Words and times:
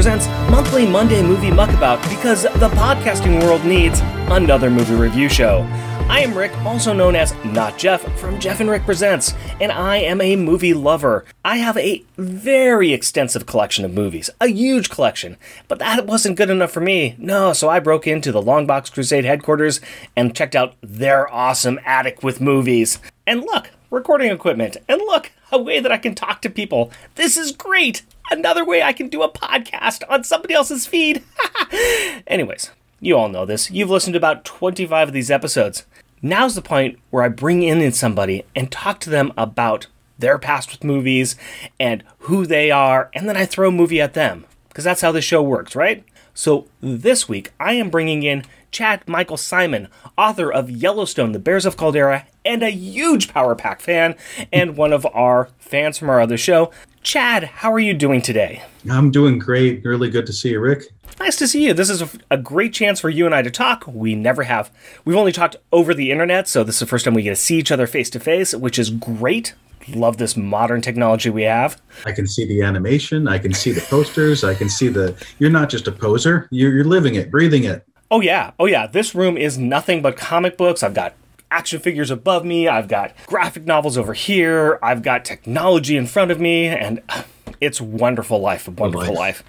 Presents 0.00 0.28
monthly 0.50 0.86
Monday 0.86 1.22
Movie 1.22 1.50
Muckabout 1.50 2.02
because 2.08 2.44
the 2.44 2.70
podcasting 2.70 3.38
world 3.42 3.66
needs 3.66 4.00
another 4.30 4.70
movie 4.70 4.94
review 4.94 5.28
show. 5.28 5.60
I 6.08 6.20
am 6.20 6.34
Rick, 6.34 6.56
also 6.64 6.94
known 6.94 7.14
as 7.14 7.34
Not 7.44 7.76
Jeff 7.76 8.00
from 8.18 8.40
Jeff 8.40 8.60
and 8.60 8.70
Rick 8.70 8.84
Presents, 8.84 9.34
and 9.60 9.70
I 9.70 9.98
am 9.98 10.22
a 10.22 10.36
movie 10.36 10.72
lover. 10.72 11.26
I 11.44 11.58
have 11.58 11.76
a 11.76 12.02
very 12.16 12.94
extensive 12.94 13.44
collection 13.44 13.84
of 13.84 13.92
movies, 13.92 14.30
a 14.40 14.46
huge 14.46 14.88
collection, 14.88 15.36
but 15.68 15.78
that 15.80 16.06
wasn't 16.06 16.38
good 16.38 16.48
enough 16.48 16.70
for 16.70 16.80
me. 16.80 17.14
No, 17.18 17.52
so 17.52 17.68
I 17.68 17.78
broke 17.78 18.06
into 18.06 18.32
the 18.32 18.42
Longbox 18.42 18.90
Crusade 18.90 19.26
headquarters 19.26 19.82
and 20.16 20.34
checked 20.34 20.56
out 20.56 20.76
their 20.80 21.30
awesome 21.30 21.78
attic 21.84 22.22
with 22.22 22.40
movies. 22.40 23.00
And 23.26 23.42
look, 23.42 23.68
recording 23.90 24.30
equipment, 24.30 24.76
and 24.88 25.00
look, 25.00 25.32
a 25.50 25.60
way 25.60 25.80
that 25.80 25.90
I 25.90 25.98
can 25.98 26.14
talk 26.14 26.40
to 26.42 26.50
people. 26.50 26.92
This 27.16 27.36
is 27.36 27.52
great! 27.52 28.02
Another 28.30 28.64
way 28.64 28.82
I 28.82 28.92
can 28.92 29.08
do 29.08 29.22
a 29.22 29.32
podcast 29.32 30.02
on 30.08 30.22
somebody 30.22 30.54
else's 30.54 30.86
feed. 30.86 31.24
Anyways, 32.26 32.70
you 33.00 33.16
all 33.16 33.28
know 33.28 33.44
this. 33.44 33.70
You've 33.70 33.90
listened 33.90 34.14
to 34.14 34.18
about 34.18 34.44
25 34.44 35.08
of 35.08 35.14
these 35.14 35.30
episodes. 35.30 35.84
Now's 36.22 36.54
the 36.54 36.62
point 36.62 36.98
where 37.10 37.24
I 37.24 37.28
bring 37.28 37.62
in 37.62 37.92
somebody 37.92 38.44
and 38.54 38.70
talk 38.70 39.00
to 39.00 39.10
them 39.10 39.32
about 39.36 39.88
their 40.18 40.38
past 40.38 40.70
with 40.70 40.84
movies 40.84 41.34
and 41.80 42.04
who 42.20 42.46
they 42.46 42.70
are, 42.70 43.10
and 43.12 43.28
then 43.28 43.36
I 43.36 43.46
throw 43.46 43.68
a 43.68 43.72
movie 43.72 44.00
at 44.00 44.14
them. 44.14 44.44
Because 44.68 44.84
that's 44.84 45.00
how 45.00 45.10
the 45.10 45.20
show 45.20 45.42
works, 45.42 45.74
right? 45.74 46.04
So 46.32 46.68
this 46.80 47.28
week, 47.28 47.52
I 47.58 47.72
am 47.72 47.90
bringing 47.90 48.22
in 48.22 48.44
Chad 48.70 49.06
Michael 49.08 49.36
Simon, 49.36 49.88
author 50.16 50.52
of 50.52 50.70
Yellowstone, 50.70 51.32
The 51.32 51.38
Bears 51.38 51.66
of 51.66 51.76
Caldera, 51.76 52.26
and 52.44 52.62
a 52.62 52.70
huge 52.70 53.32
Power 53.32 53.54
Pack 53.54 53.80
fan, 53.80 54.14
and 54.52 54.76
one 54.76 54.92
of 54.92 55.06
our 55.12 55.48
fans 55.58 55.98
from 55.98 56.08
our 56.08 56.20
other 56.20 56.38
show. 56.38 56.70
Chad, 57.02 57.44
how 57.44 57.72
are 57.72 57.80
you 57.80 57.94
doing 57.94 58.22
today? 58.22 58.62
I'm 58.90 59.10
doing 59.10 59.38
great. 59.38 59.84
Really 59.84 60.10
good 60.10 60.26
to 60.26 60.32
see 60.32 60.50
you, 60.50 60.60
Rick. 60.60 60.84
Nice 61.18 61.36
to 61.36 61.48
see 61.48 61.66
you. 61.66 61.74
This 61.74 61.90
is 61.90 62.02
a, 62.02 62.08
a, 62.30 62.38
great 62.38 62.72
chance 62.72 63.00
for 63.00 63.10
you 63.10 63.26
and 63.26 63.34
I 63.34 63.42
to 63.42 63.50
talk. 63.50 63.84
We 63.86 64.14
never 64.14 64.44
have. 64.44 64.70
We've 65.04 65.16
only 65.16 65.32
talked 65.32 65.56
over 65.70 65.92
the 65.92 66.10
internet, 66.10 66.48
so 66.48 66.64
this 66.64 66.76
is 66.76 66.80
the 66.80 66.86
first 66.86 67.04
time 67.04 67.14
we 67.14 67.22
get 67.22 67.30
to 67.30 67.36
see 67.36 67.58
each 67.58 67.70
other 67.72 67.86
face 67.86 68.08
to 68.10 68.20
face, 68.20 68.54
which 68.54 68.78
is 68.78 68.90
great. 68.90 69.54
Love 69.88 70.18
this 70.18 70.36
modern 70.36 70.80
technology 70.80 71.30
we 71.30 71.42
have. 71.42 71.80
I 72.06 72.12
can 72.12 72.26
see 72.26 72.46
the 72.46 72.62
animation. 72.62 73.28
I 73.28 73.38
can 73.38 73.52
see 73.52 73.72
the 73.72 73.80
posters. 73.80 74.44
I 74.44 74.54
can 74.54 74.68
see 74.68 74.88
the. 74.88 75.14
You're 75.38 75.50
not 75.50 75.68
just 75.68 75.88
a 75.88 75.92
poser. 75.92 76.48
You're, 76.50 76.72
you're 76.72 76.84
living 76.84 77.16
it, 77.16 77.30
breathing 77.30 77.64
it. 77.64 77.86
Oh 78.10 78.20
yeah, 78.20 78.52
oh 78.58 78.66
yeah. 78.66 78.86
This 78.86 79.14
room 79.14 79.36
is 79.36 79.56
nothing 79.56 80.02
but 80.02 80.16
comic 80.16 80.56
books. 80.56 80.82
I've 80.82 80.94
got 80.94 81.14
action 81.50 81.80
figures 81.80 82.10
above 82.10 82.44
me. 82.44 82.66
I've 82.66 82.88
got 82.88 83.12
graphic 83.26 83.66
novels 83.66 83.96
over 83.96 84.14
here. 84.14 84.78
I've 84.82 85.02
got 85.02 85.24
technology 85.24 85.96
in 85.96 86.06
front 86.06 86.30
of 86.30 86.40
me, 86.40 86.66
and 86.66 87.02
it's 87.60 87.80
wonderful 87.80 88.40
life, 88.40 88.66
a 88.66 88.72
wonderful 88.72 89.14
life. 89.14 89.44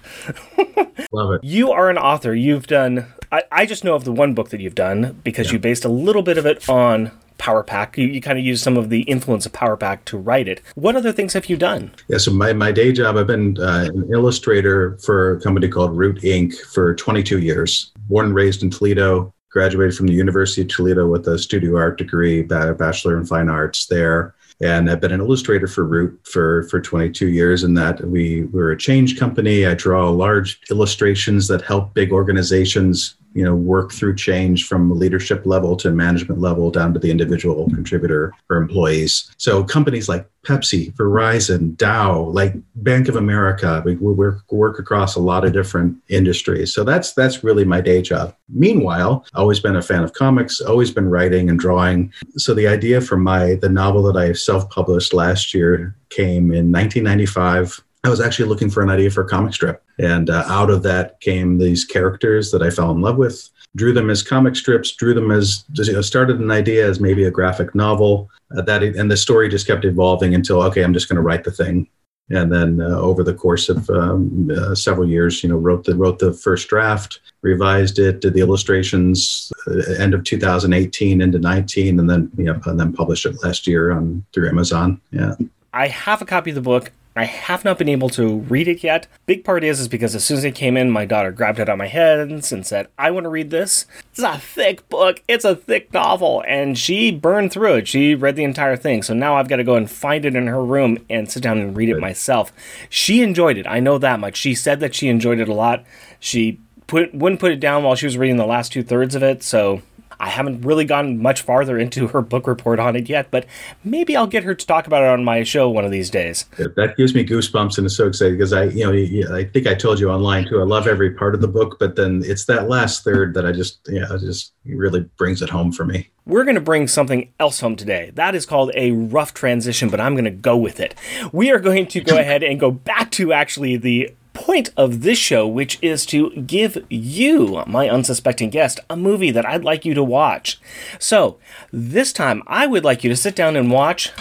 Love 1.12 1.32
it. 1.32 1.44
You 1.44 1.72
are 1.72 1.90
an 1.90 1.98
author. 1.98 2.34
You've 2.34 2.66
done. 2.68 3.12
I, 3.32 3.42
I 3.50 3.66
just 3.66 3.82
know 3.82 3.94
of 3.94 4.04
the 4.04 4.12
one 4.12 4.34
book 4.34 4.50
that 4.50 4.60
you've 4.60 4.74
done 4.74 5.20
because 5.24 5.48
yeah. 5.48 5.54
you 5.54 5.58
based 5.58 5.84
a 5.84 5.88
little 5.88 6.22
bit 6.22 6.38
of 6.38 6.46
it 6.46 6.68
on 6.68 7.10
Power 7.42 7.64
Pack. 7.64 7.98
You, 7.98 8.06
you 8.06 8.20
kind 8.20 8.38
of 8.38 8.44
use 8.44 8.62
some 8.62 8.76
of 8.76 8.88
the 8.88 9.00
influence 9.02 9.46
of 9.46 9.52
Power 9.52 9.76
Pack 9.76 10.04
to 10.04 10.16
write 10.16 10.46
it. 10.46 10.62
What 10.76 10.94
other 10.94 11.10
things 11.10 11.32
have 11.32 11.46
you 11.46 11.56
done? 11.56 11.90
Yeah, 12.06 12.18
so 12.18 12.30
my, 12.30 12.52
my 12.52 12.70
day 12.70 12.92
job, 12.92 13.16
I've 13.16 13.26
been 13.26 13.58
uh, 13.58 13.88
an 13.92 14.08
illustrator 14.12 14.96
for 14.98 15.32
a 15.32 15.40
company 15.40 15.66
called 15.66 15.96
Root 15.96 16.20
Inc. 16.20 16.54
for 16.72 16.94
22 16.94 17.40
years. 17.40 17.90
Born 18.08 18.26
and 18.26 18.34
raised 18.36 18.62
in 18.62 18.70
Toledo, 18.70 19.34
graduated 19.50 19.96
from 19.96 20.06
the 20.06 20.12
University 20.12 20.62
of 20.62 20.68
Toledo 20.68 21.08
with 21.08 21.26
a 21.26 21.36
studio 21.36 21.76
art 21.76 21.98
degree, 21.98 22.42
bachelor 22.42 23.18
in 23.18 23.26
fine 23.26 23.48
arts 23.48 23.86
there. 23.86 24.36
And 24.60 24.88
I've 24.88 25.00
been 25.00 25.10
an 25.10 25.20
illustrator 25.20 25.66
for 25.66 25.84
Root 25.84 26.20
for, 26.22 26.62
for 26.68 26.80
22 26.80 27.26
years. 27.26 27.64
And 27.64 27.76
that 27.76 28.00
we 28.02 28.44
we're 28.44 28.70
a 28.70 28.78
change 28.78 29.18
company. 29.18 29.66
I 29.66 29.74
draw 29.74 30.08
large 30.10 30.60
illustrations 30.70 31.48
that 31.48 31.62
help 31.62 31.92
big 31.92 32.12
organizations 32.12 33.16
you 33.34 33.44
know 33.44 33.54
work 33.54 33.92
through 33.92 34.16
change 34.16 34.66
from 34.66 34.98
leadership 34.98 35.46
level 35.46 35.76
to 35.76 35.90
management 35.90 36.40
level 36.40 36.70
down 36.70 36.92
to 36.94 37.00
the 37.00 37.10
individual 37.10 37.68
contributor 37.70 38.32
or 38.50 38.56
employees. 38.56 39.30
So 39.36 39.64
companies 39.64 40.08
like 40.08 40.28
pepsi 40.44 40.92
verizon 40.94 41.76
dow 41.76 42.20
like 42.20 42.52
bank 42.74 43.08
of 43.08 43.14
america 43.14 43.80
we, 43.84 43.94
we 43.94 44.12
work, 44.12 44.78
across 44.80 45.14
a 45.14 45.20
lot 45.20 45.44
of 45.44 45.52
different 45.52 45.96
industries. 46.08 46.74
So 46.74 46.82
that's 46.82 47.12
that's 47.12 47.44
really 47.44 47.64
my 47.64 47.80
day 47.80 48.02
job. 48.02 48.34
Meanwhile 48.48 49.24
always 49.34 49.60
been 49.60 49.76
a 49.76 49.82
fan 49.82 50.02
of 50.02 50.12
comics 50.12 50.60
always 50.60 50.90
been 50.90 51.08
writing 51.08 51.48
and 51.48 51.58
drawing. 51.58 52.12
So 52.36 52.54
the 52.54 52.66
idea 52.66 53.00
for 53.00 53.16
my 53.16 53.54
the 53.56 53.68
novel 53.68 54.02
that 54.04 54.16
i 54.16 54.32
self-published 54.32 55.14
last 55.14 55.54
year 55.54 55.94
came 56.10 56.52
in 56.52 56.72
1995 56.72 57.82
I 58.04 58.08
was 58.08 58.20
actually 58.20 58.48
looking 58.48 58.68
for 58.68 58.82
an 58.82 58.90
idea 58.90 59.10
for 59.10 59.22
a 59.22 59.28
comic 59.28 59.54
strip. 59.54 59.82
And 59.98 60.28
uh, 60.28 60.44
out 60.48 60.70
of 60.70 60.82
that 60.82 61.20
came 61.20 61.58
these 61.58 61.84
characters 61.84 62.50
that 62.50 62.62
I 62.62 62.70
fell 62.70 62.90
in 62.90 63.00
love 63.00 63.16
with, 63.16 63.48
drew 63.76 63.92
them 63.92 64.10
as 64.10 64.24
comic 64.24 64.56
strips, 64.56 64.92
drew 64.92 65.14
them 65.14 65.30
as, 65.30 65.64
you 65.74 65.92
know, 65.92 66.02
started 66.02 66.40
an 66.40 66.50
idea 66.50 66.88
as 66.88 66.98
maybe 66.98 67.24
a 67.24 67.30
graphic 67.30 67.74
novel. 67.76 68.28
Uh, 68.56 68.62
that 68.62 68.82
And 68.82 69.08
the 69.10 69.16
story 69.16 69.48
just 69.48 69.68
kept 69.68 69.84
evolving 69.84 70.34
until, 70.34 70.62
okay, 70.62 70.82
I'm 70.82 70.92
just 70.92 71.08
going 71.08 71.16
to 71.16 71.22
write 71.22 71.44
the 71.44 71.52
thing. 71.52 71.88
And 72.30 72.52
then 72.52 72.80
uh, 72.80 72.98
over 72.98 73.22
the 73.22 73.34
course 73.34 73.68
of 73.68 73.88
um, 73.90 74.50
uh, 74.50 74.74
several 74.74 75.08
years, 75.08 75.42
you 75.42 75.48
know, 75.48 75.56
wrote 75.56 75.84
the 75.84 75.94
wrote 75.94 76.18
the 76.18 76.32
first 76.32 76.68
draft, 76.68 77.20
revised 77.42 77.98
it, 77.98 78.20
did 78.20 78.32
the 78.32 78.40
illustrations, 78.40 79.52
uh, 79.66 79.92
end 79.98 80.14
of 80.14 80.24
2018 80.24 81.20
into 81.20 81.38
19, 81.38 81.98
and 81.98 82.08
then 82.08 82.30
you 82.38 82.44
know, 82.44 82.58
and 82.64 82.80
then 82.80 82.92
published 82.92 83.26
it 83.26 83.42
last 83.42 83.66
year 83.66 83.90
on 83.90 84.24
through 84.32 84.48
Amazon. 84.48 85.00
Yeah. 85.10 85.34
I 85.74 85.88
have 85.88 86.22
a 86.22 86.24
copy 86.24 86.50
of 86.50 86.54
the 86.54 86.62
book. 86.62 86.92
I 87.14 87.24
have 87.24 87.64
not 87.64 87.78
been 87.78 87.88
able 87.88 88.08
to 88.10 88.38
read 88.38 88.68
it 88.68 88.82
yet. 88.82 89.06
Big 89.26 89.44
part 89.44 89.64
is 89.64 89.80
is 89.80 89.88
because 89.88 90.14
as 90.14 90.24
soon 90.24 90.38
as 90.38 90.44
it 90.44 90.54
came 90.54 90.76
in, 90.76 90.90
my 90.90 91.04
daughter 91.04 91.30
grabbed 91.30 91.58
it 91.58 91.68
on 91.68 91.78
my 91.78 91.88
hands 91.88 92.52
and 92.52 92.66
said, 92.66 92.88
"I 92.98 93.10
want 93.10 93.24
to 93.24 93.30
read 93.30 93.50
this." 93.50 93.86
It's 94.12 94.22
a 94.22 94.38
thick 94.38 94.88
book. 94.88 95.22
It's 95.28 95.44
a 95.44 95.54
thick 95.54 95.92
novel, 95.92 96.42
and 96.46 96.78
she 96.78 97.10
burned 97.10 97.52
through 97.52 97.74
it. 97.74 97.88
She 97.88 98.14
read 98.14 98.36
the 98.36 98.44
entire 98.44 98.76
thing. 98.76 99.02
So 99.02 99.12
now 99.14 99.36
I've 99.36 99.48
got 99.48 99.56
to 99.56 99.64
go 99.64 99.74
and 99.74 99.90
find 99.90 100.24
it 100.24 100.36
in 100.36 100.46
her 100.46 100.64
room 100.64 100.98
and 101.10 101.30
sit 101.30 101.42
down 101.42 101.58
and 101.58 101.76
read 101.76 101.90
it 101.90 102.00
myself. 102.00 102.52
She 102.88 103.22
enjoyed 103.22 103.58
it. 103.58 103.66
I 103.66 103.80
know 103.80 103.98
that 103.98 104.20
much. 104.20 104.36
She 104.36 104.54
said 104.54 104.80
that 104.80 104.94
she 104.94 105.08
enjoyed 105.08 105.38
it 105.38 105.48
a 105.48 105.54
lot. 105.54 105.84
She 106.18 106.60
put 106.86 107.14
wouldn't 107.14 107.40
put 107.40 107.52
it 107.52 107.60
down 107.60 107.84
while 107.84 107.94
she 107.94 108.06
was 108.06 108.18
reading 108.18 108.36
the 108.36 108.46
last 108.46 108.72
two 108.72 108.82
thirds 108.82 109.14
of 109.14 109.22
it. 109.22 109.42
So 109.42 109.82
I 110.22 110.28
haven't 110.28 110.60
really 110.60 110.84
gone 110.84 111.20
much 111.20 111.42
farther 111.42 111.76
into 111.76 112.06
her 112.06 112.22
book 112.22 112.46
report 112.46 112.78
on 112.78 112.94
it 112.94 113.08
yet, 113.08 113.32
but 113.32 113.44
maybe 113.82 114.14
I'll 114.14 114.28
get 114.28 114.44
her 114.44 114.54
to 114.54 114.66
talk 114.66 114.86
about 114.86 115.02
it 115.02 115.08
on 115.08 115.24
my 115.24 115.42
show 115.42 115.68
one 115.68 115.84
of 115.84 115.90
these 115.90 116.10
days. 116.10 116.44
That 116.58 116.94
gives 116.96 117.12
me 117.12 117.26
goosebumps 117.26 117.76
and 117.76 117.86
it's 117.86 117.96
so 117.96 118.06
exciting 118.06 118.34
because 118.38 118.52
I, 118.52 118.64
you 118.66 118.84
know, 118.84 119.36
I 119.36 119.44
think 119.44 119.66
I 119.66 119.74
told 119.74 119.98
you 119.98 120.10
online 120.10 120.46
too. 120.48 120.60
I 120.60 120.62
love 120.62 120.86
every 120.86 121.10
part 121.10 121.34
of 121.34 121.40
the 121.40 121.48
book, 121.48 121.76
but 121.80 121.96
then 121.96 122.22
it's 122.24 122.44
that 122.44 122.68
last 122.68 123.02
third 123.02 123.34
that 123.34 123.44
I 123.44 123.50
just, 123.50 123.80
yeah, 123.88 124.06
just 124.20 124.52
really 124.64 125.00
brings 125.18 125.42
it 125.42 125.50
home 125.50 125.72
for 125.72 125.84
me. 125.84 126.08
We're 126.24 126.44
going 126.44 126.54
to 126.54 126.60
bring 126.60 126.86
something 126.86 127.32
else 127.40 127.58
home 127.58 127.74
today. 127.74 128.12
That 128.14 128.36
is 128.36 128.46
called 128.46 128.70
a 128.76 128.92
rough 128.92 129.34
transition, 129.34 129.90
but 129.90 130.00
I'm 130.00 130.14
going 130.14 130.24
to 130.24 130.30
go 130.30 130.56
with 130.56 130.78
it. 130.78 130.94
We 131.32 131.50
are 131.50 131.58
going 131.58 131.88
to 131.88 132.00
go 132.00 132.16
ahead 132.20 132.44
and 132.44 132.60
go 132.60 132.70
back 132.70 133.10
to 133.12 133.32
actually 133.32 133.76
the 133.76 134.14
point 134.32 134.70
of 134.76 135.02
this 135.02 135.18
show, 135.18 135.46
which 135.46 135.78
is 135.82 136.06
to 136.06 136.30
give 136.30 136.84
you, 136.88 137.62
my 137.66 137.88
unsuspecting 137.88 138.50
guest, 138.50 138.80
a 138.88 138.96
movie 138.96 139.30
that 139.30 139.46
I'd 139.46 139.64
like 139.64 139.84
you 139.84 139.94
to 139.94 140.02
watch. 140.02 140.60
So, 140.98 141.38
this 141.72 142.12
time 142.12 142.42
I 142.46 142.66
would 142.66 142.84
like 142.84 143.04
you 143.04 143.10
to 143.10 143.16
sit 143.16 143.34
down 143.34 143.56
and 143.56 143.70
watch 143.70 144.12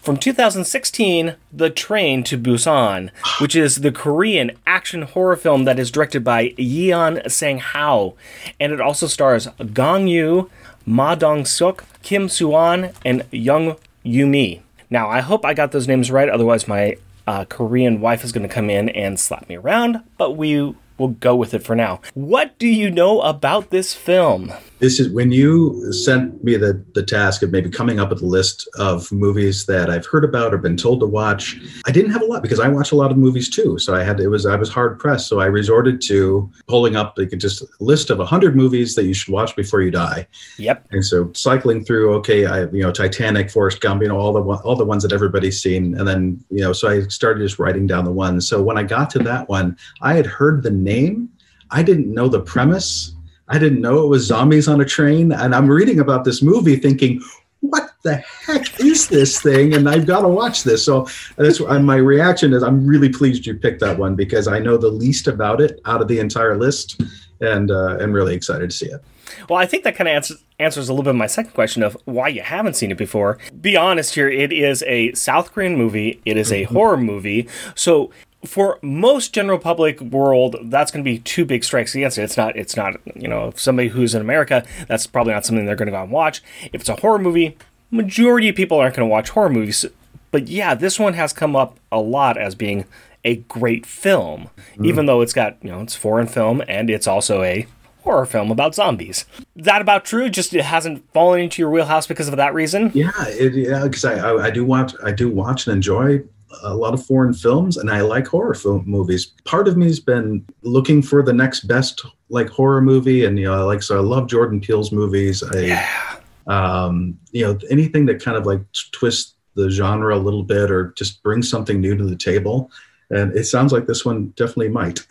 from 0.00 0.16
2016, 0.16 1.34
The 1.52 1.68
Train 1.68 2.24
to 2.24 2.38
Busan, 2.38 3.10
which 3.38 3.54
is 3.54 3.76
the 3.76 3.92
Korean 3.92 4.52
action 4.66 5.02
horror 5.02 5.36
film 5.36 5.64
that 5.64 5.78
is 5.78 5.90
directed 5.90 6.24
by 6.24 6.50
Yeon 6.50 7.30
Sang 7.30 7.58
Hao. 7.58 8.14
And 8.58 8.72
it 8.72 8.80
also 8.80 9.06
stars 9.06 9.48
Gong 9.74 10.06
Yoo, 10.06 10.50
Ma 10.86 11.14
Dong 11.14 11.44
Suk, 11.44 11.84
Kim 12.02 12.28
Suan, 12.30 12.92
and 13.04 13.24
Young 13.30 13.76
Yumi. 14.04 14.60
Now, 14.88 15.08
I 15.08 15.20
hope 15.20 15.44
I 15.44 15.54
got 15.54 15.72
those 15.72 15.86
names 15.86 16.10
right, 16.10 16.28
otherwise, 16.28 16.66
my 16.66 16.96
uh, 17.26 17.44
Korean 17.44 18.00
wife 18.00 18.24
is 18.24 18.32
going 18.32 18.46
to 18.46 18.54
come 18.54 18.70
in 18.70 18.88
and 18.90 19.18
slap 19.18 19.48
me 19.48 19.56
around, 19.56 20.02
but 20.18 20.36
we 20.36 20.74
will 20.98 21.08
go 21.08 21.34
with 21.34 21.54
it 21.54 21.62
for 21.62 21.74
now. 21.74 22.00
What 22.14 22.58
do 22.58 22.66
you 22.68 22.90
know 22.90 23.20
about 23.22 23.70
this 23.70 23.94
film? 23.94 24.52
This 24.80 24.98
is 24.98 25.10
when 25.10 25.30
you 25.30 25.92
sent 25.92 26.42
me 26.42 26.56
the, 26.56 26.82
the 26.94 27.02
task 27.02 27.42
of 27.42 27.52
maybe 27.52 27.68
coming 27.68 28.00
up 28.00 28.08
with 28.08 28.22
a 28.22 28.26
list 28.26 28.66
of 28.78 29.12
movies 29.12 29.66
that 29.66 29.90
I've 29.90 30.06
heard 30.06 30.24
about 30.24 30.54
or 30.54 30.58
been 30.58 30.76
told 30.76 31.00
to 31.00 31.06
watch. 31.06 31.60
I 31.86 31.92
didn't 31.92 32.12
have 32.12 32.22
a 32.22 32.24
lot 32.24 32.42
because 32.42 32.60
I 32.60 32.68
watch 32.68 32.90
a 32.90 32.96
lot 32.96 33.10
of 33.10 33.18
movies 33.18 33.50
too. 33.50 33.78
So 33.78 33.94
I 33.94 34.02
had 34.02 34.20
it 34.20 34.28
was 34.28 34.46
I 34.46 34.56
was 34.56 34.70
hard 34.70 34.98
pressed. 34.98 35.28
So 35.28 35.38
I 35.38 35.46
resorted 35.46 36.00
to 36.02 36.50
pulling 36.66 36.96
up 36.96 37.18
like 37.18 37.30
just 37.36 37.60
a 37.62 37.66
list 37.80 38.08
of 38.08 38.18
hundred 38.26 38.56
movies 38.56 38.94
that 38.94 39.04
you 39.04 39.12
should 39.12 39.32
watch 39.32 39.54
before 39.54 39.82
you 39.82 39.90
die. 39.90 40.26
Yep. 40.56 40.86
And 40.92 41.04
so 41.04 41.30
cycling 41.34 41.84
through, 41.84 42.14
okay, 42.14 42.46
I 42.46 42.62
you 42.64 42.82
know 42.82 42.90
Titanic, 42.90 43.50
Forrest 43.50 43.82
Gump, 43.82 44.00
you 44.00 44.08
know 44.08 44.18
all 44.18 44.32
the 44.32 44.42
all 44.42 44.76
the 44.76 44.84
ones 44.84 45.02
that 45.02 45.12
everybody's 45.12 45.60
seen, 45.60 45.94
and 45.98 46.08
then 46.08 46.42
you 46.50 46.62
know 46.62 46.72
so 46.72 46.88
I 46.88 47.02
started 47.08 47.42
just 47.42 47.58
writing 47.58 47.86
down 47.86 48.06
the 48.06 48.12
ones. 48.12 48.48
So 48.48 48.62
when 48.62 48.78
I 48.78 48.82
got 48.82 49.10
to 49.10 49.18
that 49.20 49.46
one, 49.48 49.76
I 50.00 50.14
had 50.14 50.26
heard 50.26 50.62
the 50.62 50.70
name. 50.70 51.28
I 51.70 51.82
didn't 51.82 52.12
know 52.12 52.28
the 52.28 52.40
premise 52.40 53.14
I 53.50 53.58
didn't 53.58 53.80
know 53.80 54.04
it 54.04 54.08
was 54.08 54.24
zombies 54.24 54.68
on 54.68 54.80
a 54.80 54.84
train. 54.84 55.32
And 55.32 55.54
I'm 55.54 55.68
reading 55.68 55.98
about 56.00 56.24
this 56.24 56.40
movie 56.40 56.76
thinking, 56.76 57.20
what 57.60 57.90
the 58.02 58.14
heck 58.46 58.80
is 58.80 59.08
this 59.08 59.42
thing? 59.42 59.74
And 59.74 59.88
I've 59.88 60.06
got 60.06 60.22
to 60.22 60.28
watch 60.28 60.62
this. 60.62 60.84
So 60.84 61.06
that's 61.36 61.60
my 61.60 61.96
reaction 61.96 62.52
is 62.54 62.62
I'm 62.62 62.86
really 62.86 63.10
pleased 63.10 63.44
you 63.44 63.54
picked 63.54 63.80
that 63.80 63.98
one 63.98 64.14
because 64.14 64.48
I 64.48 64.60
know 64.60 64.76
the 64.76 64.88
least 64.88 65.26
about 65.26 65.60
it 65.60 65.80
out 65.84 66.00
of 66.00 66.08
the 66.08 66.20
entire 66.20 66.56
list, 66.56 67.02
and 67.40 67.70
uh, 67.70 67.98
I'm 68.00 68.12
really 68.12 68.34
excited 68.34 68.70
to 68.70 68.76
see 68.76 68.86
it. 68.86 69.02
Well, 69.48 69.58
I 69.58 69.66
think 69.66 69.84
that 69.84 69.96
kind 69.96 70.08
of 70.08 70.14
answers, 70.14 70.44
answers 70.58 70.88
a 70.88 70.92
little 70.92 71.04
bit 71.04 71.10
of 71.10 71.16
my 71.16 71.26
second 71.26 71.52
question 71.52 71.82
of 71.82 71.96
why 72.04 72.28
you 72.28 72.42
haven't 72.42 72.74
seen 72.74 72.90
it 72.90 72.98
before. 72.98 73.38
Be 73.60 73.76
honest 73.76 74.14
here, 74.14 74.28
it 74.28 74.52
is 74.52 74.82
a 74.86 75.12
South 75.12 75.52
Korean 75.52 75.76
movie, 75.76 76.20
it 76.24 76.36
is 76.36 76.50
a 76.50 76.64
mm-hmm. 76.64 76.74
horror 76.74 76.96
movie. 76.96 77.48
So 77.74 78.10
for 78.44 78.78
most 78.82 79.32
general 79.34 79.58
public 79.58 80.00
world, 80.00 80.56
that's 80.64 80.90
going 80.90 81.04
to 81.04 81.10
be 81.10 81.18
two 81.18 81.44
big 81.44 81.62
strikes 81.64 81.94
against 81.94 82.18
it. 82.18 82.22
It's 82.22 82.36
not. 82.36 82.56
It's 82.56 82.76
not. 82.76 82.94
You 83.14 83.28
know, 83.28 83.48
if 83.48 83.60
somebody 83.60 83.88
who's 83.88 84.14
in 84.14 84.20
America, 84.20 84.64
that's 84.88 85.06
probably 85.06 85.32
not 85.32 85.44
something 85.44 85.66
they're 85.66 85.76
going 85.76 85.86
to 85.86 85.92
go 85.92 86.02
and 86.02 86.10
watch. 86.10 86.42
If 86.72 86.80
it's 86.80 86.88
a 86.88 86.96
horror 86.96 87.18
movie, 87.18 87.56
majority 87.90 88.48
of 88.48 88.56
people 88.56 88.78
aren't 88.78 88.96
going 88.96 89.08
to 89.08 89.12
watch 89.12 89.30
horror 89.30 89.50
movies. 89.50 89.84
But 90.30 90.48
yeah, 90.48 90.74
this 90.74 90.98
one 90.98 91.14
has 91.14 91.32
come 91.32 91.56
up 91.56 91.78
a 91.90 92.00
lot 92.00 92.38
as 92.38 92.54
being 92.54 92.86
a 93.24 93.36
great 93.36 93.84
film, 93.84 94.48
mm. 94.76 94.86
even 94.86 95.06
though 95.06 95.20
it's 95.20 95.32
got 95.32 95.56
you 95.62 95.70
know 95.70 95.80
it's 95.82 95.94
foreign 95.94 96.26
film 96.26 96.62
and 96.68 96.88
it's 96.88 97.06
also 97.06 97.42
a 97.42 97.66
horror 98.02 98.26
film 98.26 98.50
about 98.50 98.74
zombies. 98.74 99.26
That 99.56 99.82
about 99.82 100.04
true? 100.04 100.28
Just 100.28 100.54
it 100.54 100.64
hasn't 100.64 101.04
fallen 101.12 101.40
into 101.40 101.60
your 101.60 101.70
wheelhouse 101.70 102.06
because 102.06 102.28
of 102.28 102.36
that 102.36 102.54
reason? 102.54 102.90
Yeah, 102.94 103.10
it, 103.26 103.54
yeah. 103.54 103.82
Because 103.84 104.04
I, 104.04 104.14
I, 104.14 104.44
I 104.44 104.50
do 104.50 104.64
watch 104.64 104.94
I 105.04 105.12
do 105.12 105.28
watch 105.28 105.66
and 105.66 105.74
enjoy 105.74 106.22
a 106.62 106.74
lot 106.74 106.94
of 106.94 107.04
foreign 107.04 107.32
films 107.32 107.76
and 107.76 107.90
I 107.90 108.00
like 108.00 108.26
horror 108.26 108.54
film 108.54 108.84
movies. 108.86 109.26
Part 109.44 109.68
of 109.68 109.76
me's 109.76 110.00
been 110.00 110.44
looking 110.62 111.02
for 111.02 111.22
the 111.22 111.32
next 111.32 111.60
best 111.68 112.04
like 112.28 112.48
horror 112.48 112.80
movie 112.80 113.24
and 113.24 113.38
you 113.38 113.44
know 113.46 113.66
like 113.66 113.82
so 113.82 113.98
I 113.98 114.00
love 114.00 114.28
Jordan 114.28 114.60
Peele's 114.60 114.92
movies. 114.92 115.42
I 115.42 115.60
yeah. 115.60 116.16
um 116.46 117.18
you 117.32 117.44
know 117.44 117.58
anything 117.70 118.06
that 118.06 118.22
kind 118.22 118.36
of 118.36 118.46
like 118.46 118.60
twists 118.92 119.34
the 119.54 119.70
genre 119.70 120.16
a 120.16 120.18
little 120.18 120.42
bit 120.42 120.70
or 120.70 120.92
just 120.96 121.22
brings 121.22 121.48
something 121.48 121.80
new 121.80 121.96
to 121.96 122.04
the 122.04 122.16
table. 122.16 122.70
And 123.10 123.36
it 123.36 123.44
sounds 123.44 123.72
like 123.72 123.86
this 123.86 124.04
one 124.04 124.28
definitely 124.36 124.68
might. 124.68 125.04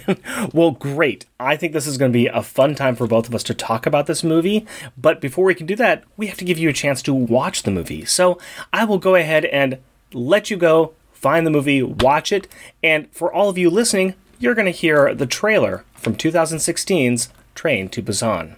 well, 0.52 0.70
great. 0.70 1.26
I 1.40 1.56
think 1.56 1.72
this 1.72 1.86
is 1.86 1.98
going 1.98 2.12
to 2.12 2.16
be 2.16 2.28
a 2.28 2.42
fun 2.42 2.74
time 2.74 2.94
for 2.94 3.06
both 3.06 3.26
of 3.26 3.34
us 3.34 3.42
to 3.44 3.54
talk 3.54 3.84
about 3.84 4.06
this 4.06 4.22
movie. 4.22 4.64
But 4.96 5.20
before 5.20 5.44
we 5.44 5.54
can 5.54 5.66
do 5.66 5.76
that, 5.76 6.04
we 6.16 6.28
have 6.28 6.38
to 6.38 6.44
give 6.44 6.58
you 6.58 6.68
a 6.68 6.72
chance 6.72 7.02
to 7.02 7.12
watch 7.12 7.64
the 7.64 7.72
movie. 7.72 8.04
So 8.04 8.38
I 8.72 8.84
will 8.84 8.98
go 8.98 9.16
ahead 9.16 9.44
and 9.46 9.78
let 10.14 10.50
you 10.50 10.56
go, 10.56 10.94
find 11.12 11.46
the 11.46 11.50
movie, 11.50 11.82
watch 11.82 12.32
it, 12.32 12.48
and 12.82 13.10
for 13.12 13.32
all 13.32 13.48
of 13.48 13.58
you 13.58 13.70
listening, 13.70 14.14
you're 14.38 14.54
going 14.54 14.66
to 14.66 14.72
hear 14.72 15.14
the 15.14 15.26
trailer 15.26 15.84
from 15.94 16.16
2016's 16.16 17.28
Train 17.54 17.88
to 17.90 18.02
Busan. 18.02 18.56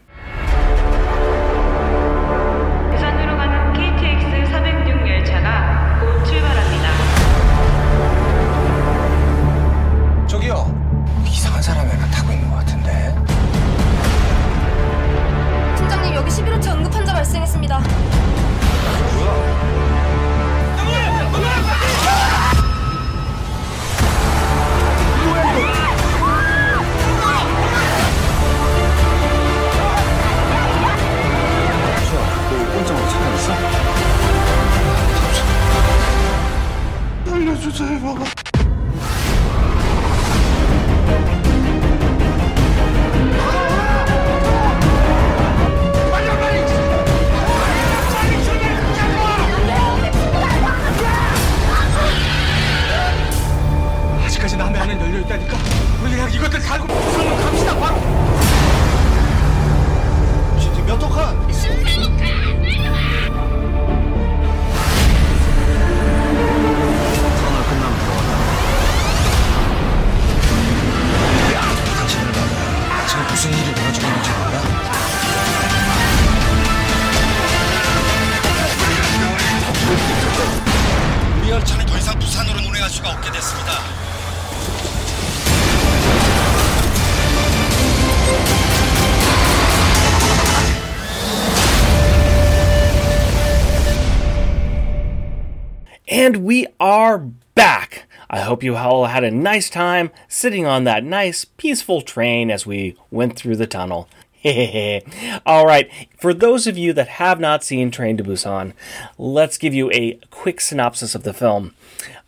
You 98.65 98.77
all 98.77 99.07
had 99.07 99.23
a 99.23 99.31
nice 99.31 99.71
time 99.71 100.11
sitting 100.27 100.67
on 100.67 100.85
that 100.85 101.05
nice, 101.05 101.45
peaceful 101.45 102.03
train 102.03 102.51
as 102.51 102.67
we 102.67 102.97
went 103.11 103.37
through 103.37 103.57
the 103.57 103.67
tunnel. 103.67 104.09
all 105.47 105.65
right, 105.65 105.91
for 106.19 106.35
those 106.35 106.67
of 106.67 106.77
you 106.77 106.93
that 106.93 107.09
have 107.09 107.41
not 107.41 107.65
seen 107.65 107.91
Train 107.91 108.17
to 108.19 108.25
Busan, 108.25 108.75
let's 109.17 109.57
give 109.57 109.73
you 109.73 109.91
a 109.93 110.19
quick 110.31 110.61
synopsis 110.61 111.15
of 111.15 111.23
the 111.23 111.33
film. 111.33 111.75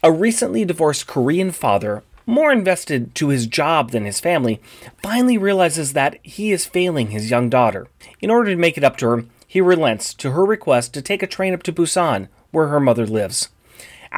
A 0.03 0.11
recently 0.11 0.65
divorced 0.65 1.07
Korean 1.07 1.51
father, 1.51 2.03
more 2.25 2.51
invested 2.51 3.15
to 3.17 3.29
his 3.29 3.47
job 3.47 3.91
than 3.91 4.07
his 4.07 4.21
family, 4.21 4.61
finally 5.03 5.37
realizes 5.37 5.93
that 5.93 6.19
he 6.23 6.53
is 6.53 6.65
failing 6.65 7.11
his 7.11 7.31
young 7.31 7.51
daughter. 7.51 7.87
In 8.21 8.31
order 8.31 8.51
to 8.51 8.57
make 8.57 8.79
it 8.79 8.85
up 8.85 8.97
to 8.99 9.09
her, 9.09 9.25
he 9.47 9.61
relents 9.61 10.15
to 10.15 10.31
her 10.31 10.45
request 10.45 10.95
to 10.95 11.03
take 11.03 11.23
a 11.23 11.27
train 11.27 11.53
up 11.53 11.63
to 11.65 11.73
Busan, 11.73 12.29
where 12.51 12.69
her 12.69 12.81
mother 12.81 13.07
lives. 13.07 13.51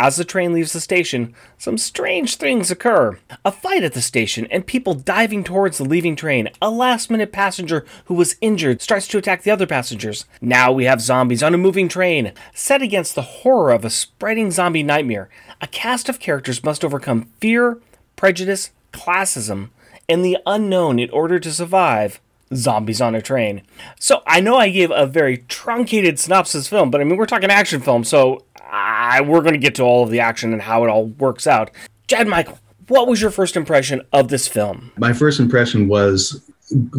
As 0.01 0.15
the 0.15 0.25
train 0.25 0.53
leaves 0.53 0.73
the 0.73 0.81
station, 0.81 1.35
some 1.59 1.77
strange 1.77 2.37
things 2.37 2.71
occur. 2.71 3.19
A 3.45 3.51
fight 3.51 3.83
at 3.83 3.95
the 3.95 4.01
station, 4.01 4.47
and 4.49 4.65
people 4.65 4.95
diving 4.95 5.43
towards 5.43 5.77
the 5.77 5.85
leaving 5.85 6.15
train. 6.15 6.51
A 6.63 6.71
last 6.71 7.11
minute 7.11 7.33
passenger 7.33 7.85
who 8.05 8.15
was 8.15 8.37
injured 8.41 8.81
starts 8.81 9.09
to 9.09 9.19
attack 9.19 9.43
the 9.43 9.51
other 9.51 9.67
passengers. 9.67 10.25
Now 10.41 10.71
we 10.71 10.85
have 10.85 11.01
zombies 11.01 11.43
on 11.43 11.53
a 11.53 11.59
moving 11.59 11.89
train. 11.89 12.33
Set 12.55 12.81
against 12.81 13.17
the 13.17 13.23
horror 13.23 13.73
of 13.73 13.85
a 13.85 13.91
spreading 13.91 14.53
zombie 14.53 14.85
nightmare, 14.85 15.29
a 15.61 15.67
cast 15.67 16.09
of 16.09 16.21
characters 16.21 16.63
must 16.63 16.85
overcome 16.85 17.31
fear, 17.41 17.79
prejudice, 18.15 18.71
classism, 18.93 19.71
and 20.09 20.25
the 20.25 20.39
unknown 20.47 21.01
in 21.01 21.11
order 21.11 21.41
to 21.41 21.53
survive 21.53 22.21
zombies 22.55 23.01
on 23.01 23.15
a 23.15 23.23
train. 23.23 23.63
So 23.99 24.23
I 24.27 24.41
know 24.41 24.57
I 24.57 24.71
gave 24.71 24.91
a 24.91 25.07
very 25.07 25.39
truncated 25.49 26.19
synopsis 26.19 26.69
film, 26.69 26.91
but 26.91 27.01
I 27.01 27.05
mean 27.05 27.17
we're 27.17 27.27
talking 27.27 27.51
action 27.51 27.81
film, 27.81 28.05
so 28.05 28.45
I, 28.71 29.21
we're 29.21 29.41
going 29.41 29.55
to 29.55 29.59
get 29.59 29.75
to 29.77 29.83
all 29.83 30.03
of 30.03 30.11
the 30.11 30.21
action 30.21 30.53
and 30.53 30.63
how 30.63 30.85
it 30.85 30.89
all 30.89 31.07
works 31.07 31.47
out. 31.47 31.71
Chad 32.07 32.27
Michael, 32.29 32.59
what 32.89 33.07
was 33.07 33.21
your 33.21 33.31
first 33.31 33.57
impression 33.57 34.03
of 34.13 34.29
this 34.29 34.49
film? 34.49 34.93
My 34.97 35.13
first 35.13 35.41
impression 35.41 35.89
was 35.89 36.43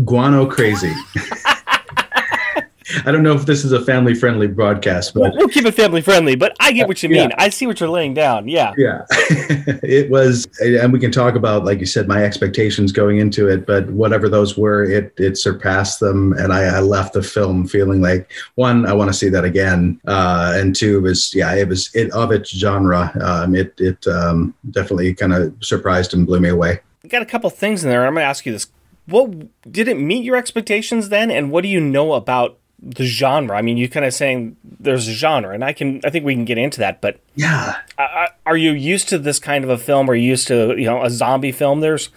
guano 0.03 0.45
crazy. 0.45 0.93
I 3.05 3.11
don't 3.11 3.23
know 3.23 3.33
if 3.33 3.45
this 3.45 3.63
is 3.63 3.71
a 3.71 3.83
family 3.83 4.13
friendly 4.13 4.47
broadcast, 4.47 5.13
but 5.13 5.21
we'll, 5.21 5.31
we'll, 5.37 5.47
keep 5.47 5.65
it 5.65 5.73
family 5.73 6.01
friendly. 6.01 6.35
But 6.35 6.55
I 6.59 6.71
get 6.71 6.87
what 6.87 7.01
you 7.03 7.09
mean. 7.09 7.29
Yeah. 7.29 7.35
I 7.37 7.49
see 7.49 7.67
what 7.67 7.79
you're 7.79 7.89
laying 7.89 8.13
down. 8.13 8.47
Yeah, 8.47 8.73
yeah. 8.77 9.05
it 9.09 10.09
was, 10.09 10.47
and 10.59 10.91
we 10.93 10.99
can 10.99 11.11
talk 11.11 11.35
about, 11.35 11.65
like 11.65 11.79
you 11.79 11.85
said, 11.85 12.07
my 12.07 12.23
expectations 12.23 12.91
going 12.91 13.19
into 13.19 13.47
it. 13.47 13.65
But 13.65 13.89
whatever 13.89 14.29
those 14.29 14.57
were, 14.57 14.83
it 14.83 15.13
it 15.17 15.37
surpassed 15.37 15.99
them, 15.99 16.33
and 16.33 16.53
I, 16.53 16.77
I 16.77 16.79
left 16.79 17.13
the 17.13 17.23
film 17.23 17.67
feeling 17.67 18.01
like 18.01 18.31
one, 18.55 18.85
I 18.85 18.93
want 18.93 19.09
to 19.09 19.13
see 19.13 19.29
that 19.29 19.43
again, 19.43 19.99
uh, 20.07 20.53
and 20.55 20.75
two 20.75 21.01
was 21.01 21.33
yeah, 21.33 21.53
it 21.53 21.67
was 21.67 21.93
it 21.93 22.11
of 22.11 22.31
its 22.31 22.49
genre. 22.49 23.11
Um, 23.21 23.55
it 23.55 23.73
it 23.79 24.05
um, 24.07 24.53
definitely 24.71 25.13
kind 25.13 25.33
of 25.33 25.53
surprised 25.61 26.13
and 26.13 26.25
blew 26.25 26.39
me 26.39 26.49
away. 26.49 26.79
You 27.03 27.09
got 27.09 27.21
a 27.21 27.25
couple 27.25 27.49
things 27.49 27.83
in 27.83 27.89
there. 27.89 28.05
I'm 28.05 28.13
going 28.13 28.23
to 28.23 28.27
ask 28.27 28.45
you 28.45 28.51
this 28.51 28.67
what 29.09 29.31
did 29.71 29.87
it 29.87 29.97
meet 29.97 30.23
your 30.23 30.35
expectations 30.35 31.09
then 31.09 31.31
and 31.31 31.51
what 31.51 31.61
do 31.61 31.67
you 31.67 31.79
know 31.79 32.13
about 32.13 32.58
the 32.81 33.05
genre. 33.05 33.57
I 33.57 33.61
mean, 33.61 33.77
you're 33.77 33.89
kind 33.89 34.05
of 34.05 34.13
saying 34.13 34.55
there's 34.63 35.07
a 35.07 35.13
genre, 35.13 35.53
and 35.53 35.63
I 35.63 35.73
can, 35.73 36.01
I 36.03 36.09
think 36.09 36.25
we 36.25 36.33
can 36.33 36.45
get 36.45 36.57
into 36.57 36.79
that. 36.79 37.01
But 37.01 37.19
yeah, 37.35 37.77
are 38.45 38.57
you 38.57 38.71
used 38.71 39.09
to 39.09 39.17
this 39.17 39.39
kind 39.39 39.63
of 39.63 39.69
a 39.69 39.77
film? 39.77 40.09
Are 40.09 40.15
you 40.15 40.29
used 40.29 40.47
to, 40.47 40.75
you 40.77 40.85
know, 40.85 41.03
a 41.03 41.09
zombie 41.09 41.51
film? 41.51 41.81
There's 41.81 42.09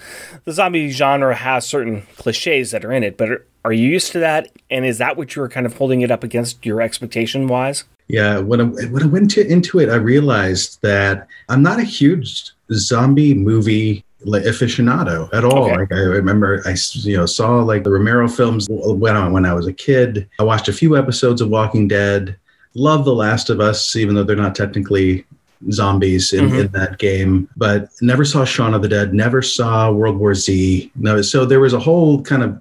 the 0.45 0.53
zombie 0.53 0.91
genre 0.91 1.35
has 1.35 1.67
certain 1.67 2.03
cliches 2.17 2.71
that 2.71 2.85
are 2.85 2.93
in 2.93 3.03
it, 3.03 3.17
but 3.17 3.31
are, 3.31 3.47
are 3.65 3.73
you 3.73 3.89
used 3.89 4.13
to 4.13 4.19
that? 4.21 4.51
And 4.71 4.85
is 4.85 4.99
that 4.99 5.17
what 5.17 5.35
you 5.35 5.43
were 5.43 5.49
kind 5.49 5.67
of 5.67 5.77
holding 5.77 6.01
it 6.01 6.11
up 6.11 6.25
against 6.25 6.65
your 6.65 6.81
expectation 6.81 7.47
wise? 7.47 7.85
Yeah, 8.09 8.39
when 8.39 8.61
I, 8.61 8.65
when 8.65 9.03
I 9.03 9.07
went 9.07 9.31
to, 9.33 9.47
into 9.47 9.79
it, 9.79 9.89
I 9.89 9.95
realized 9.95 10.83
that 10.83 11.29
I'm 11.49 11.63
not 11.63 11.79
a 11.79 11.85
huge 11.85 12.51
zombie 12.73 13.35
movie 13.35 14.05
like 14.25 14.45
aficionado 14.45 15.29
at 15.33 15.45
all. 15.45 15.65
Okay. 15.65 15.77
Like 15.77 15.93
I 15.93 15.97
remember, 16.01 16.63
I 16.67 16.75
you 16.93 17.17
know 17.17 17.27
saw 17.27 17.61
like 17.63 17.85
the 17.85 17.91
Romero 17.91 18.29
films 18.29 18.67
when 18.71 19.17
I, 19.17 19.29
when 19.29 19.45
I 19.47 19.55
was 19.55 19.67
a 19.67 19.73
kid. 19.73 20.29
I 20.39 20.45
watched 20.45 20.69
a 20.69 20.73
few 20.73 20.97
episodes 20.97 21.41
of 21.41 21.49
Walking 21.49 21.89
Dead. 21.89 22.37
Love 22.75 23.05
The 23.05 23.15
Last 23.15 23.51
of 23.51 23.61
Us, 23.61 23.97
even 23.97 24.15
though 24.15 24.23
they're 24.25 24.35
not 24.37 24.55
technically 24.55 25.25
zombies 25.71 26.33
in, 26.33 26.49
Mhm. 26.49 26.61
in 26.67 26.73
that 26.73 26.99
game. 26.99 27.49
But 27.57 27.89
never 28.01 28.25
saw 28.25 28.45
Shaun 28.45 28.75
of 28.75 28.83
the 28.83 28.89
Dead. 28.89 29.15
Never 29.15 29.43
saw 29.43 29.91
World 29.93 30.17
War 30.17 30.35
Z. 30.35 30.91
No, 30.97 31.21
so 31.23 31.45
there 31.45 31.61
was 31.61 31.73
a 31.75 31.79
whole 31.79 32.23
kind 32.23 32.43
of 32.43 32.59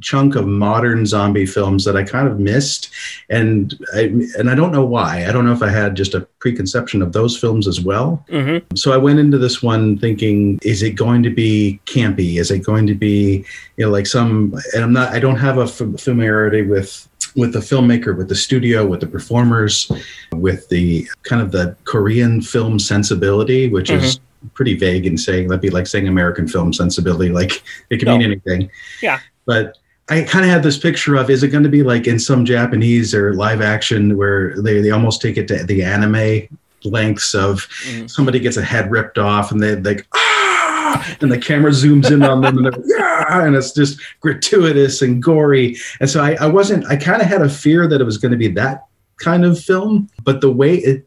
chunk 0.00 0.36
of 0.36 0.46
modern 0.46 1.06
zombie 1.06 1.46
films 1.46 1.84
that 1.84 1.96
I 1.96 2.02
kind 2.02 2.28
of 2.28 2.40
missed, 2.40 2.90
and 3.28 3.74
I, 3.94 4.02
and 4.38 4.50
I 4.50 4.54
don't 4.54 4.72
know 4.72 4.84
why. 4.84 5.26
I 5.26 5.32
don't 5.32 5.44
know 5.44 5.52
if 5.52 5.62
I 5.62 5.70
had 5.70 5.94
just 5.94 6.14
a 6.14 6.20
preconception 6.38 7.02
of 7.02 7.12
those 7.12 7.38
films 7.38 7.68
as 7.68 7.80
well. 7.80 8.24
hmm 8.30 8.58
So 8.74 8.92
I 8.92 8.96
went 8.96 9.18
into 9.18 9.38
this 9.38 9.62
one 9.62 9.98
thinking, 9.98 10.58
is 10.62 10.82
it 10.82 10.92
going 10.92 11.22
to 11.24 11.30
be 11.30 11.80
campy? 11.86 12.38
Is 12.38 12.50
it 12.50 12.60
going 12.60 12.86
to 12.86 12.94
be, 12.94 13.44
you 13.76 13.84
know, 13.84 13.90
like 13.90 14.06
some? 14.06 14.54
And 14.74 14.84
I'm 14.84 14.92
not. 14.92 15.12
I 15.12 15.18
don't 15.18 15.36
have 15.36 15.58
a 15.58 15.62
f- 15.62 16.00
familiarity 16.00 16.62
with 16.62 17.08
with 17.34 17.52
the 17.52 17.58
filmmaker, 17.58 18.16
with 18.16 18.28
the 18.28 18.34
studio, 18.34 18.86
with 18.86 19.00
the 19.00 19.06
performers, 19.06 19.90
with 20.32 20.68
the 20.70 21.06
kind 21.24 21.42
of 21.42 21.52
the 21.52 21.76
Korean 21.84 22.40
film 22.40 22.78
sensibility, 22.78 23.68
which 23.68 23.90
is 23.90 24.20
pretty 24.54 24.76
vague 24.76 25.06
in 25.06 25.16
saying 25.18 25.48
that'd 25.48 25.60
be 25.60 25.70
like 25.70 25.86
saying 25.86 26.08
American 26.08 26.46
film 26.48 26.72
sensibility, 26.72 27.30
like 27.30 27.62
it 27.90 27.98
can 27.98 28.06
No. 28.06 28.18
mean 28.18 28.26
anything. 28.32 28.70
Yeah. 29.02 29.20
But 29.46 29.76
I 30.08 30.22
kind 30.22 30.44
of 30.44 30.50
had 30.50 30.62
this 30.62 30.78
picture 30.78 31.16
of 31.16 31.30
is 31.30 31.42
it 31.42 31.48
going 31.48 31.64
to 31.64 31.68
be 31.68 31.82
like 31.82 32.06
in 32.06 32.18
some 32.18 32.44
Japanese 32.44 33.14
or 33.14 33.34
live 33.34 33.60
action 33.60 34.16
where 34.16 34.54
they, 34.62 34.80
they 34.80 34.90
almost 34.90 35.20
take 35.20 35.36
it 35.36 35.48
to 35.48 35.64
the 35.64 35.82
anime 35.82 36.46
lengths 36.84 37.34
of 37.34 37.66
Mhm. 37.86 38.08
somebody 38.08 38.38
gets 38.38 38.56
a 38.56 38.62
head 38.62 38.90
ripped 38.90 39.18
off 39.18 39.50
and 39.50 39.60
they 39.60 39.74
like 39.76 40.06
ah 40.14 41.16
and 41.20 41.32
the 41.32 41.38
camera 41.38 41.72
zooms 41.72 42.12
in 42.12 42.22
on 42.22 42.40
them 42.42 42.58
and 42.58 42.66
they're 42.66 42.82
yeah 42.86 43.44
and 43.44 43.56
it's 43.56 43.72
just 43.72 43.98
gratuitous 44.20 45.02
and 45.02 45.20
gory 45.20 45.76
and 46.00 46.08
so 46.08 46.22
I, 46.22 46.36
I 46.40 46.46
wasn't 46.46 46.86
I 46.86 46.94
kind 46.94 47.20
of 47.20 47.26
had 47.26 47.42
a 47.42 47.48
fear 47.48 47.88
that 47.88 48.00
it 48.00 48.04
was 48.04 48.18
going 48.18 48.30
to 48.30 48.38
be 48.38 48.48
that 48.48 48.84
kind 49.18 49.44
of 49.44 49.58
film 49.58 50.08
but 50.24 50.40
the 50.40 50.50
way 50.50 50.76
it 50.76 51.06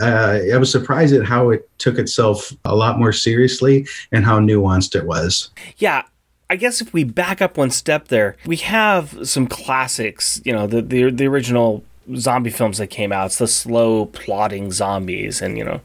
uh, 0.00 0.40
I 0.52 0.56
was 0.56 0.70
surprised 0.70 1.14
at 1.14 1.24
how 1.24 1.50
it 1.50 1.68
took 1.78 1.98
itself 1.98 2.52
a 2.64 2.74
lot 2.74 2.98
more 2.98 3.12
seriously 3.12 3.86
and 4.10 4.24
how 4.24 4.40
nuanced 4.40 4.96
it 4.96 5.06
was 5.06 5.50
Yeah, 5.78 6.04
I 6.50 6.56
guess 6.56 6.80
if 6.80 6.92
we 6.92 7.04
back 7.04 7.40
up 7.40 7.56
one 7.56 7.70
step 7.70 8.08
there, 8.08 8.36
we 8.46 8.56
have 8.56 9.28
some 9.28 9.46
classics. 9.46 10.40
You 10.44 10.52
know, 10.52 10.66
the 10.66 10.82
the, 10.82 11.10
the 11.10 11.26
original 11.26 11.84
zombie 12.16 12.50
films 12.50 12.78
that 12.78 12.88
came 12.88 13.12
out. 13.12 13.26
It's 13.26 13.38
the 13.38 13.48
slow 13.48 14.06
plotting 14.06 14.72
zombies, 14.72 15.40
and 15.40 15.56
you 15.58 15.64
know, 15.64 15.80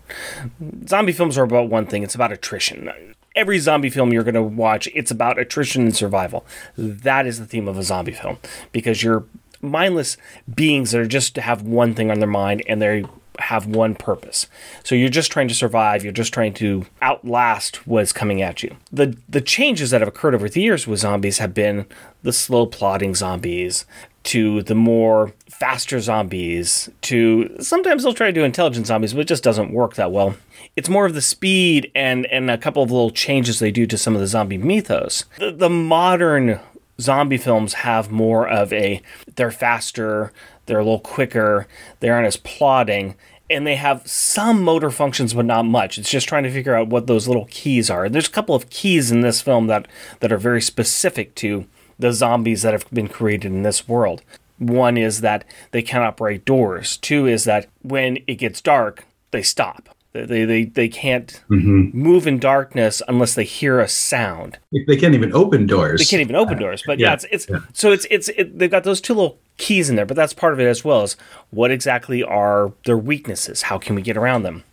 zombie 0.87 1.13
films 1.13 1.37
are 1.37 1.43
about 1.43 1.69
one 1.69 1.85
thing. 1.85 2.03
It's 2.03 2.15
about 2.15 2.31
attrition. 2.31 2.91
Every 3.35 3.59
zombie 3.59 3.89
film 3.89 4.11
you're 4.11 4.23
going 4.23 4.33
to 4.35 4.43
watch, 4.43 4.89
it's 4.93 5.11
about 5.11 5.39
attrition 5.39 5.83
and 5.83 5.95
survival. 5.95 6.45
That 6.77 7.25
is 7.25 7.39
the 7.39 7.45
theme 7.45 7.67
of 7.67 7.77
a 7.77 7.83
zombie 7.83 8.11
film 8.11 8.37
because 8.71 9.01
you're 9.01 9.23
mindless 9.61 10.17
beings 10.53 10.91
that 10.91 11.01
are 11.01 11.07
just 11.07 11.35
to 11.35 11.41
have 11.41 11.61
one 11.63 11.93
thing 11.93 12.11
on 12.11 12.19
their 12.19 12.27
mind 12.27 12.63
and 12.67 12.81
they 12.81 13.05
have 13.39 13.65
one 13.65 13.95
purpose. 13.95 14.47
So 14.83 14.95
you're 14.95 15.09
just 15.09 15.31
trying 15.31 15.47
to 15.47 15.53
survive, 15.53 16.03
you're 16.03 16.13
just 16.13 16.33
trying 16.33 16.53
to 16.55 16.85
outlast 17.01 17.87
what's 17.87 18.13
coming 18.13 18.41
at 18.41 18.63
you. 18.63 18.75
The 18.91 19.17
the 19.27 19.41
changes 19.41 19.91
that 19.91 20.01
have 20.01 20.07
occurred 20.07 20.35
over 20.35 20.49
the 20.49 20.61
years 20.61 20.87
with 20.87 20.99
zombies 20.99 21.39
have 21.39 21.53
been 21.53 21.85
the 22.23 22.33
slow 22.33 22.65
plodding 22.65 23.15
zombies 23.15 23.85
to 24.21 24.61
the 24.63 24.75
more 24.75 25.33
faster 25.49 25.99
zombies 25.99 26.89
to 27.01 27.55
sometimes 27.61 28.03
they'll 28.03 28.13
try 28.13 28.27
to 28.27 28.33
do 28.33 28.43
intelligent 28.43 28.85
zombies 28.85 29.13
but 29.13 29.21
it 29.21 29.27
just 29.27 29.43
doesn't 29.43 29.71
work 29.71 29.95
that 29.95 30.11
well. 30.11 30.35
It's 30.75 30.89
more 30.89 31.05
of 31.05 31.13
the 31.13 31.21
speed 31.21 31.91
and 31.95 32.25
and 32.27 32.51
a 32.51 32.57
couple 32.57 32.83
of 32.83 32.91
little 32.91 33.11
changes 33.11 33.59
they 33.59 33.71
do 33.71 33.87
to 33.87 33.97
some 33.97 34.15
of 34.15 34.21
the 34.21 34.27
zombie 34.27 34.57
mythos. 34.57 35.25
The, 35.37 35.51
the 35.51 35.69
modern 35.69 36.59
zombie 36.99 37.37
films 37.37 37.73
have 37.73 38.11
more 38.11 38.47
of 38.47 38.71
a 38.73 39.01
they're 39.35 39.51
faster, 39.51 40.31
they're 40.65 40.79
a 40.79 40.83
little 40.83 40.99
quicker, 40.99 41.67
they 41.99 42.09
aren't 42.09 42.27
as 42.27 42.37
plodding, 42.37 43.15
and 43.49 43.65
they 43.65 43.75
have 43.75 44.07
some 44.07 44.61
motor 44.63 44.91
functions 44.91 45.33
but 45.33 45.45
not 45.45 45.65
much. 45.65 45.97
It's 45.97 46.09
just 46.09 46.27
trying 46.27 46.43
to 46.43 46.51
figure 46.51 46.75
out 46.75 46.89
what 46.89 47.07
those 47.07 47.27
little 47.27 47.47
keys 47.49 47.89
are. 47.89 48.09
There's 48.09 48.27
a 48.27 48.31
couple 48.31 48.55
of 48.55 48.69
keys 48.69 49.11
in 49.11 49.21
this 49.21 49.41
film 49.41 49.67
that 49.67 49.87
that 50.19 50.31
are 50.31 50.37
very 50.37 50.61
specific 50.61 51.35
to 51.35 51.65
the 51.97 52.13
zombies 52.13 52.61
that 52.61 52.73
have 52.73 52.89
been 52.91 53.07
created 53.07 53.51
in 53.51 53.63
this 53.63 53.87
world. 53.87 54.21
One 54.57 54.97
is 54.97 55.21
that 55.21 55.45
they 55.71 55.81
cannot 55.81 56.17
break 56.17 56.45
doors. 56.45 56.97
Two 56.97 57.27
is 57.27 57.45
that 57.45 57.67
when 57.81 58.17
it 58.27 58.35
gets 58.35 58.61
dark, 58.61 59.05
they 59.31 59.41
stop. 59.41 59.95
They, 60.25 60.45
they, 60.45 60.65
they, 60.65 60.87
can't 60.87 61.41
mm-hmm. 61.49 61.97
move 61.97 62.27
in 62.27 62.39
darkness 62.39 63.01
unless 63.07 63.35
they 63.35 63.43
hear 63.43 63.79
a 63.79 63.87
sound. 63.87 64.57
they 64.87 64.97
can't 64.97 65.13
even 65.13 65.33
open 65.33 65.65
doors 65.65 65.99
They 65.99 66.05
can't 66.05 66.21
even 66.21 66.35
open 66.35 66.55
uh, 66.55 66.59
doors. 66.59 66.83
But 66.85 66.99
yeah, 66.99 67.07
yeah, 67.07 67.13
it's 67.13 67.25
it's 67.31 67.47
so 67.73 67.91
it's 67.91 68.05
it's 68.09 68.29
it, 68.29 68.57
they've 68.57 68.71
got 68.71 68.83
those 68.83 69.01
two 69.01 69.13
little 69.13 69.39
keys 69.57 69.89
in 69.89 69.95
there. 69.95 70.05
But 70.05 70.17
that's 70.17 70.33
part 70.33 70.53
of 70.53 70.59
it 70.59 70.67
as 70.67 70.83
well 70.83 71.01
as 71.01 71.15
what 71.51 71.71
exactly 71.71 72.23
are 72.23 72.73
their 72.85 72.97
weaknesses? 72.97 73.63
How 73.63 73.77
can 73.77 73.95
we 73.95 74.01
get 74.01 74.17
around 74.17 74.43
them? 74.43 74.63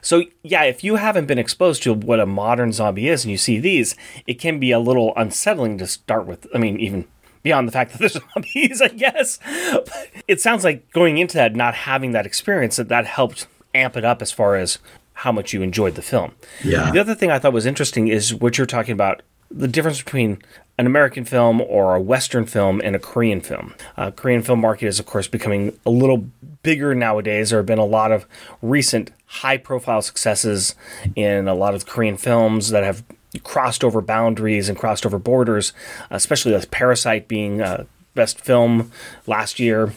So 0.00 0.24
yeah, 0.42 0.64
if 0.64 0.82
you 0.82 0.96
haven't 0.96 1.26
been 1.26 1.38
exposed 1.38 1.82
to 1.84 1.94
what 1.94 2.20
a 2.20 2.26
modern 2.26 2.72
zombie 2.72 3.08
is 3.08 3.24
and 3.24 3.30
you 3.30 3.38
see 3.38 3.58
these, 3.58 3.94
it 4.26 4.34
can 4.34 4.58
be 4.58 4.70
a 4.70 4.78
little 4.78 5.12
unsettling 5.16 5.78
to 5.78 5.86
start 5.86 6.26
with. 6.26 6.46
I 6.54 6.58
mean, 6.58 6.78
even 6.78 7.06
beyond 7.42 7.68
the 7.68 7.72
fact 7.72 7.92
that 7.92 7.98
there's 7.98 8.18
zombies, 8.34 8.80
I 8.80 8.88
guess. 8.88 9.38
But 9.72 10.10
it 10.28 10.40
sounds 10.40 10.64
like 10.64 10.90
going 10.92 11.18
into 11.18 11.36
that, 11.36 11.54
not 11.54 11.74
having 11.74 12.12
that 12.12 12.26
experience, 12.26 12.76
that 12.76 12.88
that 12.88 13.06
helped 13.06 13.46
amp 13.74 13.96
it 13.96 14.04
up 14.04 14.22
as 14.22 14.32
far 14.32 14.56
as 14.56 14.78
how 15.14 15.32
much 15.32 15.52
you 15.52 15.62
enjoyed 15.62 15.94
the 15.94 16.02
film. 16.02 16.32
Yeah. 16.64 16.90
The 16.90 16.98
other 16.98 17.14
thing 17.14 17.30
I 17.30 17.38
thought 17.38 17.52
was 17.52 17.66
interesting 17.66 18.08
is 18.08 18.34
what 18.34 18.58
you're 18.58 18.66
talking 18.66 18.92
about 18.92 19.22
the 19.50 19.68
difference 19.68 20.02
between 20.02 20.38
an 20.78 20.86
American 20.86 21.24
film 21.24 21.60
or 21.60 21.94
a 21.94 22.00
Western 22.00 22.46
film 22.46 22.80
and 22.82 22.96
a 22.96 22.98
Korean 22.98 23.40
film. 23.40 23.74
Uh, 23.96 24.10
Korean 24.10 24.42
film 24.42 24.60
market 24.60 24.86
is, 24.86 24.98
of 24.98 25.06
course, 25.06 25.28
becoming 25.28 25.78
a 25.84 25.90
little 25.90 26.26
bigger 26.62 26.94
nowadays. 26.94 27.50
There 27.50 27.58
have 27.58 27.66
been 27.66 27.78
a 27.78 27.84
lot 27.84 28.12
of 28.12 28.26
recent 28.62 29.10
high 29.26 29.58
profile 29.58 30.02
successes 30.02 30.74
in 31.14 31.48
a 31.48 31.54
lot 31.54 31.74
of 31.74 31.86
Korean 31.86 32.16
films 32.16 32.70
that 32.70 32.84
have 32.84 33.04
crossed 33.44 33.84
over 33.84 34.00
boundaries 34.00 34.68
and 34.68 34.78
crossed 34.78 35.06
over 35.06 35.18
borders, 35.18 35.72
especially 36.10 36.52
with 36.52 36.70
Parasite 36.70 37.28
being 37.28 37.60
uh, 37.60 37.84
best 38.14 38.40
film 38.40 38.90
last 39.26 39.58
year. 39.58 39.92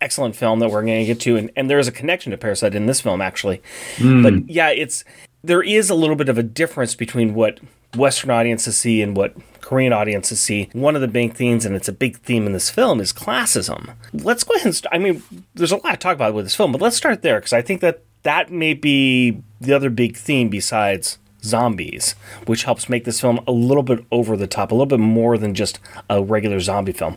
Excellent 0.00 0.36
film 0.36 0.58
that 0.60 0.70
we're 0.70 0.82
going 0.82 1.00
to 1.00 1.04
get 1.04 1.20
to, 1.20 1.36
and, 1.36 1.50
and 1.56 1.70
there 1.70 1.78
is 1.78 1.88
a 1.88 1.92
connection 1.92 2.32
to 2.32 2.38
Parasite 2.38 2.74
in 2.74 2.86
this 2.86 3.00
film 3.00 3.20
actually. 3.20 3.62
Hmm. 3.96 4.22
But 4.22 4.50
yeah, 4.50 4.70
it's 4.70 5.04
there 5.42 5.62
is 5.62 5.90
a 5.90 5.94
little 5.94 6.16
bit 6.16 6.28
of 6.28 6.38
a 6.38 6.42
difference 6.42 6.94
between 6.94 7.34
what 7.34 7.60
Western 7.96 8.30
audiences 8.30 8.76
see 8.76 9.02
and 9.02 9.16
what 9.16 9.34
Korean 9.60 9.92
audiences 9.92 10.40
see. 10.40 10.68
One 10.72 10.94
of 10.94 11.00
the 11.00 11.08
big 11.08 11.34
themes, 11.34 11.64
and 11.64 11.74
it's 11.74 11.88
a 11.88 11.92
big 11.92 12.18
theme 12.18 12.46
in 12.46 12.52
this 12.52 12.70
film, 12.70 13.00
is 13.00 13.12
classism. 13.12 13.94
Let's 14.12 14.44
go 14.44 14.54
ahead 14.54 14.66
and. 14.66 14.74
St- 14.74 14.92
I 14.92 14.98
mean, 14.98 15.22
there's 15.54 15.72
a 15.72 15.76
lot 15.76 15.92
to 15.92 15.96
talk 15.96 16.14
about 16.14 16.34
with 16.34 16.44
this 16.44 16.54
film, 16.54 16.72
but 16.72 16.80
let's 16.80 16.96
start 16.96 17.22
there 17.22 17.38
because 17.38 17.52
I 17.52 17.62
think 17.62 17.80
that 17.80 18.02
that 18.22 18.50
may 18.50 18.74
be 18.74 19.42
the 19.60 19.72
other 19.72 19.90
big 19.90 20.16
theme 20.16 20.48
besides 20.48 21.18
zombies, 21.42 22.14
which 22.46 22.64
helps 22.64 22.88
make 22.88 23.04
this 23.04 23.20
film 23.20 23.40
a 23.46 23.52
little 23.52 23.82
bit 23.82 24.04
over 24.10 24.36
the 24.36 24.46
top, 24.46 24.70
a 24.70 24.74
little 24.74 24.86
bit 24.86 25.00
more 25.00 25.38
than 25.38 25.54
just 25.54 25.78
a 26.10 26.22
regular 26.22 26.60
zombie 26.60 26.92
film. 26.92 27.16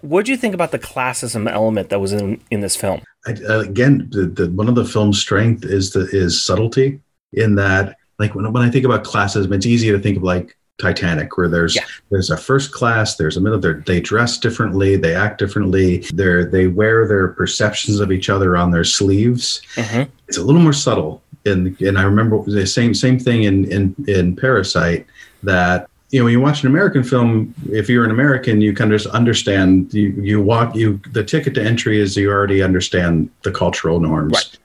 What 0.00 0.24
do 0.26 0.30
you 0.32 0.36
think 0.38 0.54
about 0.54 0.70
the 0.70 0.78
classism 0.78 1.50
element 1.50 1.90
that 1.90 2.00
was 2.00 2.12
in 2.12 2.40
in 2.50 2.60
this 2.60 2.76
film? 2.76 3.00
I, 3.26 3.32
uh, 3.48 3.60
again, 3.60 4.08
the, 4.12 4.26
the, 4.26 4.50
one 4.50 4.68
of 4.68 4.74
the 4.74 4.84
film's 4.84 5.18
strength 5.20 5.64
is 5.64 5.92
the 5.92 6.08
is 6.12 6.42
subtlety. 6.42 7.00
In 7.34 7.56
that, 7.56 7.96
like 8.18 8.34
when, 8.34 8.50
when 8.52 8.62
I 8.62 8.70
think 8.70 8.86
about 8.86 9.04
classism, 9.04 9.52
it's 9.52 9.66
easy 9.66 9.90
to 9.90 9.98
think 9.98 10.16
of 10.16 10.22
like 10.22 10.56
Titanic, 10.80 11.36
where 11.36 11.48
there's 11.48 11.74
Yeah. 11.76 11.82
there's 12.10 12.30
a 12.30 12.36
first 12.36 12.72
class, 12.72 13.16
there's 13.16 13.36
a 13.36 13.40
middle. 13.40 13.58
They're, 13.58 13.74
dress 14.00 14.38
differently, 14.38 14.96
they 14.96 15.14
act 15.14 15.38
differently. 15.38 15.98
They 16.14 16.44
they 16.44 16.68
wear 16.68 17.06
their 17.06 17.28
perceptions 17.28 18.00
of 18.00 18.10
each 18.12 18.30
other 18.30 18.56
on 18.56 18.70
their 18.70 18.84
sleeves. 18.84 19.60
Mhm. 19.74 20.08
It's 20.28 20.38
a 20.38 20.42
little 20.42 20.60
more 20.62 20.72
subtle. 20.72 21.22
And 21.48 21.80
and 21.80 21.98
I 21.98 22.02
remember 22.02 22.42
the 22.42 22.66
same 22.66 22.94
same 22.94 23.18
thing 23.18 23.44
in 23.44 23.70
in 23.70 23.94
in 24.06 24.36
Parasite 24.36 25.06
that 25.42 25.88
you 26.10 26.20
know 26.20 26.24
when 26.24 26.32
you 26.32 26.40
watch 26.40 26.62
an 26.62 26.68
American 26.68 27.02
film, 27.02 27.54
if 27.70 27.88
you're 27.88 28.04
an 28.04 28.10
American, 28.10 28.60
you 28.60 28.74
kind 28.74 28.92
of 28.92 29.00
just 29.00 29.12
understand. 29.14 29.92
You 29.92 30.10
you 30.10 30.40
walk 30.40 30.74
you 30.74 31.00
the 31.12 31.24
ticket 31.24 31.54
to 31.54 31.62
entry 31.62 32.00
is 32.00 32.16
you 32.16 32.30
already 32.30 32.62
understand 32.62 33.30
the 33.42 33.52
cultural 33.52 34.00
norms. 34.00 34.32
Right. 34.32 34.58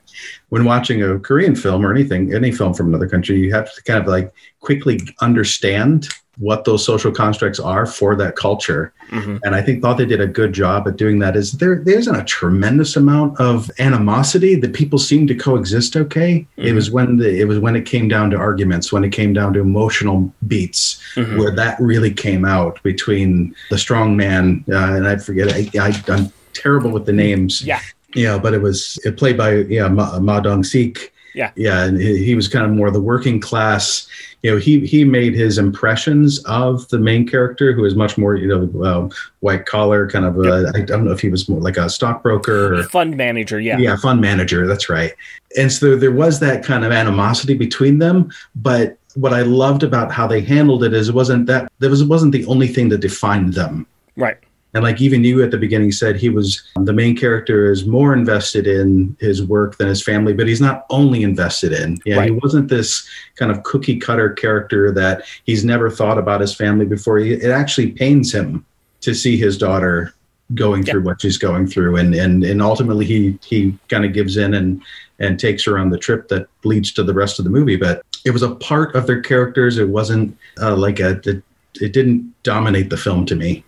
When 0.50 0.64
watching 0.64 1.02
a 1.02 1.18
Korean 1.18 1.56
film 1.56 1.84
or 1.84 1.92
anything, 1.92 2.32
any 2.32 2.52
film 2.52 2.74
from 2.74 2.88
another 2.88 3.08
country, 3.08 3.38
you 3.40 3.52
have 3.52 3.74
to 3.74 3.82
kind 3.82 3.98
of 4.00 4.06
like 4.06 4.32
quickly 4.60 5.00
understand 5.20 6.08
what 6.38 6.64
those 6.64 6.84
social 6.84 7.12
constructs 7.12 7.60
are 7.60 7.86
for 7.86 8.16
that 8.16 8.36
culture. 8.36 8.92
Mhm. 9.10 9.38
And 9.44 9.54
I 9.54 9.62
think 9.62 9.80
thought 9.82 9.98
they 9.98 10.06
did 10.06 10.20
a 10.20 10.26
good 10.26 10.52
job 10.52 10.88
at 10.88 10.96
doing 10.96 11.18
that. 11.20 11.36
Is 11.36 11.52
there 11.52 11.76
there 11.84 11.98
isn't 11.98 12.14
a 12.14 12.24
tremendous 12.24 12.96
amount 12.96 13.38
of 13.38 13.70
animosity 13.78 14.54
that 14.56 14.72
people 14.72 14.98
seem 14.98 15.26
to 15.28 15.34
coexist 15.34 15.96
okay. 15.96 16.46
It 16.56 16.72
Mhm. 16.72 16.74
was 16.74 16.90
when 16.90 17.16
the 17.18 17.40
it 17.40 17.46
was 17.46 17.58
when 17.58 17.76
it 17.76 17.84
came 17.86 18.08
down 18.08 18.30
to 18.30 18.36
arguments, 18.36 18.92
when 18.92 19.04
it 19.04 19.10
came 19.10 19.32
down 19.32 19.52
to 19.54 19.60
emotional 19.60 20.32
beats, 20.48 20.98
Mhm. 21.16 21.38
where 21.38 21.54
that 21.54 21.76
really 21.80 22.10
came 22.10 22.44
out 22.44 22.82
between 22.82 23.54
the 23.70 23.78
strong 23.78 24.16
man 24.16 24.64
uh, 24.72 24.76
and 24.76 25.06
I 25.06 25.16
forget 25.16 25.52
I, 25.52 25.70
I 25.78 26.02
I'm 26.08 26.32
terrible 26.52 26.90
with 26.90 27.06
the 27.06 27.12
names. 27.12 27.62
Yeah. 27.64 27.80
Yeah, 28.14 28.38
but 28.38 28.54
it 28.54 28.62
was 28.62 28.98
it 29.04 29.16
played 29.16 29.36
by 29.36 29.50
yeah 29.68 29.88
Ma, 29.88 30.18
Ma 30.20 30.40
Dong 30.40 30.62
Seok. 30.62 30.98
Yeah. 31.34 31.50
yeah, 31.56 31.84
and 31.84 32.00
he, 32.00 32.24
he 32.24 32.34
was 32.34 32.48
kind 32.48 32.64
of 32.64 32.70
more 32.70 32.90
the 32.90 33.00
working 33.00 33.40
class. 33.40 34.06
You 34.42 34.52
know, 34.52 34.56
he 34.58 34.86
he 34.86 35.04
made 35.04 35.34
his 35.34 35.58
impressions 35.58 36.42
of 36.44 36.86
the 36.88 36.98
main 36.98 37.26
character, 37.26 37.72
who 37.72 37.84
is 37.84 37.94
much 37.94 38.16
more 38.16 38.36
you 38.36 38.46
know 38.46 38.84
uh, 38.84 39.08
white 39.40 39.66
collar, 39.66 40.08
kind 40.08 40.24
of. 40.24 40.38
Uh, 40.38 40.70
I 40.74 40.82
don't 40.82 41.04
know 41.04 41.12
if 41.12 41.20
he 41.20 41.28
was 41.28 41.48
more 41.48 41.60
like 41.60 41.76
a 41.76 41.90
stockbroker 41.90 42.74
or 42.74 42.82
Fund 42.84 43.16
manager, 43.16 43.60
yeah. 43.60 43.78
yeah, 43.78 43.96
fund 43.96 44.20
manager. 44.20 44.66
That's 44.66 44.88
right. 44.88 45.12
And 45.56 45.72
so 45.72 45.96
there 45.96 46.12
was 46.12 46.40
that 46.40 46.64
kind 46.64 46.84
of 46.84 46.92
animosity 46.92 47.54
between 47.54 47.98
them. 47.98 48.30
But 48.54 48.98
what 49.14 49.32
I 49.32 49.42
loved 49.42 49.82
about 49.82 50.12
how 50.12 50.26
they 50.26 50.40
handled 50.40 50.84
it 50.84 50.92
is 50.92 51.08
it 51.08 51.14
wasn't 51.14 51.46
that 51.46 51.70
there 51.78 51.90
was 51.90 52.02
it 52.02 52.08
wasn't 52.08 52.32
the 52.32 52.46
only 52.46 52.68
thing 52.68 52.88
that 52.90 52.98
defined 52.98 53.54
them. 53.54 53.86
Right. 54.16 54.38
And 54.74 54.82
like 54.82 55.00
even 55.00 55.22
you 55.22 55.42
at 55.42 55.52
the 55.52 55.56
beginning 55.56 55.92
said, 55.92 56.16
he 56.16 56.28
was 56.28 56.62
the 56.76 56.92
main 56.92 57.16
character 57.16 57.70
is 57.70 57.86
more 57.86 58.12
invested 58.12 58.66
in 58.66 59.16
his 59.20 59.42
work 59.42 59.78
than 59.78 59.86
his 59.86 60.02
family, 60.02 60.32
but 60.32 60.48
he's 60.48 60.60
not 60.60 60.84
only 60.90 61.22
invested 61.22 61.72
in. 61.72 61.98
Yeah, 62.04 62.24
he 62.24 62.32
wasn't 62.32 62.68
this 62.68 63.08
kind 63.36 63.52
of 63.52 63.62
cookie 63.62 63.98
cutter 63.98 64.30
character 64.30 64.90
that 64.92 65.22
he's 65.44 65.64
never 65.64 65.90
thought 65.90 66.18
about 66.18 66.40
his 66.40 66.54
family 66.54 66.86
before. 66.86 67.18
It 67.18 67.44
actually 67.44 67.92
pains 67.92 68.34
him 68.34 68.66
to 69.02 69.14
see 69.14 69.36
his 69.36 69.56
daughter 69.56 70.12
going 70.54 70.84
through 70.84 71.02
what 71.02 71.22
she's 71.22 71.38
going 71.38 71.68
through, 71.68 71.96
and 71.96 72.14
and 72.14 72.42
and 72.42 72.60
ultimately 72.60 73.04
he 73.06 73.38
he 73.44 73.78
kind 73.88 74.04
of 74.04 74.12
gives 74.12 74.36
in 74.36 74.54
and 74.54 74.82
and 75.20 75.38
takes 75.38 75.64
her 75.64 75.78
on 75.78 75.90
the 75.90 75.98
trip 75.98 76.28
that 76.28 76.48
leads 76.64 76.92
to 76.92 77.04
the 77.04 77.14
rest 77.14 77.38
of 77.38 77.44
the 77.44 77.50
movie. 77.50 77.76
But 77.76 78.02
it 78.24 78.32
was 78.32 78.42
a 78.42 78.54
part 78.56 78.96
of 78.96 79.06
their 79.06 79.20
characters. 79.20 79.78
It 79.78 79.88
wasn't 79.88 80.36
uh, 80.60 80.76
like 80.76 80.98
a 80.98 81.20
it, 81.24 81.42
it 81.80 81.92
didn't 81.92 82.34
dominate 82.42 82.90
the 82.90 82.96
film 82.96 83.24
to 83.26 83.36
me. 83.36 83.64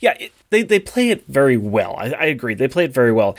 Yeah, 0.00 0.14
it, 0.18 0.32
they 0.50 0.62
they 0.62 0.80
play 0.80 1.10
it 1.10 1.24
very 1.28 1.56
well. 1.56 1.96
I, 1.98 2.10
I 2.12 2.24
agree. 2.26 2.54
They 2.54 2.68
play 2.68 2.84
it 2.84 2.94
very 2.94 3.12
well. 3.12 3.36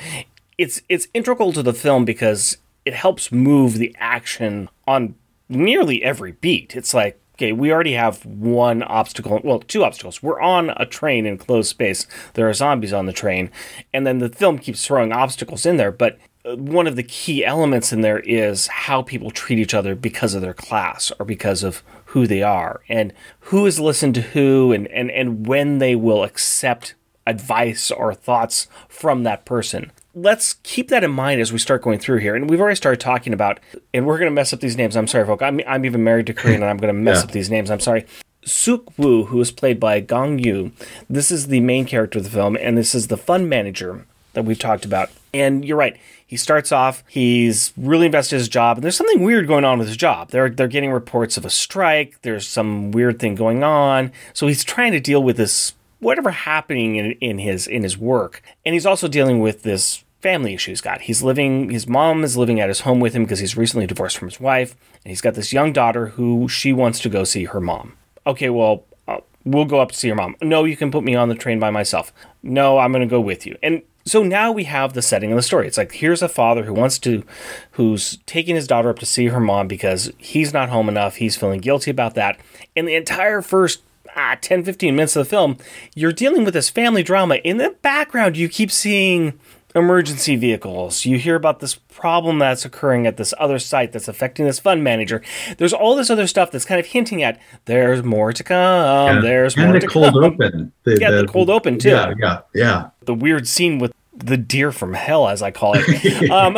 It's 0.58 0.82
it's 0.90 1.08
integral 1.14 1.54
to 1.54 1.64
the 1.64 1.74
film 1.74 2.06
because 2.06 2.58
it 2.86 2.94
helps 2.94 3.32
move 3.32 3.76
the 3.76 3.96
action 4.00 4.70
on 4.88 5.16
nearly 5.50 6.04
every 6.04 6.34
beat. 6.34 6.76
It's 6.76 6.94
like 6.94 7.20
okay, 7.38 7.52
we 7.52 7.72
already 7.72 7.94
have 7.94 8.26
one 8.26 8.82
obstacle. 8.82 9.40
Well, 9.44 9.60
two 9.60 9.84
obstacles. 9.84 10.24
We're 10.24 10.42
on 10.42 10.72
a 10.76 10.86
train 10.86 11.26
in 11.26 11.38
closed 11.38 11.70
space. 11.70 12.08
There 12.34 12.50
are 12.50 12.54
zombies 12.54 12.94
on 12.94 13.06
the 13.06 13.14
train, 13.14 13.52
and 13.94 14.08
then 14.08 14.18
the 14.18 14.30
film 14.30 14.58
keeps 14.58 14.86
throwing 14.86 15.12
obstacles 15.12 15.66
in 15.66 15.78
there. 15.78 15.92
But 15.92 16.18
one 16.56 16.88
of 16.88 16.96
the 16.96 17.04
key 17.04 17.44
elements 17.46 17.92
in 17.92 18.02
there 18.02 18.20
is 18.20 18.68
how 18.68 19.02
people 19.02 19.32
treat 19.32 19.60
each 19.60 19.74
other 19.74 19.96
because 19.96 20.34
of 20.34 20.42
their 20.42 20.54
class 20.54 21.12
or 21.20 21.26
because 21.26 21.64
of 21.64 21.84
who 22.08 22.28
they 22.28 22.42
are 22.44 22.82
and 22.88 23.14
who 23.42 23.66
is 23.66 23.80
listened 23.80 24.16
to 24.16 24.22
who 24.22 24.72
and, 24.72 24.88
and, 24.88 25.12
and 25.12 25.46
when 25.48 25.80
they 25.80 25.96
will 25.96 26.24
accept 26.24 26.96
advice 27.26 27.92
or 27.92 28.14
thoughts 28.14 28.68
from 28.88 29.24
that 29.24 29.44
person. 29.46 29.92
Let's 30.16 30.56
keep 30.64 30.88
that 30.90 31.04
in 31.04 31.12
mind 31.12 31.42
as 31.42 31.52
we 31.52 31.60
start 31.60 31.82
going 31.82 32.00
through 32.00 32.20
here. 32.20 32.36
And 32.36 32.50
we've 32.50 32.62
already 32.62 32.76
started 32.78 33.00
talking 33.02 33.34
about, 33.34 33.60
and 33.94 34.06
we're 34.08 34.18
going 34.18 34.32
to 34.32 34.34
mess 34.36 34.54
up 34.54 34.62
these 34.62 34.78
names. 34.78 34.96
I'm 34.96 35.06
sorry, 35.08 35.26
folks. 35.26 35.44
I'm, 35.44 35.60
I'm 35.68 35.86
even 35.86 36.04
married 36.04 36.26
to 36.28 36.34
Korean 36.34 36.62
and 36.64 36.70
I'm 36.70 36.78
going 36.78 36.94
to 36.94 37.00
mess 37.00 37.18
Yeah. 37.18 37.24
up 37.26 37.32
these 37.32 37.50
names. 37.52 37.70
I'm 37.70 37.80
sorry. 37.82 38.06
Suk 38.46 38.98
Woo, 38.98 39.26
who 39.26 39.42
is 39.42 39.52
played 39.52 39.80
by 39.80 40.00
Gong 40.00 40.40
Yoo, 40.40 40.72
this 41.10 41.30
is 41.32 41.48
the 41.48 41.60
main 41.60 41.86
character 41.86 42.20
of 42.20 42.24
the 42.24 42.30
film, 42.32 42.56
and 42.60 42.78
this 42.78 42.96
is 42.96 43.08
the 43.08 43.18
fund 43.18 43.50
manager 43.50 44.06
that 44.34 44.46
we've 44.46 44.58
talked 44.58 44.86
about. 44.86 45.10
And 45.34 45.66
you're 45.66 45.78
right. 45.78 45.98
He 46.28 46.36
starts 46.36 46.74
off, 46.74 47.06
he's 47.08 47.72
really 47.78 48.06
invested 48.06 48.36
in 48.36 48.40
his 48.40 48.50
job, 48.50 48.78
and 48.78 48.84
there's 48.84 48.98
something 48.98 49.24
weird 49.24 49.48
going 49.48 49.64
on 49.64 49.80
with 49.80 49.88
his 49.88 49.96
job. 49.96 50.30
They're 50.30 50.50
they're 50.50 50.68
getting 50.68 50.92
reports 50.92 51.38
of 51.38 51.46
a 51.46 51.50
strike, 51.50 52.22
there's 52.22 52.46
some 52.46 52.92
weird 52.92 53.18
thing 53.18 53.34
going 53.34 53.64
on. 53.64 54.12
So 54.34 54.46
he's 54.48 54.66
trying 54.66 54.92
to 54.92 55.00
deal 55.00 55.24
with 55.24 55.38
this 55.38 55.74
whatever 56.00 56.32
happening 56.32 56.98
in, 56.98 57.12
in 57.14 57.40
his 57.40 57.66
in 57.66 57.84
his 57.84 57.98
work. 57.98 58.42
And 58.66 58.74
he's 58.74 58.86
also 58.86 59.08
dealing 59.08 59.40
with 59.40 59.64
this 59.64 60.04
family 60.22 60.54
issue 60.54 60.72
he's 60.72 60.82
got. 60.82 61.02
He's 61.02 61.24
living 61.24 61.70
his 61.70 61.88
mom 61.88 62.26
is 62.26 62.36
living 62.36 62.60
at 62.60 62.68
his 62.68 62.82
home 62.82 63.00
with 63.00 63.14
him 63.14 63.24
because 63.24 63.40
he's 63.40 63.56
recently 63.56 63.88
divorced 63.88 64.18
from 64.18 64.28
his 64.28 64.40
wife, 64.40 64.76
and 65.04 65.10
he's 65.10 65.22
got 65.22 65.36
this 65.36 65.54
young 65.54 65.72
daughter 65.72 66.08
who 66.08 66.50
she 66.50 66.74
wants 66.74 67.00
to 67.00 67.10
go 67.10 67.24
see 67.24 67.46
her 67.46 67.62
mom. 67.62 67.94
Okay, 68.26 68.50
well, 68.50 68.84
uh, 69.08 69.20
we'll 69.46 69.64
go 69.64 69.80
up 69.80 69.92
to 69.92 69.98
see 69.98 70.08
your 70.08 70.18
mom. 70.18 70.36
No, 70.42 70.66
you 70.66 70.76
can 70.76 70.92
put 70.92 71.06
me 71.06 71.16
on 71.16 71.30
the 71.30 71.36
train 71.36 71.60
by 71.60 71.70
myself. 71.70 72.12
No, 72.44 72.80
I'm 72.80 72.92
going 72.92 73.08
to 73.08 73.10
go 73.10 73.22
with 73.22 73.46
you. 73.46 73.58
And 73.64 73.82
so 74.08 74.24
now 74.24 74.52
we 74.52 74.64
have 74.64 74.94
the 74.94 75.02
setting 75.02 75.32
of 75.32 75.36
the 75.36 75.42
story. 75.42 75.68
It's 75.68 75.78
like 75.78 75.92
here's 75.92 76.22
a 76.22 76.30
father 76.30 76.64
who 76.64 76.74
wants 76.74 76.98
to, 77.00 77.24
who's 77.72 78.18
taking 78.26 78.56
his 78.56 78.68
daughter 78.68 78.90
up 78.90 79.00
to 79.00 79.06
see 79.06 79.28
her 79.28 79.40
mom 79.40 79.68
because 79.68 80.12
he's 80.18 80.54
not 80.54 80.70
home 80.70 80.90
enough. 80.90 81.18
He's 81.18 81.36
feeling 81.36 81.60
guilty 81.60 81.92
about 81.92 82.16
that. 82.16 82.40
And 82.76 82.88
the 82.88 82.96
entire 82.96 83.42
first 83.42 83.82
ah, 84.16 84.36
10, 84.42 84.64
15 84.64 84.96
minutes 84.96 85.16
of 85.16 85.26
the 85.26 85.30
film, 85.30 85.58
you're 85.96 86.12
dealing 86.12 86.44
with 86.44 86.54
this 86.54 86.70
family 86.70 87.04
drama. 87.04 87.36
In 87.36 87.58
the 87.58 87.76
background, 87.82 88.36
you 88.38 88.50
keep 88.50 88.72
seeing 88.72 89.40
emergency 89.78 90.36
vehicles. 90.36 91.06
You 91.06 91.18
hear 91.18 91.36
about 91.36 91.60
this 91.60 91.76
problem 91.76 92.40
that's 92.40 92.66
occurring 92.66 93.08
at 93.08 93.18
this 93.18 93.34
other 93.38 93.60
site 93.60 93.92
that's 93.92 94.08
affecting 94.08 94.46
this 94.46 94.60
fund 94.60 94.84
manager. 94.84 95.22
There's 95.58 95.74
all 95.74 95.96
this 95.96 96.10
other 96.10 96.28
stuff 96.28 96.52
that's 96.52 96.66
kind 96.66 96.80
of 96.80 96.88
hinting 96.88 97.24
at 97.24 97.40
there's 97.66 98.04
more 98.04 98.34
to 98.34 98.44
come. 98.44 99.22
There's 99.22 99.56
and 99.56 99.66
more 99.66 99.74
the 99.74 99.80
to 99.82 99.88
cold 99.88 100.14
come. 100.14 100.24
open. 100.24 100.72
The, 100.84 100.98
Yeah, 101.00 101.12
the 101.12 101.28
cold 101.28 101.50
open, 101.50 101.80
too. 101.80 101.90
Yeah, 101.90 102.14
yeah, 102.20 102.40
yeah. 102.54 102.90
The 103.02 103.14
weird 103.14 103.48
scene 103.48 103.80
with 103.80 103.94
the 104.14 104.38
deer 104.38 104.72
from 104.72 104.94
hell, 104.94 105.28
as 105.30 105.42
I 105.42 105.52
call 105.52 105.76
it. 105.76 106.32
um, 106.32 106.58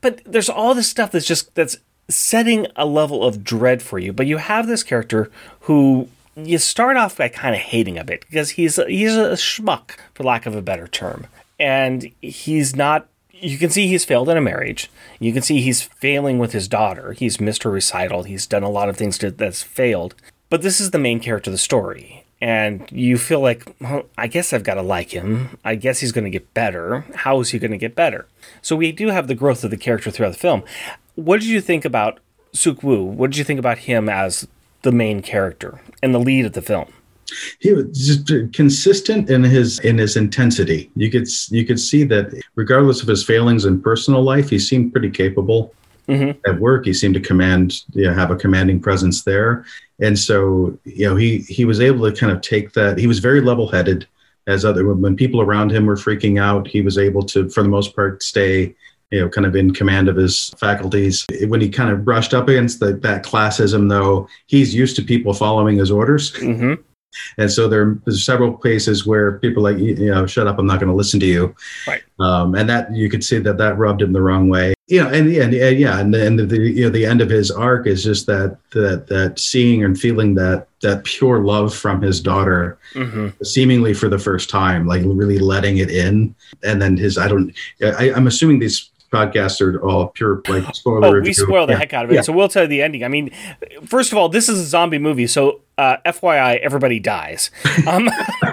but 0.00 0.22
there's 0.24 0.48
all 0.48 0.74
this 0.74 0.88
stuff 0.88 1.12
that's 1.12 1.26
just 1.26 1.54
that's 1.54 1.76
setting 2.08 2.66
a 2.76 2.86
level 2.86 3.24
of 3.24 3.44
dread 3.44 3.82
for 3.82 3.98
you. 3.98 4.12
But 4.12 4.26
you 4.26 4.38
have 4.38 4.66
this 4.66 4.82
character 4.82 5.30
who 5.60 6.08
you 6.36 6.58
start 6.58 6.96
off 6.96 7.16
by 7.16 7.28
kind 7.28 7.54
of 7.54 7.60
hating 7.60 7.98
a 7.98 8.04
bit 8.04 8.24
because 8.28 8.50
he's 8.50 8.78
a, 8.78 8.86
he's 8.86 9.14
a 9.14 9.32
schmuck, 9.32 9.92
for 10.14 10.24
lack 10.24 10.46
of 10.46 10.56
a 10.56 10.62
better 10.62 10.88
term, 10.88 11.26
and 11.58 12.10
he's 12.20 12.74
not. 12.76 13.08
You 13.30 13.58
can 13.58 13.70
see 13.70 13.88
he's 13.88 14.04
failed 14.04 14.28
in 14.28 14.36
a 14.36 14.40
marriage. 14.40 14.90
You 15.18 15.32
can 15.32 15.42
see 15.42 15.60
he's 15.60 15.82
failing 15.82 16.38
with 16.38 16.52
his 16.52 16.68
daughter. 16.68 17.12
He's 17.12 17.40
missed 17.40 17.64
her 17.64 17.70
recital. 17.70 18.22
He's 18.22 18.46
done 18.46 18.62
a 18.62 18.70
lot 18.70 18.88
of 18.88 18.96
things 18.96 19.18
to, 19.18 19.30
that's 19.30 19.62
failed. 19.62 20.14
But 20.48 20.62
this 20.62 20.80
is 20.80 20.92
the 20.92 20.98
main 20.98 21.20
character 21.20 21.50
of 21.50 21.52
the 21.52 21.58
story. 21.58 22.24
And 22.40 22.90
you 22.90 23.18
feel 23.18 23.40
like, 23.40 23.64
well, 23.80 24.04
I 24.16 24.28
guess 24.28 24.52
I've 24.52 24.62
got 24.62 24.74
to 24.74 24.82
like 24.82 25.10
him. 25.10 25.58
I 25.64 25.74
guess 25.74 25.98
he's 26.00 26.12
going 26.12 26.24
to 26.24 26.30
get 26.30 26.54
better. 26.54 27.04
How 27.14 27.40
is 27.40 27.50
he 27.50 27.58
going 27.58 27.72
to 27.72 27.76
get 27.76 27.94
better? 27.94 28.26
So 28.62 28.76
we 28.76 28.92
do 28.92 29.08
have 29.08 29.26
the 29.26 29.34
growth 29.34 29.64
of 29.64 29.70
the 29.70 29.76
character 29.76 30.10
throughout 30.10 30.32
the 30.32 30.38
film. 30.38 30.62
What 31.14 31.40
did 31.40 31.48
you 31.48 31.60
think 31.60 31.84
about 31.84 32.20
Suk 32.52 32.82
Woo? 32.82 33.02
What 33.02 33.30
did 33.30 33.38
you 33.38 33.44
think 33.44 33.58
about 33.58 33.78
him 33.78 34.08
as 34.08 34.46
the 34.82 34.92
main 34.92 35.22
character 35.22 35.80
and 36.02 36.14
the 36.14 36.18
lead 36.18 36.46
of 36.46 36.52
the 36.52 36.62
film? 36.62 36.92
He 37.58 37.72
was 37.72 37.86
just 38.06 38.52
consistent 38.52 39.30
in 39.30 39.42
his 39.42 39.78
in 39.80 39.98
his 39.98 40.16
intensity. 40.16 40.90
You 40.96 41.10
could 41.10 41.28
you 41.50 41.64
could 41.64 41.80
see 41.80 42.04
that 42.04 42.42
regardless 42.54 43.02
of 43.02 43.08
his 43.08 43.24
failings 43.24 43.64
in 43.64 43.80
personal 43.80 44.22
life, 44.22 44.50
he 44.50 44.58
seemed 44.58 44.92
pretty 44.92 45.10
capable. 45.10 45.74
Mhm. 46.08 46.36
At 46.46 46.60
work, 46.60 46.84
he 46.84 46.92
seemed 46.92 47.14
to 47.14 47.20
command, 47.20 47.82
you 47.94 48.04
know, 48.04 48.12
have 48.12 48.30
a 48.30 48.36
commanding 48.36 48.78
presence 48.78 49.22
there, 49.22 49.64
and 50.00 50.18
so 50.18 50.76
you 50.84 51.06
know 51.06 51.16
he 51.16 51.38
he 51.38 51.64
was 51.64 51.80
able 51.80 52.10
to 52.10 52.14
kind 52.14 52.32
of 52.32 52.42
take 52.42 52.72
that. 52.74 52.98
He 52.98 53.06
was 53.06 53.20
very 53.20 53.40
level 53.40 53.68
headed. 53.68 54.06
As 54.46 54.66
other 54.66 54.84
when 54.94 55.16
people 55.16 55.40
around 55.40 55.72
him 55.72 55.86
were 55.86 55.96
freaking 55.96 56.38
out, 56.38 56.68
he 56.68 56.82
was 56.82 56.98
able 56.98 57.22
to, 57.22 57.48
for 57.48 57.62
the 57.62 57.68
most 57.70 57.96
part, 57.96 58.22
stay 58.22 58.74
you 59.14 59.20
know, 59.20 59.28
kind 59.28 59.46
of 59.46 59.54
in 59.54 59.72
command 59.72 60.08
of 60.08 60.16
his 60.16 60.50
faculties. 60.58 61.24
When 61.46 61.60
he 61.60 61.68
kind 61.68 61.90
of 61.90 62.04
brushed 62.04 62.34
up 62.34 62.48
against 62.48 62.80
the, 62.80 62.94
that 62.94 63.22
classism, 63.24 63.88
though, 63.88 64.28
he's 64.46 64.74
used 64.74 64.96
to 64.96 65.02
people 65.02 65.32
following 65.32 65.78
his 65.78 65.90
orders. 65.90 66.32
Mm-hmm. 66.32 66.82
And 67.38 67.50
so 67.50 67.68
there, 67.68 67.96
there's 68.04 68.24
several 68.24 68.52
places 68.52 69.06
where 69.06 69.38
people 69.38 69.62
like, 69.62 69.78
you 69.78 69.94
know, 69.94 70.26
shut 70.26 70.46
up, 70.46 70.58
I'm 70.58 70.66
not 70.66 70.80
going 70.80 70.90
to 70.90 70.96
listen 70.96 71.20
to 71.20 71.26
you. 71.26 71.54
Right. 71.86 72.02
Um, 72.18 72.54
and 72.54 72.68
that 72.68 72.94
you 72.94 73.08
could 73.08 73.24
see 73.24 73.38
that 73.38 73.58
that 73.58 73.76
rubbed 73.78 74.02
him 74.02 74.12
the 74.12 74.22
wrong 74.22 74.48
way. 74.48 74.74
You 74.86 75.02
know, 75.02 75.08
and, 75.08 75.28
and, 75.28 75.54
and 75.54 75.78
yeah, 75.78 75.98
and 75.98 76.12
then 76.12 76.36
the, 76.36 76.58
you 76.58 76.84
know, 76.84 76.90
the 76.90 77.06
end 77.06 77.22
of 77.22 77.30
his 77.30 77.50
arc 77.50 77.86
is 77.86 78.04
just 78.04 78.26
that, 78.26 78.58
that, 78.72 79.06
that 79.06 79.38
seeing 79.38 79.82
and 79.82 79.98
feeling 79.98 80.34
that, 80.34 80.66
that 80.82 81.04
pure 81.04 81.38
love 81.38 81.74
from 81.74 82.02
his 82.02 82.20
daughter, 82.20 82.78
Mm-hmm. 82.94 83.42
seemingly 83.42 83.92
for 83.92 84.08
the 84.08 84.20
first 84.20 84.48
time, 84.48 84.86
like 84.86 85.02
really 85.04 85.40
letting 85.40 85.78
it 85.78 85.90
in. 85.90 86.32
And 86.62 86.80
then 86.80 86.96
his, 86.96 87.18
I 87.18 87.26
don't, 87.26 87.52
I, 87.82 88.12
I'm 88.12 88.28
assuming 88.28 88.60
these 88.60 88.88
podcasts 89.14 89.60
are 89.60 89.80
all 89.82 90.08
pure, 90.08 90.42
like 90.48 90.74
spoiler 90.74 91.06
Oh, 91.06 91.10
we 91.12 91.18
review. 91.18 91.34
spoil 91.34 91.66
the 91.66 91.72
Yeah. 91.74 91.78
heck 91.78 91.92
out 91.94 92.04
of 92.04 92.10
it. 92.10 92.14
Yeah. 92.16 92.20
So 92.22 92.32
we'll 92.32 92.48
tell 92.48 92.62
you 92.64 92.68
the 92.68 92.82
ending. 92.82 93.04
I 93.04 93.08
mean, 93.08 93.30
first 93.86 94.12
of 94.12 94.18
all, 94.18 94.28
this 94.28 94.48
is 94.48 94.58
a 94.60 94.64
zombie 94.64 94.98
movie, 94.98 95.26
so 95.26 95.60
uh, 95.78 95.96
FYI, 96.06 96.58
everybody 96.60 96.98
dies. 97.00 97.50
Um, 97.86 98.06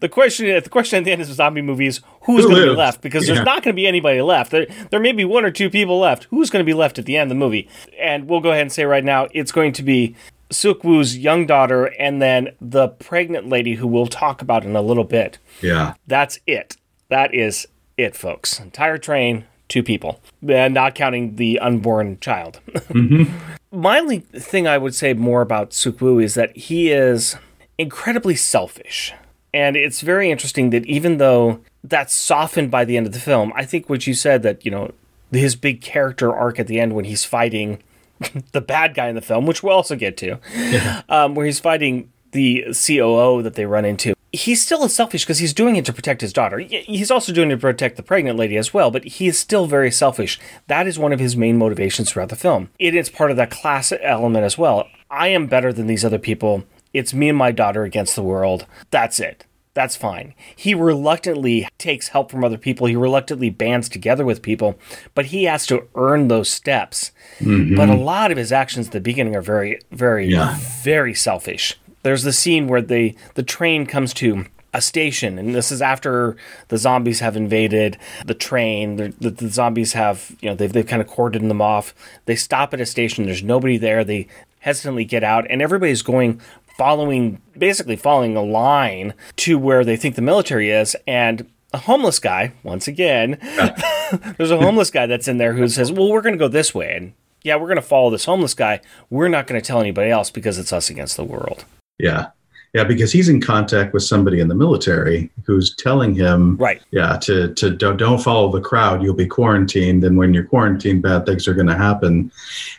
the 0.00 0.08
question, 0.10 0.46
the 0.62 0.68
question 0.70 0.98
at 0.98 1.04
the 1.04 1.12
end 1.12 1.22
of 1.22 1.28
the 1.28 1.34
zombie 1.34 1.62
movie 1.62 1.86
is 1.86 2.00
who's 2.22 2.44
Who 2.44 2.50
going 2.50 2.64
to 2.66 2.70
be 2.72 2.76
left? 2.76 3.00
Because 3.00 3.26
there's 3.26 3.38
not 3.44 3.62
going 3.62 3.74
to 3.74 3.80
be 3.80 3.86
anybody 3.86 4.20
left. 4.22 4.50
There, 4.50 4.66
there 4.90 5.00
may 5.00 5.12
be 5.12 5.24
one 5.24 5.44
or 5.44 5.50
two 5.50 5.70
people 5.70 5.98
left. 5.98 6.24
Who's 6.30 6.50
going 6.50 6.64
to 6.64 6.66
be 6.66 6.74
left 6.74 6.98
at 6.98 7.06
the 7.06 7.16
end 7.16 7.30
of 7.30 7.36
the 7.36 7.38
movie? 7.38 7.68
And 7.98 8.28
we'll 8.28 8.40
go 8.40 8.50
ahead 8.50 8.62
and 8.62 8.72
say 8.72 8.84
right 8.84 9.04
now, 9.04 9.28
it's 9.32 9.52
going 9.52 9.72
to 9.74 9.82
be 9.82 10.14
Suk 10.50 10.82
Woo's 10.84 11.16
young 11.16 11.46
daughter, 11.46 11.86
and 11.98 12.20
then 12.22 12.50
the 12.60 12.88
pregnant 12.88 13.48
lady 13.48 13.74
who 13.74 13.86
we'll 13.86 14.06
talk 14.06 14.40
about 14.42 14.64
in 14.64 14.74
a 14.76 14.82
little 14.82 15.04
bit. 15.04 15.38
Yeah. 15.62 15.94
That's 16.06 16.38
it. 16.46 16.76
That 17.08 17.34
is 17.34 17.66
it, 17.98 18.16
folks. 18.16 18.58
Entire 18.58 18.96
train, 18.96 19.44
two 19.68 19.82
people, 19.82 20.20
uh, 20.48 20.68
not 20.68 20.94
counting 20.94 21.36
the 21.36 21.58
unborn 21.58 22.18
child. 22.20 22.60
My 23.70 23.98
only 23.98 24.20
thing 24.20 24.66
I 24.66 24.78
would 24.78 24.94
say 24.94 25.12
more 25.12 25.42
about 25.42 25.70
Sukwu 25.70 26.22
is 26.22 26.34
that 26.34 26.56
he 26.56 26.90
is 26.90 27.36
incredibly 27.76 28.36
selfish. 28.36 29.12
And 29.52 29.76
it's 29.76 30.00
very 30.00 30.30
interesting 30.30 30.70
that 30.70 30.86
even 30.86 31.18
though 31.18 31.60
that's 31.84 32.14
softened 32.14 32.70
by 32.70 32.84
the 32.84 32.96
end 32.96 33.06
of 33.06 33.12
the 33.12 33.20
film. 33.20 33.52
I 33.54 33.64
think 33.64 33.88
what 33.88 34.06
you 34.06 34.14
said 34.14 34.42
that, 34.42 34.64
you 34.64 34.70
know, 34.70 34.92
his 35.30 35.56
big 35.56 35.80
character 35.80 36.34
arc 36.34 36.58
at 36.58 36.66
the 36.66 36.80
end 36.80 36.94
when 36.94 37.04
he's 37.04 37.24
fighting 37.24 37.82
the 38.52 38.60
bad 38.60 38.94
guy 38.94 39.08
in 39.08 39.14
the 39.14 39.20
film, 39.20 39.46
which 39.46 39.62
we'll 39.62 39.74
also 39.74 39.96
get 39.96 40.16
to, 40.18 40.38
yeah. 40.54 41.02
um, 41.08 41.34
where 41.34 41.46
he's 41.46 41.60
fighting 41.60 42.10
the 42.32 42.66
COO 42.86 43.42
that 43.42 43.54
they 43.54 43.66
run 43.66 43.84
into. 43.84 44.14
He's 44.32 44.62
still 44.62 44.86
selfish 44.88 45.24
because 45.24 45.38
he's 45.38 45.54
doing 45.54 45.76
it 45.76 45.84
to 45.86 45.92
protect 45.92 46.20
his 46.20 46.32
daughter. 46.32 46.58
He's 46.58 47.10
also 47.10 47.32
doing 47.32 47.50
it 47.50 47.54
to 47.54 47.60
protect 47.60 47.96
the 47.96 48.02
pregnant 48.02 48.38
lady 48.38 48.56
as 48.56 48.74
well, 48.74 48.90
but 48.90 49.04
he 49.04 49.26
is 49.26 49.38
still 49.38 49.66
very 49.66 49.90
selfish. 49.90 50.38
That 50.66 50.86
is 50.86 50.98
one 50.98 51.12
of 51.12 51.20
his 51.20 51.36
main 51.36 51.56
motivations 51.56 52.10
throughout 52.10 52.28
the 52.28 52.36
film. 52.36 52.68
It 52.78 52.94
is 52.94 53.08
part 53.08 53.30
of 53.30 53.38
that 53.38 53.50
class 53.50 53.92
element 54.02 54.44
as 54.44 54.58
well. 54.58 54.88
I 55.10 55.28
am 55.28 55.46
better 55.46 55.72
than 55.72 55.86
these 55.86 56.04
other 56.04 56.18
people. 56.18 56.64
It's 56.92 57.14
me 57.14 57.30
and 57.30 57.38
my 57.38 57.52
daughter 57.52 57.84
against 57.84 58.16
the 58.16 58.22
world. 58.22 58.66
That's 58.90 59.18
it. 59.18 59.46
That's 59.78 59.96
fine. 59.96 60.34
He 60.56 60.74
reluctantly 60.74 61.68
takes 61.78 62.08
help 62.08 62.32
from 62.32 62.42
other 62.42 62.58
people. 62.58 62.88
He 62.88 62.96
reluctantly 62.96 63.48
bands 63.48 63.88
together 63.88 64.24
with 64.24 64.42
people, 64.42 64.76
but 65.14 65.26
he 65.26 65.44
has 65.44 65.66
to 65.68 65.86
earn 65.94 66.26
those 66.26 66.50
steps. 66.50 67.12
Mm-hmm. 67.38 67.76
But 67.76 67.88
a 67.88 67.94
lot 67.94 68.32
of 68.32 68.38
his 68.38 68.50
actions 68.50 68.88
at 68.88 68.92
the 68.92 69.00
beginning 69.00 69.36
are 69.36 69.40
very, 69.40 69.80
very, 69.92 70.26
yeah. 70.26 70.58
very 70.82 71.14
selfish. 71.14 71.78
There's 72.02 72.22
the 72.22 72.32
scene 72.32 72.68
where 72.68 72.82
the 72.82 73.16
the 73.34 73.42
train 73.42 73.86
comes 73.86 74.14
to 74.14 74.46
a 74.74 74.80
station, 74.80 75.38
and 75.38 75.54
this 75.54 75.72
is 75.72 75.80
after 75.80 76.36
the 76.68 76.78
zombies 76.78 77.20
have 77.20 77.36
invaded 77.36 77.96
the 78.26 78.34
train. 78.34 78.96
The, 78.96 79.30
the, 79.30 79.48
zombies 79.48 79.94
have, 79.94 80.36
you 80.40 80.50
know, 80.50 80.54
they've, 80.54 80.72
they've 80.72 80.86
kind 80.86 81.00
of 81.00 81.08
cordoned 81.08 81.48
them 81.48 81.62
off. 81.62 81.94
They 82.26 82.36
stop 82.36 82.74
at 82.74 82.80
a 82.80 82.86
station. 82.86 83.24
There's 83.24 83.42
nobody 83.42 83.78
there. 83.78 84.04
They 84.04 84.28
hesitantly 84.60 85.04
get 85.04 85.24
out, 85.24 85.46
and 85.48 85.62
everybody's 85.62 86.02
going 86.02 86.40
following, 86.76 87.40
basically 87.56 87.96
following 87.96 88.36
a 88.36 88.42
line 88.42 89.14
to 89.36 89.58
where 89.58 89.84
they 89.84 89.96
think 89.96 90.14
the 90.14 90.22
military 90.22 90.70
is. 90.70 90.94
And 91.06 91.50
a 91.72 91.78
homeless 91.78 92.18
guy, 92.18 92.52
once 92.62 92.86
again, 92.86 93.38
there's 94.36 94.50
a 94.50 94.58
homeless 94.58 94.90
guy 94.90 95.06
that's 95.06 95.28
in 95.28 95.38
there 95.38 95.54
who 95.54 95.68
says, 95.68 95.90
Well, 95.90 96.10
we're 96.10 96.22
going 96.22 96.34
to 96.34 96.38
go 96.38 96.48
this 96.48 96.74
way. 96.74 96.94
And 96.94 97.14
yeah, 97.42 97.56
we're 97.56 97.66
going 97.66 97.76
to 97.76 97.82
follow 97.82 98.10
this 98.10 98.26
homeless 98.26 98.54
guy. 98.54 98.80
We're 99.10 99.28
not 99.28 99.46
going 99.46 99.60
to 99.60 99.66
tell 99.66 99.80
anybody 99.80 100.10
else 100.10 100.30
because 100.30 100.58
it's 100.58 100.72
us 100.72 100.90
against 100.90 101.16
the 101.16 101.24
world. 101.24 101.64
Yeah. 101.98 102.28
Yeah, 102.74 102.84
because 102.84 103.10
he's 103.10 103.30
in 103.30 103.40
contact 103.40 103.94
with 103.94 104.02
somebody 104.02 104.40
in 104.40 104.48
the 104.48 104.54
military 104.54 105.30
who's 105.46 105.74
telling 105.76 106.14
him, 106.14 106.56
right? 106.58 106.82
Yeah, 106.90 107.16
to 107.22 107.54
to 107.54 107.70
don't, 107.70 107.96
don't 107.96 108.22
follow 108.22 108.52
the 108.52 108.60
crowd. 108.60 109.02
You'll 109.02 109.14
be 109.14 109.26
quarantined, 109.26 110.04
and 110.04 110.18
when 110.18 110.34
you're 110.34 110.44
quarantined, 110.44 111.00
bad 111.00 111.24
things 111.24 111.48
are 111.48 111.54
going 111.54 111.66
to 111.66 111.76
happen. 111.76 112.30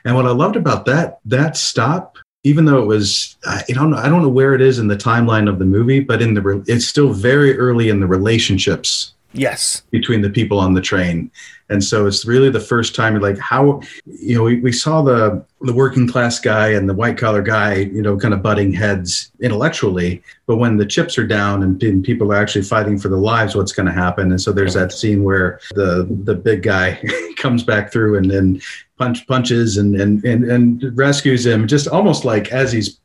And 0.06 0.16
what 0.16 0.28
I 0.28 0.30
loved 0.30 0.56
about 0.56 0.86
that 0.86 1.20
that 1.26 1.58
stop 1.58 2.18
even 2.44 2.66
though 2.66 2.82
it 2.82 2.86
was 2.86 3.38
I 3.46 3.64
don't 3.70 3.92
know 3.92 3.98
I 3.98 4.08
don't 4.10 4.22
know 4.22 4.30
where 4.30 4.54
it 4.54 4.62
is 4.62 4.80
in 4.80 4.88
the 4.88 4.96
timeline 4.96 5.50
of 5.50 5.60
the 5.60 5.66
movie, 5.66 6.00
but 6.00 6.22
in 6.22 6.34
the 6.34 6.64
it's 6.68 6.86
still 6.86 7.12
very 7.12 7.58
early 7.58 7.90
in 7.90 8.00
the 8.00 8.08
relationships. 8.08 9.14
Yes, 9.34 9.84
between 9.92 10.22
the 10.22 10.30
people 10.30 10.60
on 10.60 10.74
the 10.74 10.82
train, 10.82 11.30
and 11.70 11.84
so 11.84 12.08
it's 12.08 12.26
really 12.26 12.50
the 12.50 12.60
first 12.60 12.96
time 12.96 13.20
like 13.20 13.38
how 13.38 13.80
you 14.08 14.36
know 14.36 14.44
we, 14.44 14.60
we 14.60 14.72
saw 14.72 15.04
the 15.04 15.46
the 15.62 15.74
working 15.74 16.08
class 16.08 16.40
guy 16.40 16.70
and 16.70 16.90
the 16.90 16.96
white 16.96 17.16
collar 17.16 17.44
guy 17.44 17.76
you 17.76 18.02
know 18.02 18.18
kind 18.18 18.34
of 18.34 18.42
butting 18.42 18.74
heads 18.74 19.32
intellectually, 19.40 20.24
but 20.48 20.58
when 20.58 20.78
the 20.78 20.86
chips 20.86 21.16
are 21.20 21.28
down 21.28 21.62
and, 21.62 21.82
and 21.84 22.04
people 22.04 22.32
are 22.32 22.38
actually 22.38 22.64
fighting 22.64 22.98
for 22.98 23.08
their 23.08 23.20
lives, 23.20 23.56
what's 23.56 23.72
going 23.72 23.86
to 23.86 23.92
happen? 23.92 24.32
And 24.32 24.42
so 24.42 24.52
there's 24.52 24.74
that 24.74 24.92
scene 24.92 25.24
where 25.24 25.60
the 25.76 26.08
the 26.24 26.34
big 26.34 26.64
guy 26.64 27.00
comes 27.38 27.64
back 27.64 27.92
through 27.92 28.18
and 28.18 28.32
then 28.32 28.60
punch 28.98 29.28
punches 29.28 29.78
and 29.78 29.96
and 30.02 30.24
and, 30.26 30.44
and 30.44 30.98
rescues 30.98 31.46
him 31.46 31.68
just 31.68 31.88
almost 31.88 32.26
like 32.26 32.52
as 32.52 32.72
he's 32.72 33.00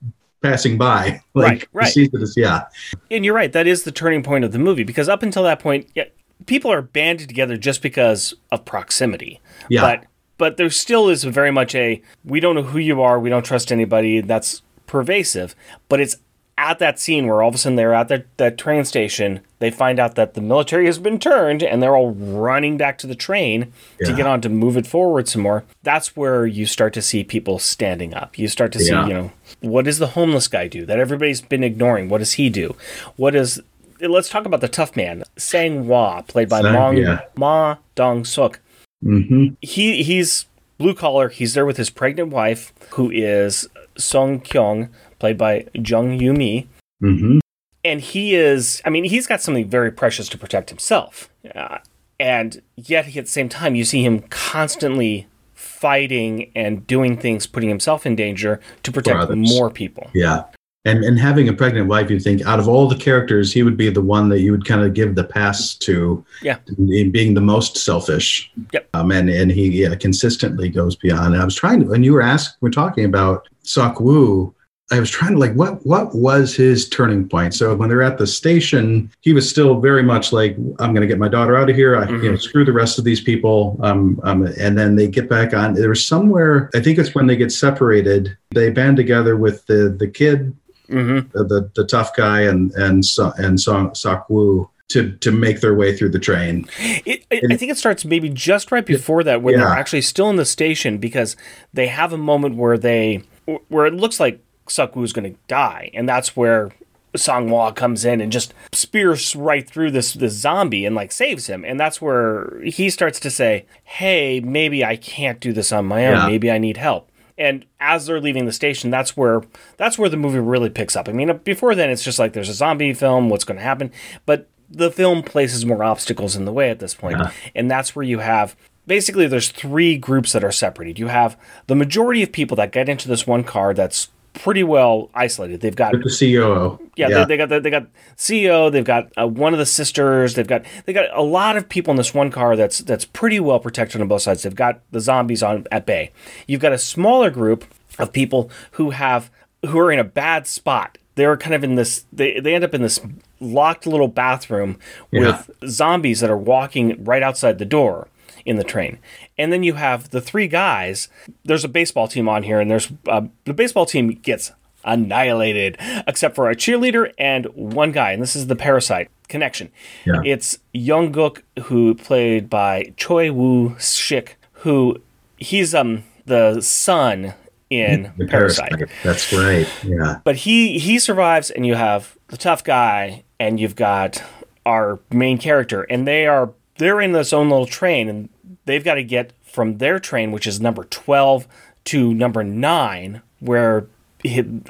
passing 0.44 0.78
by. 0.78 1.20
Like, 1.36 1.68
right, 1.72 1.94
right. 1.96 2.12
This, 2.12 2.36
yeah. 2.36 2.66
And 3.10 3.24
you're 3.24 3.34
right. 3.34 3.52
That 3.52 3.66
is 3.66 3.82
the 3.82 3.90
turning 3.90 4.22
point 4.22 4.44
of 4.44 4.52
the 4.52 4.58
movie 4.60 4.84
because 4.84 5.08
up 5.08 5.24
until 5.24 5.42
that 5.42 5.58
point, 5.58 5.88
yeah, 5.96 6.04
people 6.46 6.70
are 6.70 6.80
banded 6.80 7.26
together 7.26 7.56
just 7.56 7.82
because 7.82 8.34
of 8.52 8.64
proximity. 8.64 9.40
Yeah. 9.68 9.80
But 9.80 10.06
but 10.38 10.56
there 10.56 10.70
still 10.70 11.08
is 11.08 11.24
very 11.24 11.50
much 11.50 11.74
a 11.74 12.00
we 12.24 12.38
don't 12.38 12.54
know 12.54 12.62
who 12.62 12.78
you 12.78 13.02
are, 13.02 13.18
we 13.18 13.30
don't 13.30 13.44
trust 13.44 13.72
anybody. 13.72 14.20
That's 14.20 14.62
pervasive. 14.86 15.56
But 15.88 16.00
it's 16.00 16.16
at 16.56 16.78
that 16.78 16.98
scene 16.98 17.26
where 17.26 17.42
all 17.42 17.48
of 17.48 17.54
a 17.54 17.58
sudden 17.58 17.76
they're 17.76 17.94
at 17.94 18.08
that, 18.08 18.26
that 18.36 18.58
train 18.58 18.84
station, 18.84 19.40
they 19.58 19.70
find 19.70 19.98
out 19.98 20.14
that 20.14 20.34
the 20.34 20.40
military 20.40 20.86
has 20.86 20.98
been 20.98 21.18
turned 21.18 21.62
and 21.62 21.82
they're 21.82 21.96
all 21.96 22.12
running 22.12 22.76
back 22.76 22.98
to 22.98 23.06
the 23.06 23.14
train 23.14 23.72
yeah. 24.00 24.08
to 24.08 24.16
get 24.16 24.26
on 24.26 24.40
to 24.40 24.48
move 24.48 24.76
it 24.76 24.86
forward 24.86 25.28
some 25.28 25.42
more. 25.42 25.64
That's 25.82 26.16
where 26.16 26.46
you 26.46 26.66
start 26.66 26.92
to 26.94 27.02
see 27.02 27.24
people 27.24 27.58
standing 27.58 28.14
up. 28.14 28.38
You 28.38 28.48
start 28.48 28.72
to 28.72 28.78
see, 28.78 28.92
yeah. 28.92 29.06
you 29.06 29.14
know, 29.14 29.32
what 29.60 29.84
does 29.84 29.98
the 29.98 30.08
homeless 30.08 30.48
guy 30.48 30.68
do 30.68 30.86
that 30.86 30.98
everybody's 30.98 31.40
been 31.40 31.64
ignoring? 31.64 32.08
What 32.08 32.18
does 32.18 32.34
he 32.34 32.50
do? 32.50 32.76
What 33.16 33.34
is 33.34 33.60
let's 34.00 34.28
talk 34.28 34.46
about 34.46 34.60
the 34.60 34.68
tough 34.68 34.96
man, 34.96 35.24
Sang 35.36 35.84
Hwa, 35.84 36.26
played 36.26 36.48
by 36.48 36.60
Sang, 36.60 36.74
Mong, 36.74 36.98
yeah. 37.00 37.20
Ma 37.36 37.76
Dong 37.94 38.24
Suk. 38.24 38.60
Mm-hmm. 39.04 39.54
He 39.60 40.02
he's 40.02 40.46
blue 40.78 40.94
collar. 40.94 41.28
He's 41.28 41.54
there 41.54 41.66
with 41.66 41.76
his 41.76 41.90
pregnant 41.90 42.30
wife, 42.30 42.72
who 42.90 43.10
is 43.10 43.68
Song 43.96 44.40
Kyung, 44.40 44.88
played 45.24 45.38
by 45.38 45.66
Jung 45.72 46.20
Yu 46.20 46.34
Mi. 46.34 46.68
Mm-hmm. 47.02 47.38
And 47.82 48.00
he 48.02 48.34
is, 48.34 48.82
I 48.84 48.90
mean, 48.90 49.04
he's 49.04 49.26
got 49.26 49.40
something 49.40 49.66
very 49.66 49.90
precious 49.90 50.28
to 50.28 50.36
protect 50.36 50.68
himself. 50.68 51.30
Uh, 51.54 51.78
and 52.20 52.60
yet, 52.76 53.06
at 53.16 53.24
the 53.24 53.30
same 53.30 53.48
time, 53.48 53.74
you 53.74 53.86
see 53.86 54.04
him 54.04 54.20
constantly 54.28 55.26
fighting 55.54 56.52
and 56.54 56.86
doing 56.86 57.16
things, 57.16 57.46
putting 57.46 57.70
himself 57.70 58.04
in 58.04 58.14
danger 58.16 58.60
to 58.82 58.92
protect 58.92 59.30
more 59.30 59.70
people. 59.70 60.10
Yeah. 60.14 60.44
And, 60.84 61.02
and 61.02 61.18
having 61.18 61.48
a 61.48 61.54
pregnant 61.54 61.88
wife, 61.88 62.10
you 62.10 62.20
think 62.20 62.42
out 62.42 62.58
of 62.58 62.68
all 62.68 62.86
the 62.86 62.96
characters, 62.96 63.50
he 63.50 63.62
would 63.62 63.78
be 63.78 63.88
the 63.88 64.02
one 64.02 64.28
that 64.28 64.40
you 64.40 64.52
would 64.52 64.66
kind 64.66 64.82
of 64.82 64.92
give 64.92 65.14
the 65.14 65.24
pass 65.24 65.74
to, 65.76 66.22
yeah, 66.42 66.58
being 66.76 67.32
the 67.32 67.40
most 67.40 67.78
selfish. 67.78 68.52
Yep. 68.74 68.90
Um, 68.92 69.10
and 69.10 69.30
and 69.30 69.50
he 69.50 69.82
yeah, 69.82 69.94
consistently 69.94 70.68
goes 70.68 70.94
beyond. 70.94 71.32
And 71.32 71.40
I 71.40 71.44
was 71.46 71.54
trying 71.54 71.80
to, 71.80 71.92
and 71.92 72.04
you 72.04 72.12
were 72.12 72.20
asked, 72.20 72.58
we're 72.60 72.68
talking 72.68 73.06
about 73.06 73.48
Sok 73.62 73.98
Woo, 73.98 74.54
I 74.92 75.00
was 75.00 75.10
trying 75.10 75.32
to 75.32 75.38
like 75.38 75.54
what 75.54 75.84
what 75.86 76.14
was 76.14 76.54
his 76.54 76.88
turning 76.88 77.26
point. 77.26 77.54
So 77.54 77.74
when 77.74 77.88
they're 77.88 78.02
at 78.02 78.18
the 78.18 78.26
station, 78.26 79.10
he 79.22 79.32
was 79.32 79.48
still 79.48 79.80
very 79.80 80.02
much 80.02 80.30
like, 80.30 80.56
"I'm 80.78 80.92
going 80.92 81.00
to 81.00 81.06
get 81.06 81.18
my 81.18 81.28
daughter 81.28 81.56
out 81.56 81.70
of 81.70 81.76
here. 81.76 81.96
I, 81.96 82.04
mm-hmm. 82.04 82.16
you 82.16 82.22
know, 82.22 82.28
mm-hmm. 82.32 82.36
screw 82.36 82.66
the 82.66 82.72
rest 82.72 82.98
of 82.98 83.04
these 83.04 83.20
people." 83.20 83.78
Um, 83.82 84.20
um, 84.24 84.46
and 84.58 84.76
then 84.76 84.96
they 84.96 85.08
get 85.08 85.28
back 85.28 85.54
on. 85.54 85.74
There 85.74 85.88
was 85.88 86.04
somewhere. 86.04 86.70
I 86.74 86.80
think 86.80 86.98
it's 86.98 87.14
when 87.14 87.26
they 87.26 87.36
get 87.36 87.50
separated. 87.50 88.36
They 88.50 88.68
band 88.70 88.98
together 88.98 89.38
with 89.38 89.64
the 89.66 89.88
the 89.88 90.06
kid, 90.06 90.54
mm-hmm. 90.88 91.28
the, 91.36 91.44
the, 91.44 91.70
the 91.74 91.86
tough 91.86 92.14
guy, 92.14 92.42
and 92.42 92.70
and 92.72 93.04
and 93.38 93.60
Song 93.60 93.94
Sok 93.94 94.28
Woo 94.28 94.68
to 94.88 95.12
to 95.16 95.32
make 95.32 95.60
their 95.60 95.74
way 95.74 95.96
through 95.96 96.10
the 96.10 96.18
train. 96.18 96.66
It, 97.06 97.24
it, 97.30 97.50
I 97.50 97.56
think 97.56 97.72
it 97.72 97.78
starts 97.78 98.04
maybe 98.04 98.28
just 98.28 98.70
right 98.70 98.84
before 98.84 99.24
that 99.24 99.40
when 99.40 99.54
yeah. 99.54 99.60
they're 99.60 99.78
actually 99.78 100.02
still 100.02 100.28
in 100.28 100.36
the 100.36 100.44
station 100.44 100.98
because 100.98 101.36
they 101.72 101.86
have 101.86 102.12
a 102.12 102.18
moment 102.18 102.56
where 102.56 102.76
they 102.76 103.22
where 103.68 103.86
it 103.86 103.94
looks 103.94 104.20
like 104.20 104.43
is 104.68 105.12
going 105.12 105.32
to 105.32 105.38
die, 105.48 105.90
and 105.94 106.08
that's 106.08 106.36
where 106.36 106.72
Sang 107.16 107.48
Hwa 107.48 107.72
comes 107.74 108.04
in 108.04 108.20
and 108.20 108.32
just 108.32 108.54
spears 108.72 109.36
right 109.36 109.68
through 109.68 109.90
this 109.92 110.14
this 110.14 110.32
zombie 110.32 110.84
and 110.84 110.94
like 110.94 111.12
saves 111.12 111.46
him, 111.46 111.64
and 111.64 111.78
that's 111.78 112.02
where 112.02 112.60
he 112.64 112.90
starts 112.90 113.20
to 113.20 113.30
say, 113.30 113.66
"Hey, 113.84 114.40
maybe 114.40 114.84
I 114.84 114.96
can't 114.96 115.40
do 115.40 115.52
this 115.52 115.72
on 115.72 115.86
my 115.86 116.06
own. 116.06 116.16
Yeah. 116.16 116.26
Maybe 116.26 116.50
I 116.50 116.58
need 116.58 116.76
help." 116.76 117.10
And 117.36 117.64
as 117.80 118.06
they're 118.06 118.20
leaving 118.20 118.46
the 118.46 118.52
station, 118.52 118.90
that's 118.90 119.16
where 119.16 119.42
that's 119.76 119.98
where 119.98 120.08
the 120.08 120.16
movie 120.16 120.38
really 120.38 120.70
picks 120.70 120.96
up. 120.96 121.08
I 121.08 121.12
mean, 121.12 121.36
before 121.44 121.74
then, 121.74 121.90
it's 121.90 122.04
just 122.04 122.18
like 122.18 122.32
there's 122.32 122.48
a 122.48 122.54
zombie 122.54 122.94
film. 122.94 123.28
What's 123.28 123.44
going 123.44 123.58
to 123.58 123.64
happen? 123.64 123.92
But 124.26 124.48
the 124.70 124.90
film 124.90 125.22
places 125.22 125.66
more 125.66 125.84
obstacles 125.84 126.36
in 126.36 126.44
the 126.44 126.52
way 126.52 126.70
at 126.70 126.78
this 126.78 126.94
point, 126.94 127.18
yeah. 127.18 127.30
and 127.54 127.70
that's 127.70 127.94
where 127.94 128.04
you 128.04 128.20
have 128.20 128.56
basically 128.86 129.26
there's 129.26 129.50
three 129.50 129.96
groups 129.96 130.32
that 130.32 130.44
are 130.44 130.52
separated. 130.52 130.98
You 130.98 131.08
have 131.08 131.38
the 131.66 131.74
majority 131.74 132.22
of 132.22 132.32
people 132.32 132.56
that 132.56 132.72
get 132.72 132.88
into 132.88 133.08
this 133.08 133.26
one 133.26 133.44
car 133.44 133.74
that's 133.74 134.08
pretty 134.34 134.62
well 134.62 135.10
isolated. 135.14 135.60
They've 135.60 135.74
got 135.74 135.92
With 135.92 136.02
the 136.02 136.10
CEO. 136.10 136.78
Yeah, 136.96 137.08
yeah. 137.08 137.18
They, 137.20 137.24
they, 137.24 137.36
got 137.36 137.48
the, 137.48 137.60
they 137.60 137.70
got 137.70 137.86
CEO. 138.16 138.70
They've 138.70 138.84
got 138.84 139.10
uh, 139.16 139.26
one 139.26 139.52
of 139.52 139.58
the 139.58 139.66
sisters. 139.66 140.34
They've 140.34 140.46
got 140.46 140.64
they 140.84 140.92
got 140.92 141.06
a 141.16 141.22
lot 141.22 141.56
of 141.56 141.68
people 141.68 141.92
in 141.92 141.96
this 141.96 142.12
one 142.12 142.30
car 142.30 142.56
that's 142.56 142.78
that's 142.80 143.04
pretty 143.04 143.40
well 143.40 143.60
protected 143.60 144.00
on 144.00 144.08
both 144.08 144.22
sides. 144.22 144.42
They've 144.42 144.54
got 144.54 144.80
the 144.90 145.00
zombies 145.00 145.42
on 145.42 145.66
at 145.72 145.86
bay. 145.86 146.10
You've 146.46 146.60
got 146.60 146.72
a 146.72 146.78
smaller 146.78 147.30
group 147.30 147.64
of 147.98 148.12
people 148.12 148.50
who 148.72 148.90
have 148.90 149.30
who 149.66 149.78
are 149.78 149.90
in 149.90 149.98
a 149.98 150.04
bad 150.04 150.46
spot. 150.46 150.98
They're 151.14 151.36
kind 151.36 151.54
of 151.54 151.64
in 151.64 151.76
this. 151.76 152.04
They 152.12 152.40
they 152.40 152.54
end 152.54 152.64
up 152.64 152.74
in 152.74 152.82
this 152.82 153.00
locked 153.40 153.86
little 153.86 154.08
bathroom 154.08 154.78
yeah. 155.10 155.20
with 155.20 155.70
zombies 155.70 156.20
that 156.20 156.30
are 156.30 156.36
walking 156.36 157.02
right 157.04 157.22
outside 157.22 157.58
the 157.58 157.64
door 157.64 158.08
in 158.44 158.56
the 158.56 158.64
train. 158.64 158.98
And 159.36 159.52
then 159.52 159.62
you 159.62 159.74
have 159.74 160.10
the 160.10 160.20
three 160.20 160.46
guys. 160.48 161.08
There's 161.44 161.64
a 161.64 161.68
baseball 161.68 162.08
team 162.08 162.28
on 162.28 162.44
here, 162.44 162.60
and 162.60 162.70
there's 162.70 162.90
uh, 163.08 163.22
the 163.44 163.54
baseball 163.54 163.86
team 163.86 164.08
gets 164.08 164.52
annihilated, 164.84 165.78
except 166.06 166.34
for 166.34 166.50
a 166.50 166.54
cheerleader 166.54 167.12
and 167.18 167.46
one 167.46 167.90
guy, 167.90 168.12
and 168.12 168.22
this 168.22 168.36
is 168.36 168.46
the 168.46 168.56
parasite 168.56 169.10
connection. 169.28 169.70
Yeah. 170.04 170.20
It's 170.24 170.58
Young 170.72 171.12
Gook, 171.12 171.42
who 171.64 171.94
played 171.94 172.50
by 172.50 172.92
Choi 172.96 173.32
Woo 173.32 173.70
Shik, 173.70 174.34
who 174.52 175.00
he's 175.36 175.74
um 175.74 176.04
the 176.26 176.60
son 176.60 177.34
in 177.70 178.12
the 178.16 178.26
Parasite. 178.26 178.70
Parasite. 178.70 178.90
That's 179.02 179.32
right. 179.32 179.68
Yeah. 179.82 180.20
But 180.24 180.36
he 180.36 180.78
he 180.78 180.98
survives, 180.98 181.50
and 181.50 181.66
you 181.66 181.74
have 181.74 182.16
the 182.28 182.36
tough 182.36 182.62
guy, 182.62 183.24
and 183.40 183.58
you've 183.58 183.76
got 183.76 184.22
our 184.66 185.00
main 185.10 185.38
character, 185.38 185.82
and 185.82 186.06
they 186.06 186.26
are 186.26 186.52
they're 186.78 187.00
in 187.00 187.12
this 187.12 187.32
own 187.32 187.48
little 187.48 187.66
train, 187.66 188.08
and 188.08 188.28
they've 188.64 188.84
got 188.84 188.94
to 188.94 189.04
get 189.04 189.32
from 189.42 189.78
their 189.78 189.98
train, 189.98 190.32
which 190.32 190.46
is 190.46 190.60
number 190.60 190.84
twelve, 190.84 191.46
to 191.84 192.12
number 192.14 192.42
nine, 192.42 193.22
where 193.40 193.86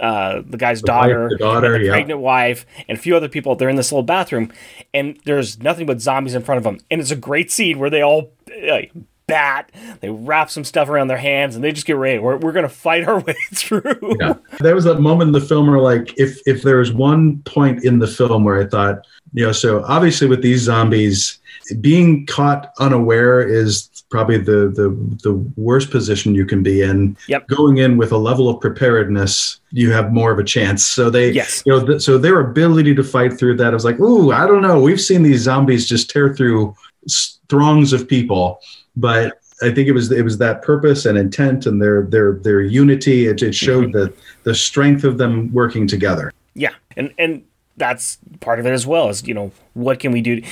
uh, 0.00 0.42
the 0.44 0.56
guy's 0.58 0.80
The 0.80 0.86
daughter, 0.86 1.22
wife, 1.22 1.30
the 1.30 1.38
daughter, 1.38 1.74
and 1.74 1.82
the 1.82 1.86
yeah. 1.86 1.92
pregnant 1.92 2.20
wife, 2.20 2.66
and 2.88 2.98
a 2.98 3.00
few 3.00 3.16
other 3.16 3.28
people. 3.28 3.54
They're 3.54 3.68
in 3.68 3.76
this 3.76 3.92
little 3.92 4.02
bathroom, 4.02 4.52
and 4.92 5.18
there's 5.24 5.62
nothing 5.62 5.86
but 5.86 6.00
zombies 6.00 6.34
in 6.34 6.42
front 6.42 6.58
of 6.58 6.64
them. 6.64 6.80
And 6.90 7.00
it's 7.00 7.12
a 7.12 7.16
great 7.16 7.50
scene 7.50 7.78
where 7.78 7.90
they 7.90 8.02
all 8.02 8.32
like, 8.68 8.92
bat, 9.26 9.70
they 10.00 10.10
wrap 10.10 10.50
some 10.50 10.64
stuff 10.64 10.88
around 10.88 11.08
their 11.08 11.16
hands, 11.18 11.54
and 11.54 11.64
they 11.64 11.72
just 11.72 11.86
get 11.86 11.96
ready. 11.96 12.18
We're, 12.18 12.36
we're 12.36 12.52
gonna 12.52 12.68
fight 12.68 13.06
our 13.06 13.18
way 13.26 13.34
through. 13.54 14.16
yeah. 14.20 14.34
There 14.60 14.74
was 14.74 14.84
that 14.84 15.00
moment 15.00 15.28
in 15.28 15.32
the 15.32 15.40
film 15.40 15.66
where, 15.68 15.80
like, 15.80 16.12
if 16.18 16.38
if 16.46 16.62
there 16.62 16.78
was 16.78 16.92
one 16.92 17.38
point 17.42 17.84
in 17.84 17.98
the 17.98 18.06
film 18.06 18.44
where 18.44 18.60
I 18.60 18.66
thought, 18.66 19.06
you 19.32 19.44
know, 19.46 19.52
so 19.52 19.82
obviously 19.84 20.26
with 20.28 20.42
these 20.42 20.60
zombies, 20.62 21.38
being 21.80 22.26
caught 22.26 22.72
unaware 22.78 23.40
is 23.40 23.88
probably 24.10 24.36
the 24.38 24.68
the 24.68 24.90
the 25.22 25.32
worst 25.56 25.90
position 25.90 26.34
you 26.34 26.44
can 26.46 26.62
be 26.62 26.82
in. 26.82 27.16
Yep. 27.28 27.48
Going 27.48 27.78
in 27.78 27.96
with 27.96 28.12
a 28.12 28.18
level 28.18 28.48
of 28.48 28.60
preparedness, 28.60 29.58
you 29.70 29.90
have 29.92 30.12
more 30.12 30.30
of 30.30 30.38
a 30.38 30.44
chance. 30.44 30.84
So 30.86 31.10
they, 31.10 31.30
Yes. 31.32 31.62
you 31.66 31.72
know, 31.72 31.84
th- 31.84 32.02
so 32.02 32.18
their 32.18 32.38
ability 32.40 32.94
to 32.94 33.02
fight 33.02 33.32
through 33.38 33.56
that, 33.56 33.68
I 33.68 33.74
was 33.74 33.84
like, 33.84 33.98
ooh, 33.98 34.30
I 34.32 34.46
don't 34.46 34.62
know. 34.62 34.80
We've 34.80 35.00
seen 35.00 35.22
these 35.22 35.40
zombies 35.40 35.88
just 35.88 36.10
tear 36.10 36.32
through 36.34 36.76
s- 37.06 37.38
throngs 37.48 37.92
of 37.92 38.06
people, 38.06 38.60
but 38.96 39.40
I 39.62 39.72
think 39.72 39.88
it 39.88 39.92
was 39.92 40.10
it 40.10 40.22
was 40.22 40.38
that 40.38 40.62
purpose 40.62 41.06
and 41.06 41.16
intent 41.16 41.66
and 41.66 41.80
their 41.80 42.02
their 42.02 42.34
their 42.34 42.60
unity. 42.60 43.26
It, 43.26 43.42
it 43.42 43.54
showed 43.54 43.92
mm-hmm. 43.92 43.98
the 43.98 44.12
the 44.42 44.54
strength 44.54 45.04
of 45.04 45.18
them 45.18 45.52
working 45.52 45.86
together. 45.86 46.32
Yeah, 46.54 46.74
and 46.96 47.12
and 47.18 47.44
that's 47.76 48.18
part 48.40 48.60
of 48.60 48.66
it 48.66 48.72
as 48.72 48.86
well. 48.86 49.08
Is 49.08 49.26
you 49.26 49.34
know 49.34 49.52
what 49.74 50.00
can 50.00 50.12
we 50.12 50.20
do? 50.20 50.42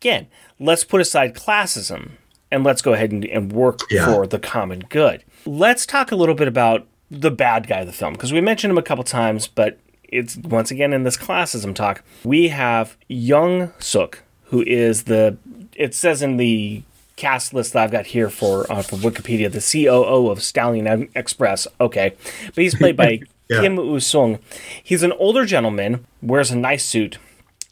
Again, 0.00 0.28
let's 0.58 0.84
put 0.84 1.00
aside 1.00 1.34
classism 1.34 2.12
and 2.50 2.62
let's 2.62 2.82
go 2.82 2.92
ahead 2.92 3.10
and, 3.10 3.24
and 3.24 3.52
work 3.52 3.80
Yeah. 3.90 4.06
for 4.06 4.26
the 4.26 4.38
common 4.38 4.80
good. 4.88 5.24
Let's 5.44 5.86
talk 5.86 6.12
a 6.12 6.16
little 6.16 6.34
bit 6.34 6.48
about 6.48 6.86
the 7.10 7.30
bad 7.30 7.66
guy 7.66 7.80
of 7.80 7.86
the 7.86 7.92
film 7.92 8.12
because 8.14 8.32
we 8.32 8.40
mentioned 8.40 8.70
him 8.70 8.78
a 8.78 8.82
couple 8.82 9.04
times, 9.04 9.48
but 9.48 9.78
it's 10.04 10.36
once 10.36 10.70
again 10.70 10.92
in 10.92 11.02
this 11.02 11.16
classism 11.16 11.74
talk. 11.74 12.02
We 12.22 12.48
have 12.48 12.96
Young 13.08 13.72
Suk, 13.78 14.22
who 14.44 14.62
is 14.62 15.04
the. 15.04 15.36
It 15.74 15.94
says 15.94 16.22
in 16.22 16.36
the 16.36 16.82
cast 17.16 17.54
list 17.54 17.72
that 17.72 17.84
I've 17.84 17.90
got 17.90 18.06
here 18.06 18.30
for 18.30 18.70
uh, 18.70 18.82
for 18.82 18.96
Wikipedia, 18.96 19.50
the 19.50 19.60
COO 19.60 20.30
of 20.30 20.42
Stallion 20.42 21.08
Express. 21.14 21.66
Okay, 21.80 22.14
but 22.46 22.56
he's 22.56 22.74
played 22.74 22.96
by 22.96 23.20
Yeah. 23.48 23.60
Kim 23.60 23.76
Woo 23.76 24.00
Sung. 24.00 24.38
He's 24.82 25.02
an 25.02 25.12
older 25.12 25.44
gentleman, 25.44 26.06
wears 26.22 26.50
a 26.50 26.56
nice 26.56 26.82
suit, 26.82 27.18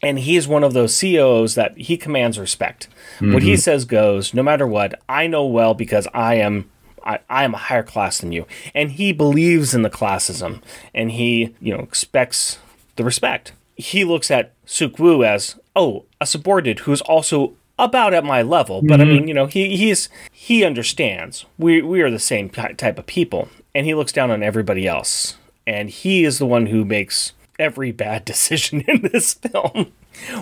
and 0.03 0.19
he 0.19 0.35
is 0.35 0.47
one 0.47 0.63
of 0.63 0.73
those 0.73 0.99
COOs 0.99 1.55
that 1.55 1.75
he 1.77 1.97
commands 1.97 2.37
respect. 2.37 2.87
What 3.19 3.41
he 3.41 3.57
says 3.57 3.85
goes, 3.85 4.35
no 4.35 4.43
matter 4.43 4.67
what. 4.67 5.01
I 5.09 5.25
know 5.25 5.45
well 5.47 5.73
because 5.73 6.07
I 6.13 6.35
am. 6.35 6.69
I, 7.03 7.19
I 7.29 7.43
am 7.43 7.53
a 7.53 7.57
higher 7.57 7.83
class 7.83 8.19
than 8.19 8.31
you, 8.31 8.45
and 8.73 8.91
he 8.91 9.11
believes 9.11 9.73
in 9.73 9.81
the 9.81 9.89
classism, 9.89 10.61
and 10.93 11.11
he, 11.11 11.55
you 11.59 11.75
know, 11.75 11.81
expects 11.83 12.59
the 12.95 13.03
respect. 13.03 13.51
He 13.75 14.05
looks 14.05 14.29
at 14.31 14.53
Suk 14.65 14.99
Woo 14.99 15.23
as, 15.23 15.59
oh, 15.75 16.05
a 16.21 16.25
subordinate 16.25 16.79
who's 16.81 17.01
also 17.01 17.55
about 17.79 18.13
at 18.13 18.23
my 18.23 18.41
level, 18.41 18.81
but 18.81 18.99
I 18.99 19.03
mm-hmm. 19.03 19.13
mean, 19.13 19.27
you 19.27 19.33
know, 19.33 19.45
he 19.45 19.75
he's 19.75 20.09
he 20.31 20.63
understands. 20.63 21.45
We 21.57 21.81
we 21.81 22.01
are 22.01 22.11
the 22.11 22.19
same 22.19 22.49
type 22.49 22.99
of 22.99 23.05
people, 23.05 23.49
and 23.73 23.85
he 23.85 23.95
looks 23.95 24.11
down 24.11 24.31
on 24.31 24.43
everybody 24.43 24.87
else, 24.87 25.37
and 25.65 25.89
he 25.89 26.23
is 26.23 26.39
the 26.39 26.45
one 26.45 26.67
who 26.67 26.85
makes 26.85 27.33
every 27.59 27.91
bad 27.91 28.25
decision 28.25 28.81
in 28.81 29.01
this 29.01 29.33
film. 29.33 29.91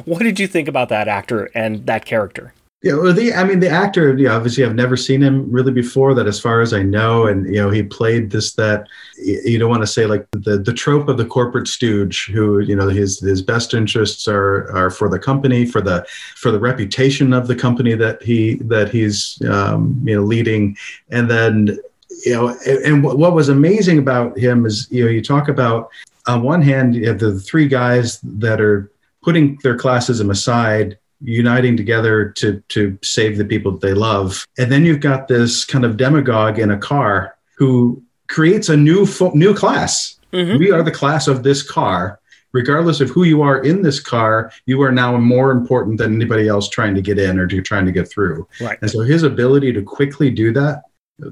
What 0.06 0.20
did 0.20 0.40
you 0.40 0.48
think 0.48 0.68
about 0.68 0.90
that 0.90 1.08
actor 1.08 1.50
and 1.56 1.86
that 1.86 2.06
character? 2.06 2.54
Yeah, 2.84 2.96
well, 2.96 3.14
the 3.14 3.32
I 3.32 3.44
mean, 3.44 3.60
the 3.60 3.70
actor. 3.70 4.18
You 4.18 4.28
know, 4.28 4.36
obviously, 4.36 4.66
I've 4.66 4.74
never 4.74 4.98
seen 4.98 5.22
him 5.22 5.52
really 5.52 5.72
before. 5.72 6.16
That, 6.16 6.26
as 6.26 6.40
far 6.40 6.62
as 6.62 6.74
I 6.74 6.82
know, 6.82 7.28
and 7.28 7.46
you 7.46 7.62
know, 7.62 7.70
he 7.70 7.84
played 7.84 8.32
this 8.32 8.54
that 8.54 8.88
you 9.20 9.60
don't 9.60 9.70
want 9.70 9.84
to 9.84 9.88
say 9.88 10.08
like 10.08 10.26
the 10.32 10.58
the 10.58 10.74
trope 10.74 11.08
of 11.08 11.18
the 11.18 11.26
corporate 11.26 11.68
stooge, 11.68 12.26
who 12.34 12.60
you 12.60 12.76
know 12.76 12.88
his 12.90 13.20
his 13.20 13.44
best 13.44 13.76
interests 13.76 14.28
are 14.28 14.76
are 14.76 14.90
for 14.90 15.10
the 15.10 15.20
company, 15.20 15.64
for 15.64 15.80
the 15.80 16.04
for 16.36 16.50
the 16.50 16.60
reputation 16.60 17.34
of 17.34 17.48
the 17.48 17.56
company 17.56 17.94
that 17.94 18.24
he 18.24 18.56
that 18.56 18.90
he's 18.90 19.40
um, 19.48 20.02
you 20.04 20.16
know 20.16 20.24
leading, 20.24 20.76
and 21.12 21.30
then 21.30 21.78
you 22.26 22.34
know, 22.34 22.48
and, 22.66 22.78
and 22.84 23.04
what 23.04 23.34
was 23.34 23.50
amazing 23.50 24.00
about 24.00 24.36
him 24.40 24.66
is 24.66 24.88
you 24.90 25.06
know 25.06 25.12
you 25.12 25.22
talk 25.22 25.50
about 25.50 25.92
on 26.26 26.42
one 26.42 26.64
hand 26.64 26.96
you 26.96 27.08
have 27.08 27.20
the 27.20 27.40
three 27.40 27.68
guys 27.68 28.20
that 28.22 28.60
are 28.60 28.92
putting 29.22 29.60
their 29.62 29.78
classism 29.78 30.32
aside 30.32 30.98
uniting 31.24 31.78
together 31.78 32.30
to 32.38 32.62
to 32.70 32.98
save 33.04 33.38
the 33.38 33.46
people 33.46 33.72
that 33.72 33.82
they 33.82 33.94
love 33.94 34.48
and 34.58 34.72
then 34.72 34.84
you've 34.86 35.00
got 35.00 35.28
this 35.28 35.64
kind 35.66 35.86
of 35.86 35.96
demagogue 35.98 36.58
in 36.58 36.72
a 36.72 36.78
car 36.78 37.36
who 37.58 38.02
creates 38.28 38.70
a 38.70 38.78
new 38.78 39.06
fo- 39.06 39.32
new 39.34 39.54
class 39.54 40.18
Mhm. 40.34 40.58
we 40.60 40.72
are 40.72 40.82
the 40.82 40.92
class 40.92 41.28
of 41.28 41.44
this 41.44 41.62
car 41.62 42.20
regardless 42.54 43.00
of 43.02 43.10
who 43.10 43.24
you 43.24 43.42
are 43.42 43.60
in 43.64 43.82
this 43.82 44.00
car 44.00 44.52
you 44.66 44.82
are 44.82 44.92
now 44.92 45.16
more 45.18 45.52
important 45.52 45.98
than 46.00 46.16
anybody 46.16 46.48
else 46.48 46.68
trying 46.70 46.96
to 46.96 47.02
get 47.02 47.20
in 47.20 47.38
or 47.38 47.46
to 47.48 47.62
trying 47.62 47.86
to 47.86 47.92
get 47.92 48.10
through 48.10 48.48
Right. 48.60 48.78
and 48.82 48.90
so 48.90 49.02
his 49.02 49.24
ability 49.24 49.74
to 49.74 49.82
quickly 49.84 50.30
do 50.32 50.52
that 50.54 50.82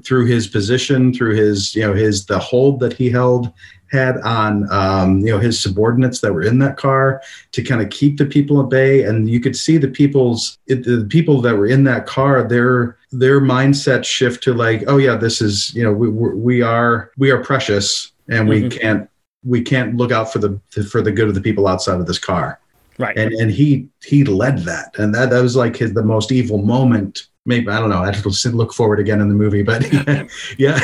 through 0.04 0.26
his 0.26 0.46
position 0.46 1.12
through 1.12 1.34
his 1.34 1.74
you 1.74 1.82
know 1.82 1.92
his 1.92 2.26
the 2.26 2.38
hold 2.38 2.78
that 2.80 2.92
he 2.92 3.10
held 3.10 3.52
had 3.90 4.18
on 4.18 4.70
um, 4.72 5.18
you 5.18 5.32
know 5.32 5.38
his 5.38 5.60
subordinates 5.60 6.20
that 6.20 6.32
were 6.32 6.42
in 6.42 6.60
that 6.60 6.76
car 6.76 7.20
to 7.50 7.60
kind 7.62 7.82
of 7.82 7.90
keep 7.90 8.16
the 8.16 8.24
people 8.26 8.60
at 8.62 8.68
bay 8.68 9.02
and 9.02 9.28
you 9.28 9.40
could 9.40 9.56
see 9.56 9.78
the 9.78 9.88
people's 9.88 10.58
it, 10.68 10.84
the 10.84 11.04
people 11.10 11.40
that 11.40 11.56
were 11.56 11.66
in 11.66 11.82
that 11.84 12.06
car 12.06 12.46
their 12.46 12.96
their 13.10 13.40
mindset 13.40 14.04
shift 14.04 14.42
to 14.44 14.54
like 14.54 14.84
oh 14.86 14.96
yeah 14.96 15.16
this 15.16 15.40
is 15.42 15.74
you 15.74 15.82
know 15.82 15.92
we 15.92 16.08
we 16.08 16.62
are 16.62 17.10
we 17.18 17.30
are 17.32 17.42
precious 17.42 18.12
and 18.28 18.48
we 18.48 18.62
Mhm. 18.62 18.80
can't 18.80 19.10
we 19.44 19.60
can't 19.62 19.96
look 19.96 20.12
out 20.12 20.32
for 20.32 20.38
the 20.38 20.60
for 20.88 21.02
the 21.02 21.10
good 21.10 21.28
of 21.28 21.34
the 21.34 21.40
people 21.40 21.66
outside 21.66 21.98
of 21.98 22.06
this 22.06 22.18
car 22.18 22.60
Right. 22.98 23.16
and 23.16 23.32
and 23.32 23.50
he 23.50 23.88
he 24.04 24.22
led 24.24 24.58
that 24.60 24.94
and 24.98 25.12
that 25.14 25.30
that 25.30 25.42
was 25.42 25.56
like 25.56 25.74
his 25.78 25.94
the 25.94 26.04
most 26.04 26.30
evil 26.30 26.58
moment 26.58 27.26
maybe 27.46 27.68
i 27.68 27.78
don't 27.78 27.90
know 27.90 28.02
i 28.02 28.06
have 28.06 28.22
to 28.22 28.30
sit- 28.30 28.54
look 28.54 28.72
forward 28.72 29.00
again 29.00 29.20
in 29.20 29.28
the 29.28 29.34
movie 29.34 29.62
but 29.62 29.82
yeah. 30.58 30.78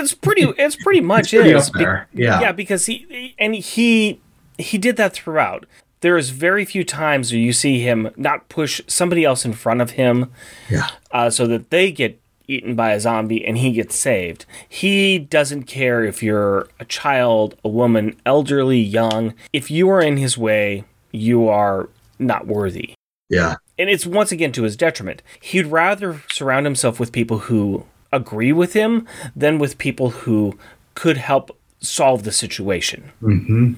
It's 0.00 0.14
pretty 0.14 0.42
it's 0.56 0.76
pretty 0.76 1.00
much 1.00 1.30
pretty 1.30 1.50
is 1.50 1.68
up 1.68 1.74
there. 1.74 2.08
Yeah. 2.12 2.40
yeah 2.40 2.52
because 2.52 2.86
he 2.86 3.34
and 3.38 3.54
he 3.54 4.20
he 4.58 4.78
did 4.78 4.96
that 4.96 5.12
throughout. 5.12 5.66
There 6.00 6.16
is 6.16 6.30
very 6.30 6.64
few 6.64 6.84
times 6.84 7.32
where 7.32 7.40
you 7.40 7.52
see 7.52 7.80
him 7.80 8.10
not 8.16 8.48
push 8.48 8.80
somebody 8.86 9.24
else 9.24 9.44
in 9.44 9.52
front 9.52 9.80
of 9.80 9.92
him 9.92 10.30
yeah. 10.70 10.90
uh, 11.10 11.28
so 11.30 11.46
that 11.48 11.70
they 11.70 11.90
get 11.90 12.20
eaten 12.46 12.76
by 12.76 12.92
a 12.92 13.00
zombie 13.00 13.44
and 13.44 13.58
he 13.58 13.72
gets 13.72 13.96
saved. 13.96 14.46
He 14.68 15.18
doesn't 15.18 15.64
care 15.64 16.04
if 16.04 16.22
you're 16.22 16.68
a 16.78 16.84
child 16.84 17.56
a 17.64 17.68
woman 17.68 18.18
elderly 18.24 18.78
young. 18.78 19.34
If 19.52 19.70
you 19.70 19.88
are 19.90 20.00
in 20.00 20.16
his 20.16 20.38
way 20.38 20.84
you 21.10 21.48
are 21.48 21.88
not 22.18 22.46
worthy. 22.46 22.94
Yeah 23.28 23.56
and 23.78 23.88
it's 23.88 24.06
once 24.06 24.32
again 24.32 24.52
to 24.52 24.62
his 24.64 24.76
detriment. 24.76 25.22
He'd 25.40 25.66
rather 25.66 26.22
surround 26.30 26.66
himself 26.66 26.98
with 26.98 27.12
people 27.12 27.38
who 27.38 27.86
agree 28.12 28.52
with 28.52 28.72
him 28.72 29.06
than 29.36 29.58
with 29.58 29.78
people 29.78 30.10
who 30.10 30.58
could 30.94 31.16
help 31.18 31.56
solve 31.80 32.24
the 32.24 32.32
situation. 32.32 33.12
hmm 33.20 33.74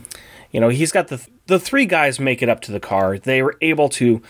You 0.52 0.60
know, 0.60 0.68
he's 0.68 0.92
got 0.92 1.08
the 1.08 1.24
the 1.46 1.58
three 1.60 1.84
guys 1.86 2.20
make 2.20 2.42
it 2.42 2.48
up 2.48 2.60
to 2.62 2.72
the 2.72 2.80
car. 2.80 3.18
They 3.18 3.42
were 3.42 3.56
able 3.60 3.88
to 3.90 4.22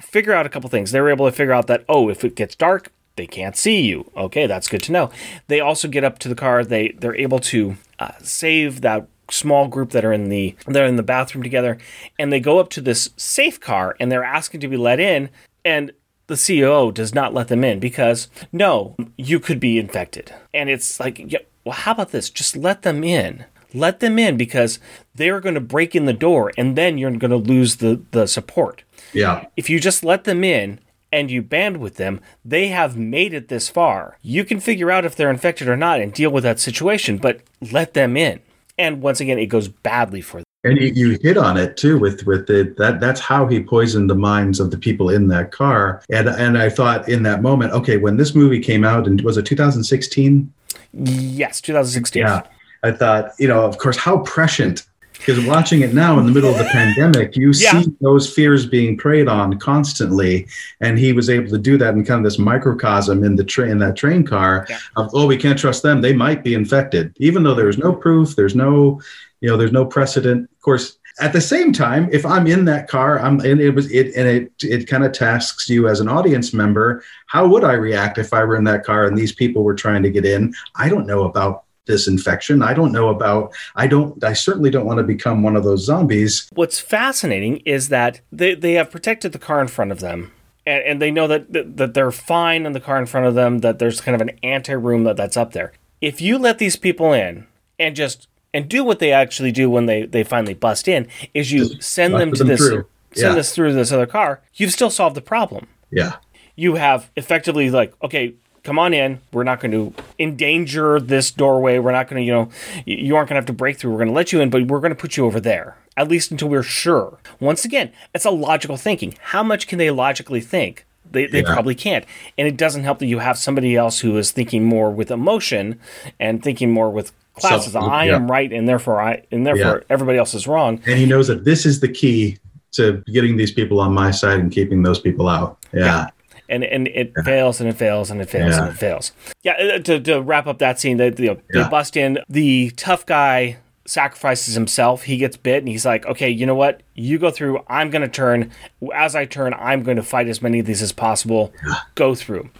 figure 0.00 0.32
out 0.32 0.46
a 0.46 0.48
couple 0.48 0.70
things. 0.70 0.92
They 0.92 1.00
were 1.00 1.10
able 1.10 1.26
to 1.26 1.32
figure 1.32 1.52
out 1.52 1.66
that 1.66 1.84
oh, 1.88 2.08
if 2.08 2.24
it 2.24 2.36
gets 2.36 2.54
dark, 2.54 2.90
they 3.16 3.26
can't 3.26 3.56
see 3.56 3.82
you. 3.82 4.10
Okay, 4.16 4.46
that's 4.46 4.68
good 4.68 4.82
to 4.84 4.92
know. 4.92 5.10
They 5.48 5.60
also 5.60 5.88
get 5.88 6.04
up 6.04 6.18
to 6.20 6.28
the 6.28 6.34
car. 6.34 6.64
They 6.64 6.88
they're 6.98 7.16
able 7.16 7.40
to 7.40 7.76
uh, 7.98 8.12
save 8.22 8.80
that 8.80 9.06
small 9.32 9.68
group 9.68 9.90
that 9.90 10.04
are 10.04 10.12
in 10.12 10.28
the 10.28 10.54
they're 10.66 10.86
in 10.86 10.96
the 10.96 11.02
bathroom 11.02 11.42
together, 11.42 11.78
and 12.18 12.32
they 12.32 12.40
go 12.40 12.58
up 12.58 12.70
to 12.70 12.80
this 12.80 13.10
safe 13.16 13.60
car 13.60 13.96
and 13.98 14.10
they're 14.10 14.24
asking 14.24 14.60
to 14.60 14.68
be 14.68 14.76
let 14.76 15.00
in, 15.00 15.30
and 15.64 15.92
the 16.26 16.34
CEO 16.34 16.92
does 16.92 17.14
not 17.14 17.34
let 17.34 17.48
them 17.48 17.64
in 17.64 17.78
because 17.78 18.28
no, 18.52 18.96
you 19.16 19.38
could 19.38 19.60
be 19.60 19.78
infected. 19.78 20.34
And 20.54 20.70
it's 20.70 20.98
like, 20.98 21.32
yeah, 21.32 21.40
well, 21.64 21.74
how 21.74 21.92
about 21.92 22.10
this? 22.10 22.30
Just 22.30 22.56
let 22.56 22.82
them 22.82 23.04
in. 23.04 23.44
Let 23.74 24.00
them 24.00 24.18
in 24.18 24.36
because 24.36 24.78
they're 25.14 25.40
going 25.40 25.54
to 25.54 25.60
break 25.60 25.94
in 25.94 26.04
the 26.04 26.12
door 26.12 26.52
and 26.56 26.76
then 26.76 26.98
you're 26.98 27.10
going 27.12 27.30
to 27.30 27.36
lose 27.36 27.76
the, 27.76 28.02
the 28.10 28.26
support. 28.26 28.82
yeah 29.12 29.46
If 29.56 29.70
you 29.70 29.80
just 29.80 30.04
let 30.04 30.24
them 30.24 30.44
in 30.44 30.80
and 31.10 31.30
you 31.30 31.42
band 31.42 31.78
with 31.78 31.96
them, 31.96 32.20
they 32.44 32.68
have 32.68 32.96
made 32.96 33.34
it 33.34 33.48
this 33.48 33.68
far. 33.68 34.16
You 34.22 34.44
can 34.44 34.60
figure 34.60 34.90
out 34.90 35.04
if 35.04 35.14
they're 35.14 35.30
infected 35.30 35.68
or 35.68 35.76
not 35.76 36.00
and 36.00 36.12
deal 36.12 36.30
with 36.30 36.44
that 36.44 36.60
situation, 36.60 37.18
but 37.18 37.40
let 37.60 37.94
them 37.94 38.16
in. 38.16 38.40
And 38.78 39.02
once 39.02 39.20
again, 39.20 39.38
it 39.38 39.46
goes 39.46 39.68
badly 39.68 40.20
for 40.20 40.38
them. 40.38 40.44
and 40.64 40.78
you, 40.78 40.92
you 40.94 41.18
hit 41.22 41.36
on 41.36 41.56
it 41.56 41.76
too 41.76 41.98
with 41.98 42.24
with 42.26 42.48
it 42.50 42.76
that 42.78 43.00
that's 43.00 43.20
how 43.20 43.46
he 43.46 43.60
poisoned 43.62 44.08
the 44.08 44.14
minds 44.14 44.60
of 44.60 44.70
the 44.70 44.78
people 44.78 45.10
in 45.10 45.26
that 45.28 45.50
car 45.50 46.00
and 46.10 46.28
and 46.28 46.56
i 46.56 46.68
thought 46.70 47.08
in 47.08 47.24
that 47.24 47.42
moment 47.42 47.72
okay 47.72 47.96
when 47.96 48.16
this 48.16 48.32
movie 48.34 48.60
came 48.60 48.84
out 48.84 49.06
and 49.08 49.20
was 49.22 49.36
it 49.36 49.44
2016 49.44 50.52
Yes, 50.94 51.60
2016. 51.60 52.22
yeah 52.22 52.42
i 52.84 52.90
thought 52.92 53.32
you 53.38 53.48
know 53.48 53.64
of 53.64 53.78
course 53.78 53.96
how 53.96 54.18
prescient 54.18 54.86
because 55.24 55.44
watching 55.46 55.82
it 55.82 55.94
now 55.94 56.18
in 56.18 56.26
the 56.26 56.32
middle 56.32 56.50
of 56.50 56.58
the 56.58 56.64
pandemic, 56.64 57.36
you 57.36 57.52
Yeah. 57.54 57.80
see 57.82 57.92
those 58.00 58.28
fears 58.32 58.66
being 58.66 58.96
preyed 58.96 59.28
on 59.28 59.58
constantly, 59.58 60.46
and 60.80 60.98
he 60.98 61.12
was 61.12 61.30
able 61.30 61.50
to 61.50 61.58
do 61.58 61.78
that 61.78 61.94
in 61.94 62.04
kind 62.04 62.18
of 62.18 62.24
this 62.24 62.38
microcosm 62.38 63.22
in 63.24 63.36
the 63.36 63.44
train 63.44 63.70
in 63.70 63.78
that 63.78 63.96
train 63.96 64.24
car 64.24 64.66
Yeah. 64.68 64.78
of 64.96 65.10
oh, 65.14 65.26
we 65.26 65.36
can't 65.36 65.58
trust 65.58 65.82
them; 65.82 66.00
they 66.00 66.12
might 66.12 66.42
be 66.42 66.54
infected, 66.54 67.12
even 67.18 67.42
though 67.42 67.54
there's 67.54 67.78
no 67.78 67.92
proof, 67.92 68.34
there's 68.36 68.56
no, 68.56 69.00
you 69.40 69.48
know, 69.48 69.56
there's 69.56 69.72
no 69.72 69.84
precedent. 69.84 70.50
Of 70.50 70.60
course, 70.60 70.98
at 71.20 71.32
the 71.32 71.40
same 71.40 71.72
time, 71.72 72.08
if 72.10 72.24
I'm 72.26 72.46
in 72.46 72.64
that 72.64 72.88
car, 72.88 73.20
I'm 73.20 73.38
and 73.40 73.60
it 73.60 73.70
was 73.74 73.90
it 73.92 74.14
and 74.16 74.26
it 74.26 74.52
it 74.62 74.88
kind 74.88 75.04
of 75.04 75.12
tasks 75.12 75.68
you 75.68 75.86
as 75.86 76.00
an 76.00 76.08
audience 76.08 76.52
member. 76.52 77.04
How 77.26 77.46
would 77.46 77.64
I 77.64 77.74
react 77.74 78.18
if 78.18 78.32
I 78.32 78.42
were 78.44 78.56
in 78.56 78.64
that 78.64 78.84
car 78.84 79.06
and 79.06 79.16
these 79.16 79.32
people 79.32 79.62
were 79.62 79.74
trying 79.74 80.02
to 80.02 80.10
get 80.10 80.24
in? 80.24 80.52
I 80.74 80.88
don't 80.88 81.06
know 81.06 81.24
about 81.24 81.64
this 81.86 82.06
infection. 82.08 82.62
I 82.62 82.74
don't 82.74 82.92
know 82.92 83.08
about. 83.08 83.52
I 83.74 83.86
don't. 83.86 84.22
I 84.22 84.32
certainly 84.32 84.70
don't 84.70 84.86
want 84.86 84.98
to 84.98 85.02
become 85.04 85.42
one 85.42 85.56
of 85.56 85.64
those 85.64 85.84
zombies. 85.84 86.48
What's 86.54 86.78
fascinating 86.80 87.58
is 87.58 87.88
that 87.88 88.20
they, 88.30 88.54
they 88.54 88.72
have 88.74 88.90
protected 88.90 89.32
the 89.32 89.38
car 89.38 89.60
in 89.60 89.68
front 89.68 89.92
of 89.92 90.00
them. 90.00 90.32
And, 90.64 90.82
and 90.84 91.02
they 91.02 91.10
know 91.10 91.26
that, 91.26 91.52
that 91.52 91.76
that 91.76 91.94
they're 91.94 92.12
fine 92.12 92.66
in 92.66 92.72
the 92.72 92.80
car 92.80 92.98
in 92.98 93.06
front 93.06 93.26
of 93.26 93.34
them. 93.34 93.58
That 93.58 93.78
there's 93.78 94.00
kind 94.00 94.14
of 94.14 94.20
an 94.20 94.38
anti 94.42 94.74
room 94.74 95.04
that, 95.04 95.16
that's 95.16 95.36
up 95.36 95.52
there. 95.52 95.72
If 96.00 96.20
you 96.20 96.38
let 96.38 96.58
these 96.58 96.76
people 96.76 97.12
in 97.12 97.46
and 97.78 97.96
just 97.96 98.28
and 98.54 98.68
do 98.68 98.84
what 98.84 98.98
they 98.98 99.12
actually 99.12 99.50
do 99.50 99.70
when 99.70 99.86
they, 99.86 100.04
they 100.04 100.22
finally 100.24 100.54
bust 100.54 100.86
in, 100.86 101.08
is 101.34 101.50
you 101.52 101.80
send 101.80 102.14
them 102.14 102.32
to 102.32 102.38
them 102.38 102.48
this 102.48 102.60
through. 102.60 102.86
send 103.14 103.30
Yeah. 103.30 103.34
this 103.34 103.54
through 103.54 103.72
this 103.72 103.90
other 103.92 104.06
car. 104.06 104.40
You've 104.54 104.72
still 104.72 104.90
solved 104.90 105.16
the 105.16 105.22
problem. 105.22 105.68
Yeah. 105.90 106.16
you 106.54 106.74
have 106.76 107.10
effectively 107.16 107.70
like, 107.70 107.94
okay, 108.02 108.34
come 108.62 108.78
on 108.78 108.94
in. 108.94 109.20
We're 109.32 109.44
not 109.44 109.60
going 109.60 109.72
to 109.72 109.92
endanger 110.18 111.00
this 111.00 111.30
doorway. 111.30 111.78
We're 111.78 111.92
not 111.92 112.08
going 112.08 112.22
to, 112.22 112.26
you 112.26 112.32
know, 112.32 112.48
you 112.86 113.16
aren't 113.16 113.28
going 113.28 113.34
to 113.36 113.40
have 113.40 113.46
to 113.46 113.52
break 113.52 113.76
through. 113.78 113.90
We're 113.92 113.98
going 113.98 114.08
to 114.08 114.14
let 114.14 114.32
you 114.32 114.40
in, 114.40 114.50
but 114.50 114.66
we're 114.66 114.80
going 114.80 114.90
to 114.94 115.00
put 115.00 115.16
you 115.16 115.26
over 115.26 115.40
there, 115.40 115.76
at 115.96 116.08
least 116.08 116.30
until 116.30 116.48
we're 116.48 116.62
sure. 116.62 117.18
Once 117.40 117.64
again, 117.64 117.92
it's 118.14 118.24
a 118.24 118.30
logical 118.30 118.76
thinking. 118.76 119.14
How 119.20 119.42
much 119.42 119.66
can 119.66 119.78
they 119.78 119.90
logically 119.90 120.40
think? 120.40 120.84
They, 121.10 121.26
they 121.26 121.40
Yeah. 121.42 121.52
probably 121.52 121.74
can't. 121.74 122.04
And 122.38 122.46
it 122.48 122.56
doesn't 122.56 122.84
help 122.84 122.98
that 123.00 123.06
you 123.06 123.18
have 123.18 123.36
somebody 123.36 123.76
else 123.76 124.00
who 124.00 124.16
is 124.16 124.30
thinking 124.30 124.64
more 124.64 124.90
with 124.90 125.10
emotion 125.10 125.78
and 126.18 126.42
thinking 126.42 126.70
more 126.70 126.90
with 126.90 127.12
classes. 127.34 127.72
Self- 127.72 127.84
I 127.84 128.06
yeah. 128.06 128.16
am 128.16 128.30
right, 128.30 128.50
and 128.52 128.68
therefore 128.68 129.00
I, 129.02 129.22
and 129.30 129.46
therefore 129.46 129.78
Yeah. 129.78 129.84
everybody 129.90 130.18
else 130.18 130.34
is 130.34 130.46
wrong. 130.46 130.80
And 130.86 130.98
he 130.98 131.04
knows 131.06 131.26
that 131.28 131.44
this 131.44 131.66
is 131.66 131.80
the 131.80 131.88
key 131.88 132.38
to 132.72 133.02
getting 133.12 133.36
these 133.36 133.52
people 133.52 133.80
on 133.80 133.92
my 133.92 134.10
side 134.10 134.38
and 134.40 134.50
keeping 134.50 134.82
those 134.82 134.98
people 134.98 135.28
out. 135.28 135.58
Yeah. 135.74 136.06
And 136.52 136.62
and 136.64 136.88
it 136.88 137.12
fails 137.24 137.60
and 137.60 137.68
it 137.68 137.76
fails 137.76 138.10
and 138.10 138.20
it 138.20 138.28
fails 138.28 138.56
and 138.56 138.68
it 138.68 138.76
fails. 138.76 139.12
Yeah, 139.42 139.52
uh, 139.52 139.78
to, 139.80 140.00
to 140.00 140.20
wrap 140.20 140.46
up 140.46 140.58
that 140.58 140.78
scene, 140.78 140.98
they, 140.98 141.12
you 141.16 141.28
know, 141.28 141.40
they 141.52 141.68
bust 141.68 141.96
in. 141.96 142.18
The 142.28 142.70
tough 142.76 143.06
guy 143.06 143.56
sacrifices 143.86 144.54
himself. 144.54 145.02
He 145.02 145.16
gets 145.16 145.36
bit, 145.36 145.58
and 145.58 145.68
he's 145.68 145.86
like, 145.86 146.06
"Okay, 146.06 146.28
you 146.28 146.46
know 146.46 146.54
what? 146.54 146.82
You 146.94 147.18
go 147.18 147.30
through. 147.30 147.60
I'm 147.68 147.90
going 147.90 148.02
to 148.02 148.08
turn. 148.08 148.52
As 148.94 149.16
I 149.16 149.24
turn, 149.24 149.54
I'm 149.54 149.82
going 149.82 149.96
to 149.96 150.02
fight 150.02 150.28
as 150.28 150.42
many 150.42 150.60
of 150.60 150.66
these 150.66 150.82
as 150.82 150.92
possible. 150.92 151.52
Go 151.94 152.14
through." 152.14 152.50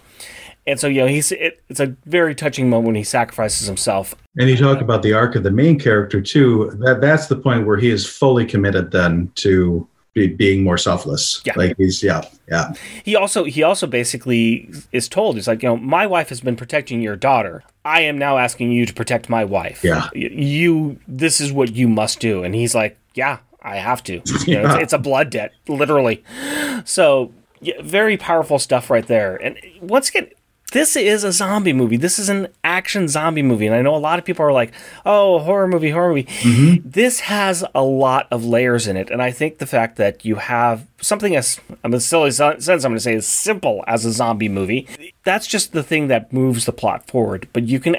And 0.65 0.79
so, 0.79 0.87
you 0.87 1.01
know, 1.01 1.07
he's 1.07 1.31
it, 1.31 1.61
it's 1.69 1.79
a 1.79 1.95
very 2.05 2.33
touching 2.33 2.69
moment 2.69 2.87
when 2.87 2.95
he 2.95 3.03
sacrifices 3.03 3.67
himself. 3.67 4.15
And 4.37 4.49
you 4.49 4.57
talk 4.57 4.81
about 4.81 5.03
the 5.03 5.13
arc 5.13 5.35
of 5.35 5.43
the 5.43 5.51
main 5.51 5.77
character 5.77 6.21
too. 6.21 6.71
That 6.79 7.01
that's 7.01 7.27
the 7.27 7.35
point 7.35 7.67
where 7.67 7.77
he 7.77 7.89
is 7.89 8.07
fully 8.07 8.45
committed 8.45 8.91
then 8.91 9.31
to 9.35 9.87
be, 10.13 10.27
being 10.27 10.63
more 10.63 10.77
selfless. 10.77 11.41
Yeah. 11.45 11.53
Like 11.55 11.77
he's 11.77 12.03
yeah 12.03 12.23
yeah 12.47 12.73
He 13.03 13.15
also 13.15 13.43
he 13.43 13.63
also 13.63 13.87
basically 13.87 14.69
is 14.91 15.07
told 15.07 15.35
he's 15.35 15.47
like, 15.47 15.63
you 15.63 15.69
know, 15.69 15.77
my 15.77 16.05
wife 16.07 16.29
has 16.29 16.41
been 16.41 16.55
protecting 16.55 17.01
your 17.01 17.15
daughter. 17.15 17.63
I 17.85 18.01
am 18.01 18.17
now 18.17 18.37
asking 18.37 18.71
you 18.71 18.85
to 18.85 18.93
protect 18.93 19.29
my 19.29 19.43
wife. 19.43 19.83
Yeah. 19.83 20.09
You 20.13 20.99
this 21.07 21.41
is 21.41 21.51
what 21.51 21.75
you 21.75 21.87
must 21.87 22.19
do. 22.19 22.43
And 22.43 22.55
he's 22.55 22.75
like, 22.75 22.97
yeah, 23.13 23.39
I 23.61 23.77
have 23.77 24.03
to. 24.03 24.21
You 24.45 24.61
know, 24.61 24.65
it's, 24.65 24.75
it's 24.83 24.93
a 24.93 24.99
blood 24.99 25.29
debt, 25.29 25.53
literally. 25.67 26.23
So 26.85 27.33
yeah, 27.61 27.81
very 27.81 28.17
powerful 28.17 28.59
stuff 28.59 28.89
right 28.89 29.07
there. 29.07 29.35
And 29.37 29.57
once 29.81 30.09
again. 30.09 30.29
This 30.73 30.95
is 30.95 31.23
a 31.23 31.31
zombie 31.31 31.71
movie. 31.71 31.97
This 31.97 32.17
is 32.17 32.29
an 32.29 32.47
action 32.63 33.07
zombie 33.07 33.43
movie. 33.43 33.67
And 33.67 33.75
I 33.75 33.83
know 33.83 33.95
a 33.95 33.97
lot 33.97 34.17
of 34.17 34.25
people 34.25 34.43
are 34.43 34.51
like, 34.51 34.73
oh, 35.05 35.37
horror 35.37 35.67
movie, 35.67 35.91
horror 35.91 36.09
movie. 36.09 36.23
Mm-hmm. 36.23 36.89
This 36.89 37.21
has 37.21 37.63
a 37.75 37.83
lot 37.83 38.27
of 38.31 38.43
layers 38.43 38.87
in 38.87 38.97
it. 38.97 39.11
And 39.11 39.21
I 39.21 39.29
think 39.29 39.59
the 39.59 39.67
fact 39.67 39.97
that 39.97 40.25
you 40.25 40.37
have 40.37 40.87
something 40.99 41.35
as, 41.35 41.59
I'm 41.83 41.93
a 41.93 41.99
silly 41.99 42.31
sense, 42.31 42.67
I'm 42.67 42.79
going 42.79 42.95
to 42.95 42.99
say 42.99 43.13
as 43.13 43.27
simple 43.27 43.83
as 43.85 44.03
a 44.03 44.11
zombie 44.11 44.49
movie, 44.49 44.87
that's 45.23 45.45
just 45.45 45.73
the 45.73 45.83
thing 45.83 46.07
that 46.07 46.33
moves 46.33 46.65
the 46.65 46.73
plot 46.73 47.05
forward. 47.05 47.47
But 47.53 47.67
you 47.67 47.79
can 47.79 47.97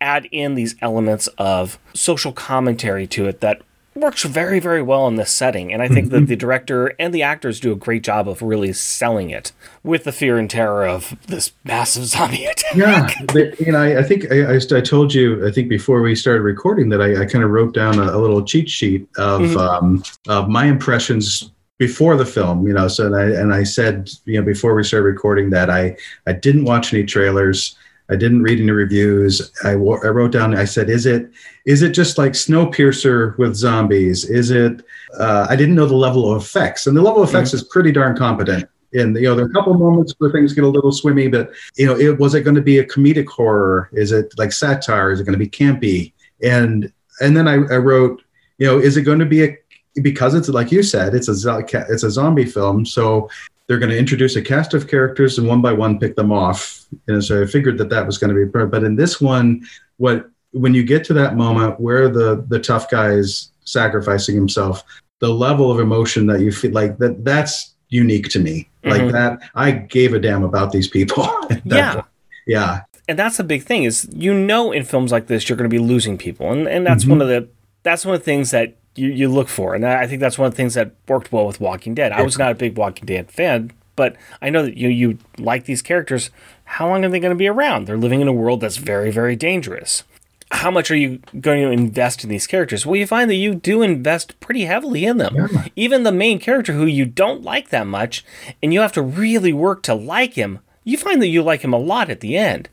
add 0.00 0.28
in 0.30 0.54
these 0.54 0.76
elements 0.80 1.26
of 1.36 1.80
social 1.94 2.32
commentary 2.32 3.08
to 3.08 3.26
it 3.26 3.40
that 3.40 3.62
works 3.94 4.24
very, 4.24 4.58
very 4.60 4.82
well 4.82 5.06
in 5.08 5.16
this 5.16 5.30
setting. 5.30 5.72
And 5.72 5.80
I 5.82 5.88
think 5.88 6.10
that 6.10 6.26
the 6.26 6.36
director 6.36 6.92
and 6.98 7.14
the 7.14 7.22
actors 7.22 7.60
do 7.60 7.72
a 7.72 7.76
great 7.76 8.02
job 8.02 8.28
of 8.28 8.42
really 8.42 8.72
selling 8.72 9.30
it 9.30 9.52
with 9.82 10.04
the 10.04 10.12
fear 10.12 10.36
and 10.36 10.50
terror 10.50 10.86
of 10.86 11.14
this 11.28 11.52
massive 11.64 12.04
zombie 12.06 12.44
attack. 12.44 12.74
yeah. 12.74 13.08
But, 13.32 13.60
you 13.60 13.72
know, 13.72 13.78
I, 13.80 13.98
I 14.00 14.02
think 14.02 14.30
I, 14.32 14.54
I, 14.54 14.56
I 14.78 14.80
told 14.80 15.14
you 15.14 15.46
I 15.46 15.50
think 15.52 15.68
before 15.68 16.00
we 16.02 16.14
started 16.14 16.42
recording 16.42 16.88
that 16.88 17.00
I, 17.00 17.22
I 17.22 17.26
kind 17.26 17.44
of 17.44 17.50
wrote 17.50 17.74
down 17.74 17.98
a, 17.98 18.04
a 18.16 18.18
little 18.18 18.42
cheat 18.44 18.68
sheet 18.68 19.06
of 19.16 19.40
Mhm. 19.42 19.56
um, 19.56 20.02
of 20.28 20.48
my 20.48 20.66
impressions 20.66 21.50
before 21.78 22.16
the 22.16 22.26
film. 22.26 22.66
You 22.66 22.72
know, 22.72 22.88
so 22.88 23.06
and 23.06 23.16
I 23.16 23.24
and 23.24 23.52
I 23.54 23.62
said 23.64 24.10
you 24.26 24.38
know 24.40 24.44
before 24.46 24.74
we 24.74 24.84
started 24.84 25.04
recording 25.04 25.50
that 25.50 25.70
I 25.70 25.96
I 26.26 26.32
didn't 26.32 26.64
watch 26.64 26.92
any 26.92 27.04
trailers. 27.04 27.76
I 28.10 28.16
didn't 28.16 28.42
read 28.42 28.60
any 28.60 28.70
reviews. 28.70 29.50
I, 29.64 29.70
I 29.70 29.74
wrote 29.74 30.32
down. 30.32 30.56
I 30.56 30.66
said, 30.66 30.90
"Is 30.90 31.06
it 31.06 31.30
is 31.64 31.82
it 31.82 31.90
just 31.92 32.18
like 32.18 32.32
Snowpiercer 32.32 33.36
with 33.38 33.54
zombies? 33.54 34.24
Is 34.24 34.50
it?" 34.50 34.82
Uh, 35.18 35.46
I 35.48 35.56
didn't 35.56 35.74
know 35.74 35.86
the 35.86 35.96
level 35.96 36.30
of 36.30 36.42
effects, 36.42 36.86
and 36.86 36.96
the 36.96 37.02
level 37.02 37.22
of 37.22 37.28
effects 37.28 37.54
is 37.54 37.64
pretty 37.64 37.92
darn 37.92 38.16
competent. 38.16 38.68
And 38.92 39.16
you 39.16 39.22
know, 39.22 39.34
there 39.34 39.46
are 39.46 39.48
a 39.48 39.52
couple 39.52 39.74
moments 39.74 40.14
where 40.18 40.30
things 40.30 40.52
get 40.52 40.64
a 40.64 40.68
little 40.68 40.92
swimmy, 40.92 41.28
but 41.28 41.50
you 41.76 41.86
know, 41.86 41.96
it 41.96 42.18
was 42.18 42.34
it 42.34 42.42
going 42.42 42.56
to 42.56 42.62
be 42.62 42.78
a 42.78 42.86
comedic 42.86 43.26
horror? 43.26 43.88
Is 43.92 44.12
it 44.12 44.34
like 44.36 44.52
satire? 44.52 45.10
Is 45.10 45.20
it 45.20 45.24
going 45.24 45.38
to 45.38 45.44
be 45.44 45.48
campy? 45.48 46.12
And 46.42 46.92
and 47.20 47.36
then 47.36 47.48
I, 47.48 47.54
I 47.54 47.78
wrote, 47.78 48.22
you 48.58 48.66
know, 48.66 48.78
is 48.78 48.96
it 48.96 49.02
going 49.02 49.18
to 49.18 49.26
be 49.26 49.44
a 49.44 49.56
because 50.02 50.34
it's 50.34 50.48
like 50.48 50.70
you 50.70 50.82
said, 50.82 51.14
it's 51.14 51.28
a 51.28 51.64
it's 51.88 52.02
a 52.02 52.10
zombie 52.10 52.44
film, 52.44 52.84
so 52.84 53.30
they're 53.66 53.78
going 53.78 53.90
to 53.90 53.98
introduce 53.98 54.36
a 54.36 54.42
cast 54.42 54.74
of 54.74 54.88
characters 54.88 55.38
and 55.38 55.48
one 55.48 55.62
by 55.62 55.72
one 55.72 55.98
pick 55.98 56.16
them 56.16 56.30
off. 56.32 56.84
And 57.08 57.24
so 57.24 57.42
I 57.42 57.46
figured 57.46 57.78
that 57.78 57.88
that 57.90 58.06
was 58.06 58.18
going 58.18 58.34
to 58.34 58.46
be, 58.46 58.66
but 58.66 58.84
in 58.84 58.96
this 58.96 59.20
one, 59.20 59.66
what 59.96 60.28
when 60.52 60.74
you 60.74 60.84
get 60.84 61.02
to 61.04 61.12
that 61.14 61.36
moment 61.36 61.80
where 61.80 62.08
the 62.08 62.44
the 62.48 62.58
tough 62.60 62.88
guy 62.90 63.10
is 63.10 63.50
sacrificing 63.64 64.34
himself, 64.34 64.84
the 65.20 65.28
level 65.30 65.70
of 65.70 65.80
emotion 65.80 66.26
that 66.26 66.40
you 66.40 66.52
feel 66.52 66.72
like 66.72 66.98
that 66.98 67.24
that's 67.24 67.74
unique 67.88 68.28
to 68.28 68.38
me. 68.38 68.68
Like 68.84 69.02
Mhm. 69.02 69.12
that, 69.12 69.38
I 69.54 69.70
gave 69.72 70.12
a 70.14 70.18
damn 70.20 70.42
about 70.44 70.72
these 70.72 70.88
people. 70.88 71.26
Yeah. 71.64 71.94
point. 71.94 72.06
yeah, 72.46 72.80
and 73.08 73.18
that's 73.18 73.38
the 73.38 73.44
big 73.44 73.62
thing 73.62 73.84
is 73.84 74.06
you 74.12 74.34
know 74.34 74.70
in 74.72 74.84
films 74.84 75.10
like 75.10 75.26
this 75.26 75.48
you're 75.48 75.56
going 75.56 75.68
to 75.70 75.74
be 75.74 75.78
losing 75.82 76.18
people 76.18 76.52
and, 76.52 76.68
and 76.68 76.86
that's 76.86 77.04
Mhm. 77.04 77.08
one 77.10 77.22
of 77.22 77.28
the 77.28 77.48
that's 77.82 78.04
one 78.04 78.14
of 78.14 78.20
the 78.20 78.24
things 78.24 78.50
that 78.50 78.76
you, 78.96 79.08
you 79.08 79.28
look 79.28 79.48
for. 79.48 79.74
And 79.74 79.86
i 79.86 80.06
think 80.06 80.20
that's 80.20 80.38
one 80.38 80.46
of 80.46 80.52
the 80.52 80.56
things 80.56 80.74
that 80.74 80.92
worked 81.08 81.32
well 81.32 81.46
with 81.46 81.60
walking 81.60 81.94
dead. 81.94 82.12
I 82.12 82.22
was 82.22 82.38
not 82.38 82.52
a 82.52 82.54
big 82.54 82.76
walking 82.76 83.06
dead 83.06 83.30
fan 83.30 83.72
but 83.96 84.16
i 84.42 84.50
know 84.50 84.64
that 84.64 84.76
you 84.76 84.88
you 84.88 85.18
like 85.38 85.64
these 85.64 85.82
characters. 85.82 86.30
How 86.64 86.88
long 86.88 87.04
are 87.04 87.08
they 87.08 87.20
going 87.20 87.30
to 87.30 87.36
be 87.36 87.46
around? 87.48 87.86
They're 87.86 87.96
living 87.96 88.20
in 88.20 88.28
a 88.28 88.32
world 88.32 88.60
that's 88.60 88.76
very 88.76 89.10
very 89.10 89.36
dangerous. 89.36 90.04
How 90.50 90.70
much 90.70 90.90
are 90.90 90.96
you 90.96 91.20
going 91.40 91.64
to 91.64 91.70
invest 91.70 92.22
in 92.22 92.30
these 92.30 92.46
characters? 92.46 92.86
Well 92.86 92.96
you 92.96 93.06
find 93.06 93.30
that 93.30 93.36
you 93.36 93.54
do 93.54 93.82
invest 93.82 94.38
pretty 94.40 94.64
heavily 94.64 95.04
in 95.04 95.18
them. 95.18 95.34
Yeah. 95.36 95.68
even 95.76 96.02
the 96.02 96.12
main 96.12 96.38
character 96.38 96.72
who 96.72 96.86
you 96.86 97.06
don't 97.06 97.42
like 97.42 97.70
that 97.70 97.86
much 97.86 98.24
and 98.62 98.72
you 98.72 98.80
have 98.80 98.92
to 98.92 99.02
really 99.02 99.52
work 99.52 99.82
to 99.84 99.94
like 99.94 100.34
him 100.34 100.60
you 100.86 100.98
find 100.98 101.22
that 101.22 101.28
you 101.28 101.42
like 101.42 101.62
him 101.62 101.72
a 101.72 101.78
lot 101.78 102.10
at 102.10 102.20
the 102.20 102.36
end 102.36 102.68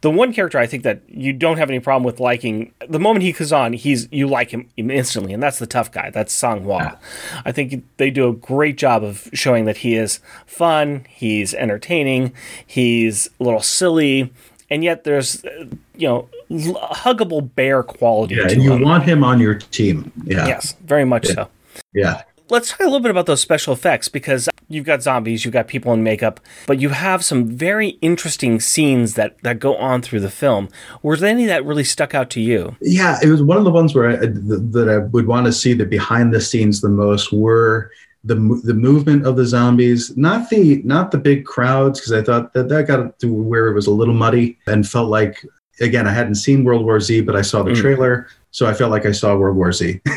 the 0.00 0.10
one 0.10 0.32
character 0.32 0.58
I 0.58 0.66
think 0.66 0.82
that 0.82 1.00
you 1.08 1.32
don't 1.32 1.58
have 1.58 1.70
any 1.70 1.80
problem 1.80 2.04
with 2.04 2.18
liking, 2.20 2.72
the 2.88 2.98
moment 2.98 3.22
he 3.22 3.32
comes 3.32 3.52
on, 3.52 3.72
he's 3.72 4.08
you 4.12 4.26
like 4.26 4.50
him 4.50 4.68
instantly, 4.76 5.32
and 5.32 5.42
that's 5.42 5.58
the 5.58 5.66
tough 5.66 5.90
guy. 5.92 6.10
That's 6.10 6.32
Sang 6.32 6.64
Hwa. 6.64 6.98
I 7.44 7.52
think 7.52 7.84
they 7.96 8.10
do 8.10 8.28
a 8.28 8.32
great 8.32 8.76
job 8.76 9.04
of 9.04 9.28
showing 9.32 9.64
that 9.66 9.78
he 9.78 9.94
is 9.94 10.20
fun, 10.46 11.06
he's 11.08 11.54
entertaining, 11.54 12.32
he's 12.66 13.28
a 13.40 13.44
little 13.44 13.62
silly, 13.62 14.32
and 14.70 14.82
yet 14.84 15.04
there's 15.04 15.44
uh, 15.44 15.66
you 15.96 16.08
know 16.08 16.28
l- 16.50 16.88
huggable 16.92 17.54
bear 17.54 17.82
quality 17.82 18.34
yeah, 18.36 18.48
and 18.48 18.62
you 18.62 18.72
him. 18.72 18.82
want 18.82 19.04
him 19.04 19.22
on 19.24 19.40
your 19.40 19.54
team. 19.54 20.10
Yeah, 20.24 20.46
yes, 20.46 20.74
very 20.84 21.04
much 21.04 21.26
so. 21.28 21.48
yeah. 21.94 22.22
Let's 22.48 22.70
talk 22.70 22.80
a 22.80 22.84
little 22.84 23.00
bit 23.00 23.10
about 23.10 23.26
those 23.26 23.40
special 23.40 23.72
effects 23.72 24.08
because 24.08 24.48
you've 24.68 24.84
got 24.84 25.02
zombies, 25.02 25.44
you've 25.44 25.52
got 25.52 25.66
people 25.66 25.92
in 25.92 26.04
makeup, 26.04 26.38
but 26.68 26.80
you 26.80 26.90
have 26.90 27.24
some 27.24 27.48
very 27.48 27.90
interesting 28.02 28.60
scenes 28.60 29.14
that, 29.14 29.36
that 29.42 29.58
go 29.58 29.74
on 29.76 30.00
through 30.00 30.20
the 30.20 30.30
film. 30.30 30.68
Were 31.02 31.16
there 31.16 31.28
any 31.30 31.46
that 31.46 31.64
really 31.64 31.82
stuck 31.82 32.14
out 32.14 32.30
to 32.30 32.40
you? 32.40 32.76
Yeah, 32.80 33.18
it 33.20 33.28
was 33.28 33.42
one 33.42 33.56
of 33.58 33.64
the 33.64 33.72
ones 33.72 33.96
where 33.96 34.10
I, 34.10 34.16
that 34.26 34.88
I 34.88 34.98
would 35.08 35.26
want 35.26 35.46
to 35.46 35.52
see 35.52 35.72
the 35.72 35.84
behind 35.86 36.32
the 36.32 36.40
scenes 36.40 36.80
the 36.80 36.88
most 36.88 37.32
were 37.32 37.90
the 38.22 38.36
the 38.64 38.74
movement 38.74 39.24
of 39.26 39.36
the 39.36 39.46
zombies, 39.46 40.16
not 40.16 40.48
the 40.50 40.82
not 40.84 41.10
the 41.12 41.18
big 41.18 41.44
crowds 41.44 42.00
because 42.00 42.12
I 42.12 42.22
thought 42.22 42.54
that 42.54 42.68
that 42.68 42.86
got 42.88 43.18
to 43.20 43.32
where 43.32 43.68
it 43.68 43.74
was 43.74 43.86
a 43.86 43.92
little 43.92 44.14
muddy 44.14 44.58
and 44.66 44.88
felt 44.88 45.10
like 45.10 45.44
again, 45.80 46.08
I 46.08 46.12
hadn't 46.12 46.36
seen 46.36 46.64
World 46.64 46.84
War 46.84 46.98
Z, 47.00 47.20
but 47.22 47.36
I 47.36 47.42
saw 47.42 47.62
the 47.62 47.72
Mm. 47.72 47.80
trailer, 47.80 48.28
so 48.50 48.66
I 48.66 48.74
felt 48.74 48.90
like 48.90 49.06
I 49.06 49.12
saw 49.12 49.36
World 49.36 49.56
War 49.56 49.72
Z. 49.72 50.00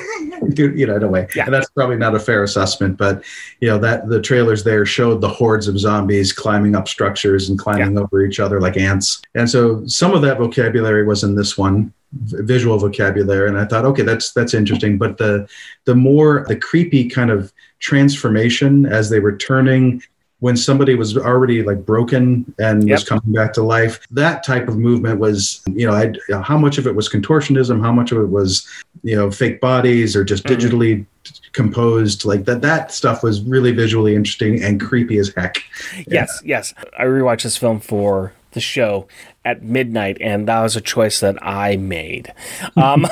you 0.56 0.88
know, 0.88 0.96
in 0.96 1.04
a 1.04 1.08
way, 1.08 1.28
Yeah. 1.36 1.46
and 1.46 1.54
that's 1.54 1.70
probably 1.72 1.98
not 1.98 2.16
a 2.16 2.20
fair 2.20 2.44
assessment, 2.44 2.98
but 2.98 3.24
you 3.60 3.68
know 3.68 3.78
that 3.80 4.08
the 4.10 4.22
trailers 4.22 4.64
there 4.64 4.86
showed 4.86 5.22
the 5.22 5.28
hordes 5.30 5.68
of 5.68 5.78
zombies 5.78 6.34
climbing 6.34 6.76
up 6.76 6.88
structures 6.88 7.50
and 7.50 7.60
climbing 7.60 7.98
over 7.98 8.24
each 8.26 8.40
other 8.40 8.60
like 8.60 8.78
ants, 8.78 9.22
and 9.36 9.50
so 9.50 9.86
some 9.86 10.14
of 10.14 10.22
that 10.24 10.38
vocabulary 10.38 11.06
was 11.06 11.24
in 11.24 11.36
this 11.36 11.58
one 11.58 11.94
visual 12.14 12.80
vocabulary. 12.80 13.48
And 13.50 13.60
i 13.60 13.66
thought 13.66 13.86
okay 13.86 14.02
that's 14.02 14.32
that's 14.32 14.54
interesting. 14.56 14.98
But 14.98 15.18
the 15.18 15.48
the 15.86 15.94
more 15.96 16.46
the 16.48 16.56
creepy 16.56 17.08
kind 17.10 17.30
of 17.30 17.54
transformation 17.80 18.86
as 18.86 19.10
they 19.10 19.20
were 19.20 19.38
turning 19.38 20.02
when 20.42 20.56
somebody 20.56 20.96
was 20.96 21.18
already 21.18 21.62
like 21.64 21.86
broken 21.86 22.54
and 22.60 22.90
was 22.90 23.04
coming 23.04 23.34
back 23.34 23.52
to 23.54 23.62
life 23.64 24.00
that 24.12 24.44
type 24.44 24.68
of 24.70 24.78
movement 24.78 25.20
was 25.20 25.62
you 25.68 25.86
know 25.86 25.94
I, 25.94 26.14
how 26.42 26.58
much 26.58 26.78
of 26.78 26.88
it 26.88 26.96
was 26.96 27.10
contortionism 27.10 27.82
how 27.82 27.92
much 27.92 28.12
of 28.12 28.20
it 28.20 28.30
was 28.30 28.68
you 29.04 29.16
know 29.16 29.30
fake 29.32 29.60
bodies 29.62 30.16
or 30.16 30.24
just 30.24 30.44
Mhm. 30.46 30.56
digitally 30.56 31.06
composed 31.52 32.26
like 32.26 32.46
that 32.46 32.62
that 32.62 32.92
stuff 32.92 33.22
was 33.24 33.42
really 33.42 33.72
visually 33.72 34.16
interesting 34.16 34.64
and 34.64 34.80
creepy 34.80 35.18
as 35.18 35.34
heck 35.36 35.62
Yes, 36.08 36.42
yes. 36.46 36.74
I 36.98 37.04
rewatched 37.04 37.44
this 37.44 37.58
film 37.58 37.80
for 37.82 38.34
the 38.52 38.60
show 38.60 39.08
at 39.46 39.62
midnight, 39.62 40.18
and 40.22 40.48
that 40.48 40.62
was 40.62 40.76
a 40.76 40.82
choice 40.82 41.20
that 41.20 41.38
I 41.46 41.76
made. 41.78 42.34
Um, 42.76 43.06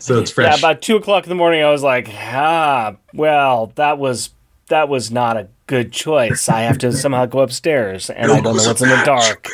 so 0.00 0.18
it's 0.18 0.30
fresh 0.32 0.52
yeah, 0.52 0.58
about 0.58 0.82
two 0.82 0.96
o'clock 0.96 1.24
in 1.24 1.28
the 1.28 1.34
morning, 1.36 1.62
I 1.62 1.70
was 1.70 1.82
like, 1.84 2.08
ah, 2.12 2.96
well, 3.14 3.72
that 3.76 3.98
was 3.98 4.30
that 4.68 4.88
was 4.88 5.10
not 5.10 5.36
a 5.36 5.48
good 5.66 5.92
choice. 5.92 6.48
I 6.48 6.60
have 6.60 6.78
to 6.78 6.92
somehow 7.04 7.26
go 7.26 7.40
upstairs, 7.40 8.10
and 8.10 8.30
I 8.30 8.40
don't 8.40 8.44
know 8.44 8.52
what's 8.52 8.82
in 8.82 8.88
the 8.88 9.02
dark. 9.04 9.46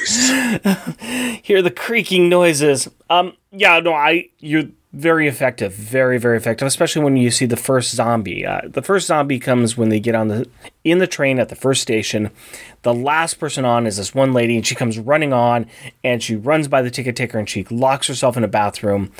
Hear 1.42 1.62
the 1.62 1.70
creaking 1.70 2.28
noises. 2.28 2.88
Um, 3.10 3.36
yeah, 3.50 3.80
no, 3.80 3.92
I 3.92 4.28
you're 4.38 4.64
very 4.92 5.26
effective, 5.26 5.74
very 5.74 6.18
very 6.18 6.36
effective, 6.36 6.66
especially 6.66 7.02
when 7.02 7.16
you 7.16 7.30
see 7.30 7.46
the 7.46 7.56
first 7.56 7.94
zombie. 7.94 8.46
Uh, 8.46 8.62
the 8.64 8.82
first 8.82 9.06
zombie 9.08 9.38
comes 9.38 9.76
when 9.76 9.88
they 9.88 10.00
get 10.00 10.14
on 10.14 10.28
the 10.28 10.48
in 10.84 10.98
the 10.98 11.06
train 11.06 11.38
at 11.38 11.48
the 11.48 11.56
first 11.56 11.82
station. 11.82 12.30
The 12.82 12.94
last 12.94 13.34
person 13.34 13.64
on 13.64 13.86
is 13.86 13.96
this 13.96 14.14
one 14.14 14.32
lady, 14.32 14.56
and 14.56 14.66
she 14.66 14.74
comes 14.74 14.98
running 14.98 15.32
on, 15.32 15.66
and 16.02 16.22
she 16.22 16.36
runs 16.36 16.68
by 16.68 16.82
the 16.82 16.90
ticket 16.90 17.16
taker, 17.16 17.38
and 17.38 17.48
she 17.48 17.64
locks 17.64 18.06
herself 18.06 18.36
in 18.36 18.44
a 18.44 18.48
bathroom. 18.48 19.10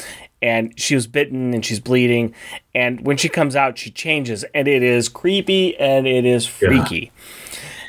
And 0.45 0.78
she 0.78 0.95
was 0.95 1.07
bitten 1.07 1.55
and 1.55 1.64
she's 1.64 1.80
bleeding. 1.80 2.34
And 2.74 3.01
when 3.01 3.16
she 3.16 3.30
comes 3.30 3.57
out, 3.57 3.78
she 3.78 3.90
changes, 3.90 4.45
and 4.55 4.68
it 4.68 4.82
is 4.82 5.09
creepy 5.09 5.74
and 5.78 6.07
it 6.07 6.26
is 6.26 6.45
freaky. 6.45 7.11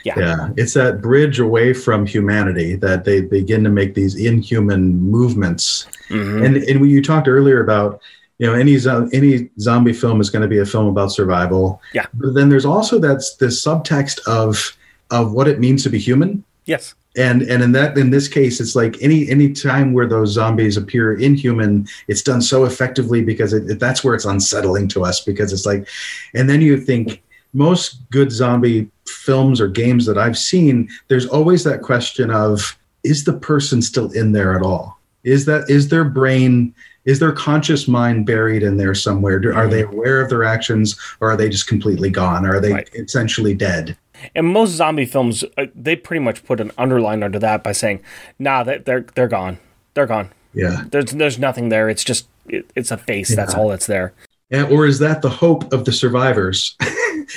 Yeah, 0.05 0.51
it's 0.55 0.73
that 0.75 1.01
bridge 1.01 1.39
away 1.39 1.73
from 1.73 2.05
humanity 2.05 2.75
that 2.75 3.03
they 3.03 3.21
begin 3.21 3.63
to 3.65 3.69
make 3.69 3.93
these 3.95 4.15
inhuman 4.15 5.01
movements. 5.01 5.85
Mhm. 6.09 6.45
And 6.45 6.57
and 6.57 6.79
when 6.79 6.89
you 6.91 7.01
talked 7.01 7.27
earlier 7.27 7.61
about, 7.61 7.99
you 8.37 8.45
know, 8.47 8.53
any 8.53 8.77
zo- 8.77 9.09
any 9.11 9.49
zombie 9.59 9.93
film 9.93 10.21
is 10.21 10.29
going 10.29 10.43
to 10.43 10.47
be 10.47 10.59
a 10.59 10.65
film 10.65 10.87
about 10.87 11.11
survival. 11.11 11.81
Yeah. 11.93 12.05
But 12.13 12.35
then 12.35 12.47
there's 12.49 12.65
also 12.65 12.99
that's 12.99 13.35
this 13.35 13.61
subtext 13.65 14.19
of 14.27 14.77
of 15.11 15.33
what 15.33 15.47
it 15.47 15.59
means 15.59 15.83
to 15.83 15.89
be 15.89 15.99
human. 15.99 16.43
Yes. 16.65 16.95
And 17.17 17.43
and 17.43 17.63
in 17.63 17.71
that 17.73 17.97
in 17.97 18.09
this 18.09 18.27
case, 18.27 18.59
it's 18.59 18.75
like 18.75 18.97
any 19.01 19.29
any 19.29 19.51
time 19.53 19.93
where 19.93 20.07
those 20.07 20.31
zombies 20.31 20.77
appear 20.77 21.13
inhuman, 21.19 21.87
it's 22.07 22.21
done 22.21 22.41
so 22.41 22.65
effectively 22.65 23.21
because 23.23 23.53
it, 23.53 23.69
it- 23.69 23.79
that's 23.79 24.03
where 24.03 24.15
it's 24.15 24.25
unsettling 24.25 24.87
to 24.89 25.03
us 25.05 25.21
because 25.21 25.53
it's 25.53 25.65
like, 25.65 25.87
and 26.33 26.49
then 26.49 26.61
you 26.61 26.79
think 26.79 27.23
most 27.53 27.99
good 28.11 28.31
zombie 28.31 28.89
films 29.07 29.61
or 29.61 29.67
games 29.69 30.05
that 30.05 30.17
I've 30.17 30.37
seen, 30.37 30.89
there's 31.07 31.25
always 31.25 31.63
that 31.63 31.81
question 31.81 32.29
of 32.31 32.77
is 33.03 33.23
the 33.23 33.33
person 33.33 33.81
still 33.81 34.11
in 34.11 34.31
there 34.33 34.55
at 34.55 34.61
all? 34.61 34.99
Is 35.23 35.45
that 35.45 35.69
is 35.69 35.87
their 35.89 36.03
brain 36.05 36.73
is 37.05 37.19
their 37.19 37.31
conscious 37.31 37.87
mind 37.87 38.25
buried 38.25 38.63
in 38.63 38.77
there 38.77 38.95
somewhere? 38.95 39.39
Do, 39.39 39.53
are 39.53 39.67
they 39.67 39.83
mm-hmm. 39.83 39.93
aware 39.93 40.21
of 40.21 40.29
their 40.29 40.43
actions 40.43 40.99
or 41.21 41.31
are 41.31 41.37
they 41.37 41.49
just 41.49 41.67
completely 41.67 42.09
gone? 42.09 42.45
Are 42.45 42.59
they 42.59 42.73
Right. 42.73 42.89
essentially 42.95 43.53
dead? 43.53 43.95
And 44.35 44.47
most 44.47 44.71
zombie 44.71 45.05
films, 45.05 45.43
uh, 45.57 45.65
they 45.75 45.95
pretty 45.95 46.19
much 46.23 46.43
put 46.45 46.59
an 46.59 46.71
underline 46.77 47.23
under 47.23 47.39
that 47.39 47.63
by 47.63 47.71
saying, 47.71 47.99
"Nah, 48.39 48.63
they- 48.63 48.79
they're 48.79 49.05
they're 49.15 49.27
gone. 49.27 49.57
They're 49.93 50.05
gone. 50.07 50.29
Yeah. 50.53 50.83
There's 50.91 51.11
there's 51.11 51.39
nothing 51.39 51.69
there. 51.69 51.89
It's 51.89 52.03
just 52.03 52.27
it, 52.47 52.69
it's 52.75 52.91
a 52.91 52.97
face. 52.97 53.35
That's 53.35 53.53
all 53.55 53.69
that's 53.69 53.87
there." 53.87 54.13
And, 54.51 54.71
or 54.71 54.85
is 54.85 54.99
that 54.99 55.21
the 55.21 55.29
hope 55.29 55.73
of 55.73 55.85
the 55.85 55.91
survivors? 55.91 56.75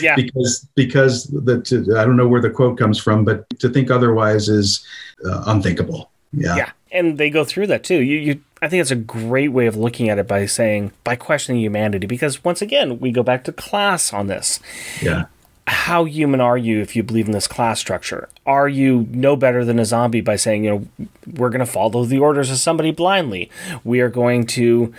Yeah. 0.03 0.16
because 0.16 0.68
because 0.74 1.24
the 1.29 1.62
to, 1.62 1.97
I 1.99 2.05
don't 2.05 2.18
know 2.18 2.29
where 2.29 2.43
the 2.43 2.51
quote 2.51 2.79
comes 2.79 2.99
from, 2.99 3.24
but 3.24 3.49
to 3.59 3.70
think 3.70 3.91
otherwise 3.91 4.47
is 4.51 4.85
uh, 5.24 5.45
unthinkable. 5.47 6.11
Yeah. 6.33 6.57
Yeah, 6.57 6.70
and 6.93 7.16
they 7.16 7.31
go 7.31 7.43
through 7.43 7.68
that 7.68 7.85
too. 7.85 8.01
You, 8.03 8.18
you, 8.18 8.41
I 8.61 8.68
think 8.68 8.83
it's 8.83 8.91
a 8.91 8.95
great 8.97 9.49
way 9.49 9.66
of 9.66 9.76
looking 9.76 10.11
at 10.11 10.18
it 10.18 10.29
by 10.29 10.45
saying 10.45 10.93
by 11.05 11.16
questioning 11.16 11.62
humanity, 11.62 12.07
because 12.07 12.45
once 12.45 12.61
again 12.61 13.01
we 13.01 13.11
go 13.11 13.22
back 13.22 13.45
to 13.45 13.53
class 13.53 14.12
on 14.12 14.26
this. 14.26 14.61
Yeah. 15.01 15.24
How 15.68 16.04
human 16.04 16.40
are 16.40 16.56
you 16.56 16.80
if 16.80 16.96
you 16.96 17.02
believe 17.02 17.26
in 17.26 17.32
this 17.32 17.46
class 17.46 17.78
structure? 17.78 18.28
Are 18.46 18.68
you 18.68 19.06
no 19.10 19.36
better 19.36 19.64
than 19.66 19.78
a 19.78 19.84
zombie 19.84 20.22
by 20.22 20.36
saying, 20.36 20.64
you 20.64 20.70
know, 20.70 21.08
we're 21.34 21.50
going 21.50 21.60
to 21.60 21.66
follow 21.66 22.04
the 22.06 22.18
orders 22.18 22.50
of 22.50 22.56
somebody 22.56 22.90
blindly? 22.90 23.50
We 23.84 24.00
are 24.00 24.08
going 24.08 24.46
to, 24.46 24.94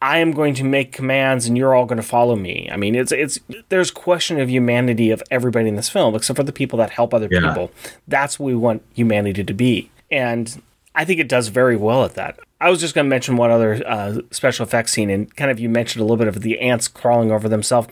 I- 0.00 0.18
am 0.18 0.30
going 0.30 0.54
to 0.54 0.64
make 0.64 0.92
commands, 0.92 1.46
and 1.46 1.58
you're 1.58 1.74
all 1.74 1.86
going 1.86 1.96
to 2.00 2.02
follow 2.06 2.36
me. 2.36 2.68
I 2.70 2.76
mean, 2.76 2.94
it's 2.94 3.10
it's 3.10 3.40
there's 3.68 3.90
question 3.90 4.38
of 4.38 4.48
humanity 4.48 5.10
of 5.10 5.22
everybody 5.30 5.68
in 5.68 5.74
this 5.74 5.88
film, 5.88 6.14
except 6.14 6.36
for 6.36 6.44
the 6.44 6.52
people 6.52 6.78
that 6.78 6.90
help 6.90 7.12
other 7.12 7.28
Yeah. 7.30 7.40
people. 7.48 7.72
That's 8.06 8.38
what 8.38 8.46
we 8.46 8.54
want 8.54 8.82
humanity 8.94 9.42
to 9.42 9.54
be, 9.54 9.90
and 10.10 10.62
I 10.94 11.04
think 11.04 11.18
it 11.18 11.28
does 11.28 11.48
very 11.48 11.76
well 11.76 12.04
at 12.04 12.14
that. 12.14 12.38
I 12.62 12.70
was 12.70 12.80
just 12.80 12.94
going 12.94 13.04
to 13.06 13.08
mention 13.10 13.36
one 13.36 13.50
other 13.50 13.82
uh, 13.86 14.18
special 14.30 14.64
effects 14.64 14.92
scene, 14.92 15.10
and 15.10 15.34
kind 15.36 15.50
of 15.50 15.58
you 15.58 15.68
mentioned 15.68 16.00
a 16.00 16.04
little 16.04 16.16
bit 16.16 16.28
of 16.28 16.40
the 16.42 16.60
ants 16.60 16.88
crawling 16.88 17.30
over 17.32 17.48
themselves. 17.48 17.88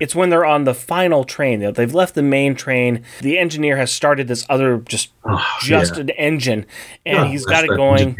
It's 0.00 0.14
when 0.14 0.30
they're 0.30 0.44
on 0.44 0.64
the 0.64 0.74
final 0.74 1.24
train. 1.24 1.72
They've 1.72 1.92
left 1.94 2.14
the 2.14 2.22
main 2.22 2.54
train. 2.54 3.02
The 3.20 3.38
engineer 3.38 3.76
has 3.76 3.90
started 3.92 4.28
this 4.28 4.46
other 4.48 4.78
just 4.78 5.10
Oh, 5.24 5.44
just 5.62 5.94
yeah. 5.96 6.00
an 6.02 6.10
engine, 6.10 6.66
and 7.04 7.18
Oh, 7.18 7.24
he's 7.24 7.44
got 7.44 7.64
it 7.64 7.68
going. 7.76 8.16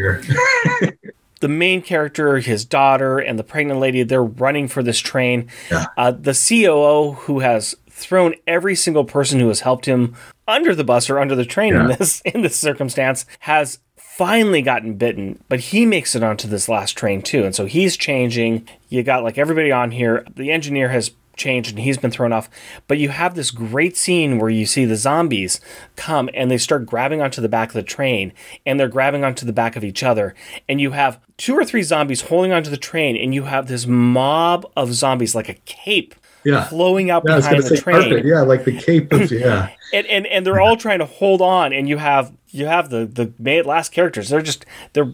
The 1.41 1.49
main 1.49 1.83
character, 1.83 2.39
his 2.39 2.65
daughter, 2.65 3.19
and 3.19 3.39
the 3.39 3.45
pregnant 3.45 3.79
lady, 3.79 4.03
they're 4.03 4.25
running 4.25 4.67
for 4.67 4.83
this 4.83 4.99
train. 4.99 5.49
Yeah. 5.71 5.87
Uh, 5.97 6.11
the 6.13 6.33
COO, 6.33 7.13
who 7.13 7.41
has 7.41 7.75
thrown 7.91 8.35
every 8.47 8.75
single 8.75 9.05
person 9.05 9.41
who 9.41 9.49
has 9.49 9.61
helped 9.61 9.85
him 9.85 10.15
under 10.49 10.75
the 10.75 10.85
bus 10.85 11.11
or 11.11 11.19
under 11.19 11.35
the 11.37 11.45
train 11.45 11.75
in 11.75 11.87
this 11.89 12.21
in 12.25 12.41
this 12.41 12.57
circumstance, 12.59 13.27
has 13.41 13.79
finally 14.17 14.63
gotten 14.63 14.95
bitten, 14.95 15.43
but 15.49 15.59
he 15.61 15.85
makes 15.87 16.15
it 16.15 16.23
onto 16.23 16.47
this 16.49 16.69
last 16.69 16.97
train 16.97 17.21
too. 17.23 17.45
And 17.45 17.55
so 17.55 17.67
he's 17.67 17.97
changing. 17.97 18.69
You 18.89 19.03
got 19.03 19.25
like 19.25 19.39
everybody 19.39 19.73
on 19.73 19.91
here. 19.91 20.25
The 20.37 20.53
engineer 20.53 20.89
has 20.91 21.11
changed 21.37 21.71
and 21.71 21.81
he's 21.81 21.99
been 21.99 22.13
thrown 22.13 22.33
off. 22.33 22.49
But 22.87 22.99
you 22.99 23.09
have 23.09 23.35
this 23.35 23.51
great 23.51 23.97
scene 23.97 24.39
where 24.39 24.51
you 24.51 24.67
see 24.67 24.85
the 24.85 24.95
zombies 24.95 25.61
come 25.97 26.31
and 26.33 26.49
they 26.49 26.59
start 26.59 26.87
grabbing 26.87 27.21
onto 27.21 27.41
the 27.41 27.49
back 27.49 27.71
of 27.71 27.75
the 27.75 27.83
train 27.83 28.33
and 28.65 28.79
they're 28.79 28.87
grabbing 28.89 29.25
onto 29.25 29.45
the 29.45 29.53
back 29.53 29.75
of 29.75 29.83
each 29.83 30.05
other. 30.05 30.35
And 30.69 30.81
you 30.81 30.93
have 30.93 31.19
two 31.37 31.55
or 31.55 31.65
three 31.65 31.83
zombies 31.83 32.21
holding 32.21 32.53
onto 32.53 32.71
the 32.71 32.77
train 32.77 33.17
and 33.17 33.35
you 33.35 33.45
have 33.45 33.67
this 33.67 33.85
mob 33.85 34.65
of 34.77 34.93
zombies 34.95 35.35
like 35.35 35.49
a 35.49 35.55
cape 35.67 36.15
Yeah. 36.45 36.63
flowing 36.65 37.11
out 37.11 37.25
Yeah, 37.27 37.37
behind 37.39 37.65
the 37.65 37.77
train 37.79 37.97
carpet. 38.01 38.25
Yeah, 38.25 38.43
like 38.43 38.65
the 38.65 38.79
cape 38.81 39.13
of 39.13 39.33
yeah. 39.33 39.71
and 39.93 40.07
and, 40.07 40.29
and 40.29 40.47
they're 40.47 40.61
all 40.61 40.77
trying 40.77 41.01
to 41.01 41.07
hold 41.07 41.43
on 41.43 41.73
and 41.73 41.89
you 41.89 41.97
have 41.97 42.31
you 42.55 42.67
have 42.67 42.89
the 42.91 43.05
the 43.07 43.63
last 43.63 43.93
characters. 43.93 44.29
They're 44.29 44.43
just 44.43 44.65
they're 44.93 45.13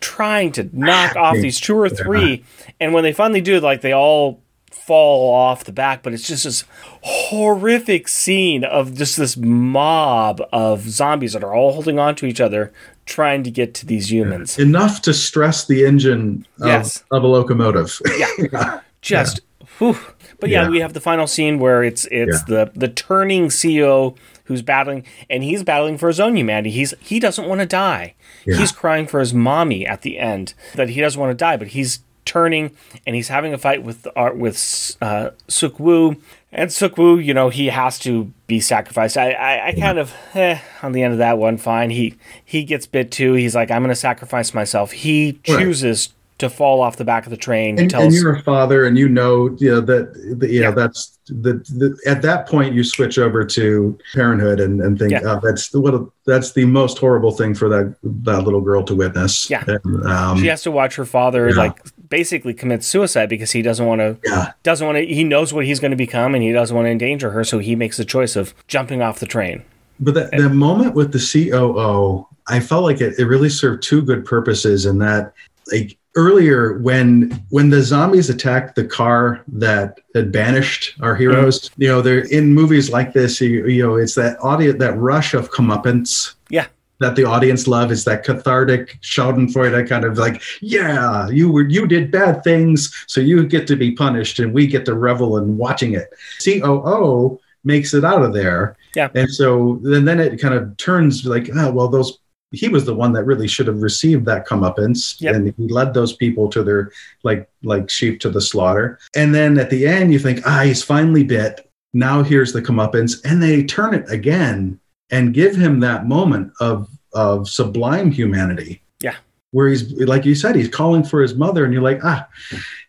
trying 0.00 0.52
to 0.52 0.68
knock 0.72 1.16
off 1.16 1.34
these 1.36 1.60
two 1.60 1.76
or 1.76 1.88
three. 1.88 2.44
and 2.80 2.92
when 2.94 3.02
they 3.02 3.12
finally 3.12 3.40
do 3.40 3.58
like 3.60 3.80
they 3.80 3.92
all 3.92 4.40
fall 4.70 5.34
off 5.34 5.64
the 5.64 5.72
back 5.72 6.02
but 6.04 6.14
it's 6.14 6.26
just 6.26 6.44
this 6.44 6.64
horrific 7.02 8.06
scene 8.08 8.64
of 8.64 8.94
just 8.94 9.16
this 9.16 9.36
mob 9.36 10.40
of 10.52 10.82
zombies 10.88 11.32
that 11.32 11.42
are 11.44 11.54
all 11.54 11.72
holding 11.72 11.98
on 11.98 12.14
to 12.14 12.26
each 12.26 12.40
other 12.40 12.72
trying 13.06 13.42
to 13.42 13.50
get 13.50 13.74
to 13.74 13.86
these 13.86 14.10
humans. 14.12 14.58
Enough 14.58 15.02
to 15.02 15.14
stress 15.14 15.66
the 15.66 15.84
engine 15.84 16.46
of, 16.60 16.66
Yes. 16.66 17.04
of 17.10 17.22
a 17.22 17.26
locomotive. 17.26 18.00
yeah. 18.18 18.80
Just 19.00 19.40
whew. 19.78 19.96
but 20.40 20.50
yeah, 20.50 20.62
Yeah. 20.64 20.68
we 20.68 20.80
have 20.80 20.92
the 20.92 21.00
final 21.00 21.26
scene 21.26 21.58
where 21.58 21.82
it's 21.82 22.06
it's 22.10 22.42
the 22.44 22.70
the 22.74 22.88
turning 22.88 23.46
CEO 23.48 24.16
who's 24.44 24.62
battling 24.62 25.04
and 25.28 25.42
he's 25.44 25.62
battling 25.62 25.98
for 25.98 26.08
his 26.08 26.20
own 26.20 26.36
humanity. 26.36 26.70
He's 26.70 26.94
he 27.00 27.20
doesn't 27.20 27.46
want 27.46 27.60
to 27.60 27.66
die. 27.66 28.14
Yeah. 28.46 28.56
He's 28.58 28.72
crying 28.72 29.06
for 29.06 29.20
his 29.20 29.34
mommy 29.34 29.86
at 29.86 30.02
the 30.02 30.18
end 30.18 30.54
that 30.74 30.90
he 30.90 31.00
doesn't 31.00 31.20
want 31.20 31.30
to 31.30 31.34
die, 31.36 31.56
but 31.56 31.68
he's 31.68 32.00
turning 32.24 32.70
and 33.06 33.16
he's 33.16 33.28
having 33.28 33.54
a 33.54 33.58
fight 33.58 33.82
with 33.82 34.06
uh, 34.16 34.30
with 34.34 34.96
uh, 35.00 35.30
Suk 35.48 35.78
Woo. 35.80 36.16
And 36.50 36.72
Suk 36.72 36.96
Woo, 36.96 37.18
you 37.18 37.34
know, 37.34 37.50
he 37.50 37.66
has 37.66 37.98
to 38.00 38.32
be 38.46 38.58
sacrificed. 38.58 39.18
I, 39.18 39.32
I, 39.32 39.66
I 39.66 39.72
kind 39.72 39.98
of 39.98 40.14
eh, 40.32 40.58
on 40.82 40.92
the 40.92 41.02
end 41.02 41.12
of 41.12 41.18
that 41.18 41.36
one, 41.36 41.58
fine. 41.58 41.90
He 41.90 42.14
he 42.42 42.64
gets 42.64 42.86
bit 42.86 43.10
too. 43.10 43.34
He's 43.34 43.54
like, 43.54 43.70
I'm 43.70 43.82
going 43.82 43.90
to 43.90 43.94
sacrifice 43.94 44.54
myself. 44.54 44.92
He 44.92 45.34
chooses. 45.44 46.08
Right. 46.08 46.14
To 46.38 46.48
fall 46.48 46.80
off 46.80 46.96
the 46.96 47.04
back 47.04 47.24
of 47.26 47.30
the 47.30 47.36
train. 47.36 47.78
And, 47.78 47.92
and 47.92 48.12
you're 48.14 48.34
a 48.36 48.42
father, 48.42 48.84
and 48.84 48.96
you 48.96 49.08
know, 49.08 49.54
you 49.58 49.70
know 49.70 49.80
that, 49.80 50.14
the, 50.38 50.48
you 50.48 50.60
Yeah. 50.60 50.70
know, 50.70 50.76
that's 50.76 51.18
the, 51.26 51.54
the 51.76 51.98
at 52.06 52.22
that 52.22 52.46
point 52.48 52.74
you 52.74 52.82
switch 52.84 53.18
over 53.18 53.44
to 53.44 53.98
parenthood 54.14 54.60
and, 54.60 54.80
and 54.80 54.98
think 54.98 55.10
Yeah. 55.12 55.20
oh, 55.24 55.40
that's 55.42 55.68
the, 55.70 55.80
what 55.80 55.94
a, 55.94 56.06
that's 56.26 56.52
the 56.52 56.64
most 56.64 56.98
horrible 56.98 57.32
thing 57.32 57.54
for 57.54 57.68
that 57.68 57.96
that 58.02 58.44
little 58.44 58.60
girl 58.62 58.82
to 58.84 58.94
witness. 58.94 59.50
Yeah. 59.50 59.64
And, 59.66 60.06
um, 60.06 60.38
she 60.38 60.46
has 60.46 60.62
to 60.62 60.70
watch 60.70 60.94
her 60.96 61.04
father 61.04 61.48
Yeah. 61.50 61.56
like 61.56 61.80
basically 62.08 62.54
commit 62.54 62.82
suicide 62.82 63.28
because 63.28 63.50
he 63.52 63.60
doesn't 63.60 63.84
want 63.84 64.00
to 64.00 64.16
yeah. 64.24 64.52
doesn't 64.62 64.86
want 64.86 64.96
to 64.96 65.04
he 65.04 65.22
knows 65.24 65.52
what 65.52 65.66
he's 65.66 65.80
going 65.80 65.90
to 65.90 65.96
become 65.98 66.34
and 66.34 66.42
he 66.42 66.50
doesn't 66.52 66.74
want 66.74 66.86
to 66.86 66.90
endanger 66.90 67.30
her 67.32 67.44
so 67.44 67.58
he 67.58 67.76
makes 67.76 67.98
the 67.98 68.04
choice 68.06 68.34
of 68.34 68.54
jumping 68.66 69.02
off 69.02 69.18
the 69.18 69.26
train 69.26 69.62
But 70.00 70.14
that, 70.14 70.30
the 70.30 70.48
moment 70.48 70.94
with 70.94 71.12
the 71.12 71.18
COO, 71.18 72.26
I 72.46 72.60
felt 72.60 72.84
like 72.84 73.02
it, 73.02 73.18
it 73.18 73.26
really 73.26 73.50
served 73.50 73.82
two 73.82 74.00
good 74.00 74.24
purposes 74.24 74.86
in 74.86 74.96
that 75.00 75.34
like 75.70 75.97
earlier 76.16 76.78
when 76.78 77.30
when 77.50 77.70
the 77.70 77.82
zombies 77.82 78.30
attacked 78.30 78.74
the 78.74 78.84
car 78.84 79.42
that 79.48 79.98
had 80.14 80.32
banished 80.32 80.94
our 81.00 81.12
mm-hmm. 81.12 81.20
heroes, 81.20 81.70
you 81.76 81.88
know, 81.88 82.00
they're 82.00 82.26
in 82.26 82.52
movies 82.52 82.90
like 82.90 83.12
this, 83.12 83.40
you, 83.40 83.66
you 83.66 83.86
know, 83.86 83.96
it's 83.96 84.14
that 84.14 84.38
audience 84.42 84.78
that 84.78 84.96
rush 84.96 85.34
of 85.34 85.50
comeuppance. 85.50 86.34
Yeah. 86.48 86.66
That 87.00 87.14
the 87.14 87.24
audience 87.24 87.68
love 87.68 87.92
is 87.92 88.04
that 88.06 88.24
cathartic 88.24 88.98
Schadenfreude 89.02 89.88
kind 89.88 90.04
of 90.04 90.18
like, 90.18 90.42
yeah, 90.60 91.28
you 91.28 91.52
were 91.52 91.68
you 91.68 91.86
did 91.86 92.10
bad 92.10 92.42
things, 92.42 92.92
so 93.06 93.20
you 93.20 93.46
get 93.46 93.68
to 93.68 93.76
be 93.76 93.92
punished, 93.92 94.40
and 94.40 94.52
we 94.52 94.66
get 94.66 94.84
to 94.86 94.94
revel 94.94 95.38
in 95.38 95.56
watching 95.56 95.92
it. 95.94 96.12
COO 96.44 97.38
makes 97.62 97.94
it 97.94 98.04
out 98.04 98.22
of 98.22 98.32
there. 98.32 98.76
Yeah. 98.96 99.10
And 99.14 99.30
so 99.30 99.78
then, 99.82 100.04
then 100.04 100.18
it 100.18 100.40
kind 100.40 100.54
of 100.54 100.76
turns 100.76 101.24
like, 101.24 101.48
oh, 101.54 101.70
well, 101.70 101.86
those 101.86 102.18
he 102.50 102.68
was 102.68 102.84
the 102.84 102.94
one 102.94 103.12
that 103.12 103.24
really 103.24 103.48
should 103.48 103.66
have 103.66 103.82
received 103.82 104.24
that 104.26 104.46
comeuppance, 104.46 105.20
Yep. 105.20 105.34
and 105.34 105.54
he 105.56 105.68
led 105.68 105.92
those 105.94 106.14
people 106.14 106.48
to 106.50 106.62
their 106.62 106.92
like 107.22 107.48
like 107.62 107.90
sheep 107.90 108.20
to 108.20 108.30
the 108.30 108.40
slaughter. 108.40 108.98
And 109.14 109.34
then 109.34 109.58
at 109.58 109.70
the 109.70 109.86
end, 109.86 110.12
you 110.12 110.18
think, 110.18 110.40
ah, 110.46 110.62
he's 110.62 110.82
finally 110.82 111.24
bit. 111.24 111.70
Now 111.92 112.22
here's 112.22 112.52
the 112.52 112.62
comeuppance, 112.62 113.20
and 113.24 113.42
they 113.42 113.64
turn 113.64 113.94
it 113.94 114.10
again 114.10 114.78
and 115.10 115.34
give 115.34 115.56
him 115.56 115.80
that 115.80 116.06
moment 116.06 116.52
of 116.60 116.88
of 117.14 117.48
sublime 117.48 118.10
humanity. 118.10 118.82
Yeah. 119.00 119.16
Where 119.50 119.68
he's 119.68 119.92
like 119.92 120.24
you 120.24 120.34
said, 120.34 120.56
he's 120.56 120.68
calling 120.68 121.02
for 121.04 121.22
his 121.22 121.34
mother, 121.34 121.64
and 121.64 121.72
you're 121.72 121.82
like, 121.82 122.00
ah, 122.04 122.28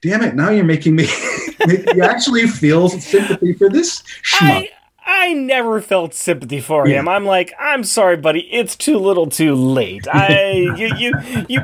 damn 0.02 0.22
it! 0.24 0.36
Now 0.36 0.50
you're 0.50 0.66
making 0.66 0.96
me. 0.96 1.08
me 1.68 2.02
actually 2.02 2.48
feel 2.48 2.88
sympathy 2.90 3.54
for 3.54 3.70
this 3.70 4.02
schmuck. 4.24 4.64
I 4.64 4.70
I 5.12 5.34
never 5.34 5.82
felt 5.82 6.14
sympathy 6.14 6.62
for 6.62 6.88
Yeah. 6.88 7.00
him. 7.00 7.08
I'm 7.08 7.26
like, 7.26 7.52
I'm 7.60 7.84
sorry, 7.84 8.16
buddy. 8.16 8.42
It's 8.54 8.76
too 8.76 8.98
little, 9.00 9.26
too 9.28 9.56
late. 9.56 10.08
I 10.14 10.52
you 10.78 10.94
you 10.96 11.14
you 11.48 11.62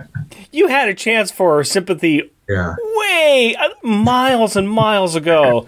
you 0.51 0.67
had 0.67 0.89
a 0.89 0.93
chance 0.95 1.29
for 1.31 1.63
sympathy 1.63 2.31
yeah. 2.49 2.75
way 2.97 3.55
uh, 3.59 3.69
miles 3.87 4.55
and 4.55 4.69
miles 4.69 5.15
ago. 5.15 5.63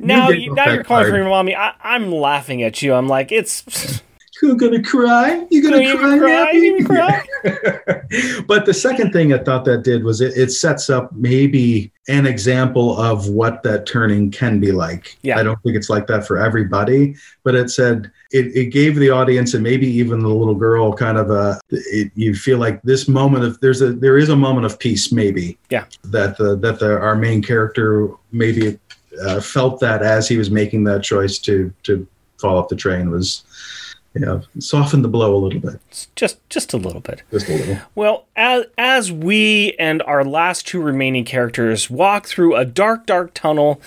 now 0.00 0.30
you, 0.30 0.54
now 0.54 0.70
you're 0.72 0.84
calling 0.84 1.10
for 1.10 1.16
your 1.16 1.28
mommy. 1.28 1.56
I, 1.56 1.74
I'm 1.82 2.12
laughing 2.12 2.62
at 2.62 2.80
you. 2.80 2.94
I'm 2.94 3.08
like, 3.08 3.32
it's 3.32 4.02
You're 4.42 4.56
gonna 4.56 4.82
cry. 4.82 5.46
You're 5.50 5.62
gonna 5.70 5.82
You 5.82 5.96
cry. 5.98 6.02
gonna 6.08 6.18
cry? 6.18 6.30
Happy? 6.30 6.56
You 6.58 6.84
gonna 6.86 7.22
but 8.46 8.66
the 8.66 8.74
second 8.74 9.12
thing 9.12 9.32
I 9.32 9.38
thought 9.38 9.64
that 9.66 9.82
did 9.82 10.02
was 10.04 10.20
it, 10.20 10.36
it 10.36 10.50
sets 10.50 10.88
up 10.90 11.12
maybe 11.12 11.92
an 12.08 12.26
example 12.26 12.96
of 12.98 13.28
what 13.28 13.62
that 13.62 13.86
turning 13.86 14.30
can 14.30 14.58
be 14.58 14.72
like. 14.72 15.16
Yeah. 15.22 15.38
I 15.38 15.42
don't 15.42 15.60
think 15.62 15.76
it's 15.76 15.90
like 15.90 16.06
that 16.08 16.26
for 16.26 16.38
everybody, 16.38 17.14
but 17.44 17.54
it 17.54 17.70
said 17.70 18.10
it, 18.32 18.46
it 18.56 18.66
gave 18.66 18.96
the 18.96 19.10
audience 19.10 19.54
and 19.54 19.62
maybe 19.62 19.86
even 19.86 20.20
the 20.20 20.28
little 20.28 20.54
girl 20.54 20.92
kind 20.92 21.18
of 21.18 21.30
a 21.30 21.60
it, 21.70 22.10
you 22.14 22.34
feel 22.34 22.58
like 22.58 22.82
this 22.82 23.08
moment 23.08 23.44
of 23.44 23.60
there's 23.60 23.82
a 23.82 23.92
there 23.92 24.18
is 24.18 24.28
a 24.28 24.36
moment 24.36 24.66
of 24.66 24.78
peace 24.78 25.12
maybe. 25.12 25.58
Yeah. 25.70 25.84
That 26.04 26.36
the 26.38 26.56
that 26.56 26.78
the 26.78 26.98
our 26.98 27.14
main 27.16 27.42
character 27.42 28.08
maybe 28.32 28.78
uh, 29.24 29.40
felt 29.40 29.80
that 29.80 30.02
as 30.02 30.28
he 30.28 30.36
was 30.38 30.50
making 30.50 30.84
that 30.84 31.02
choice 31.02 31.38
to 31.40 31.72
to 31.82 32.06
fall 32.40 32.56
off 32.58 32.68
the 32.68 32.76
train 32.76 33.10
was 33.10 33.44
you 34.14 34.20
know 34.20 34.42
softened 34.58 35.04
the 35.04 35.08
blow 35.08 35.34
a 35.34 35.38
little 35.38 35.60
bit 35.60 35.80
just 36.16 36.38
just 36.48 36.72
a 36.72 36.76
little 36.76 37.00
bit. 37.00 37.22
just 37.30 37.48
a 37.48 37.52
little 37.52 37.78
Well, 37.94 38.26
as, 38.36 38.64
as 38.76 39.12
we 39.12 39.74
and 39.78 40.02
our 40.02 40.24
last 40.24 40.66
two 40.66 40.80
remaining 40.80 41.24
characters 41.24 41.88
walk 41.88 42.26
through 42.26 42.56
a 42.56 42.64
dark, 42.64 43.06
dark 43.06 43.34
tunnel 43.34 43.80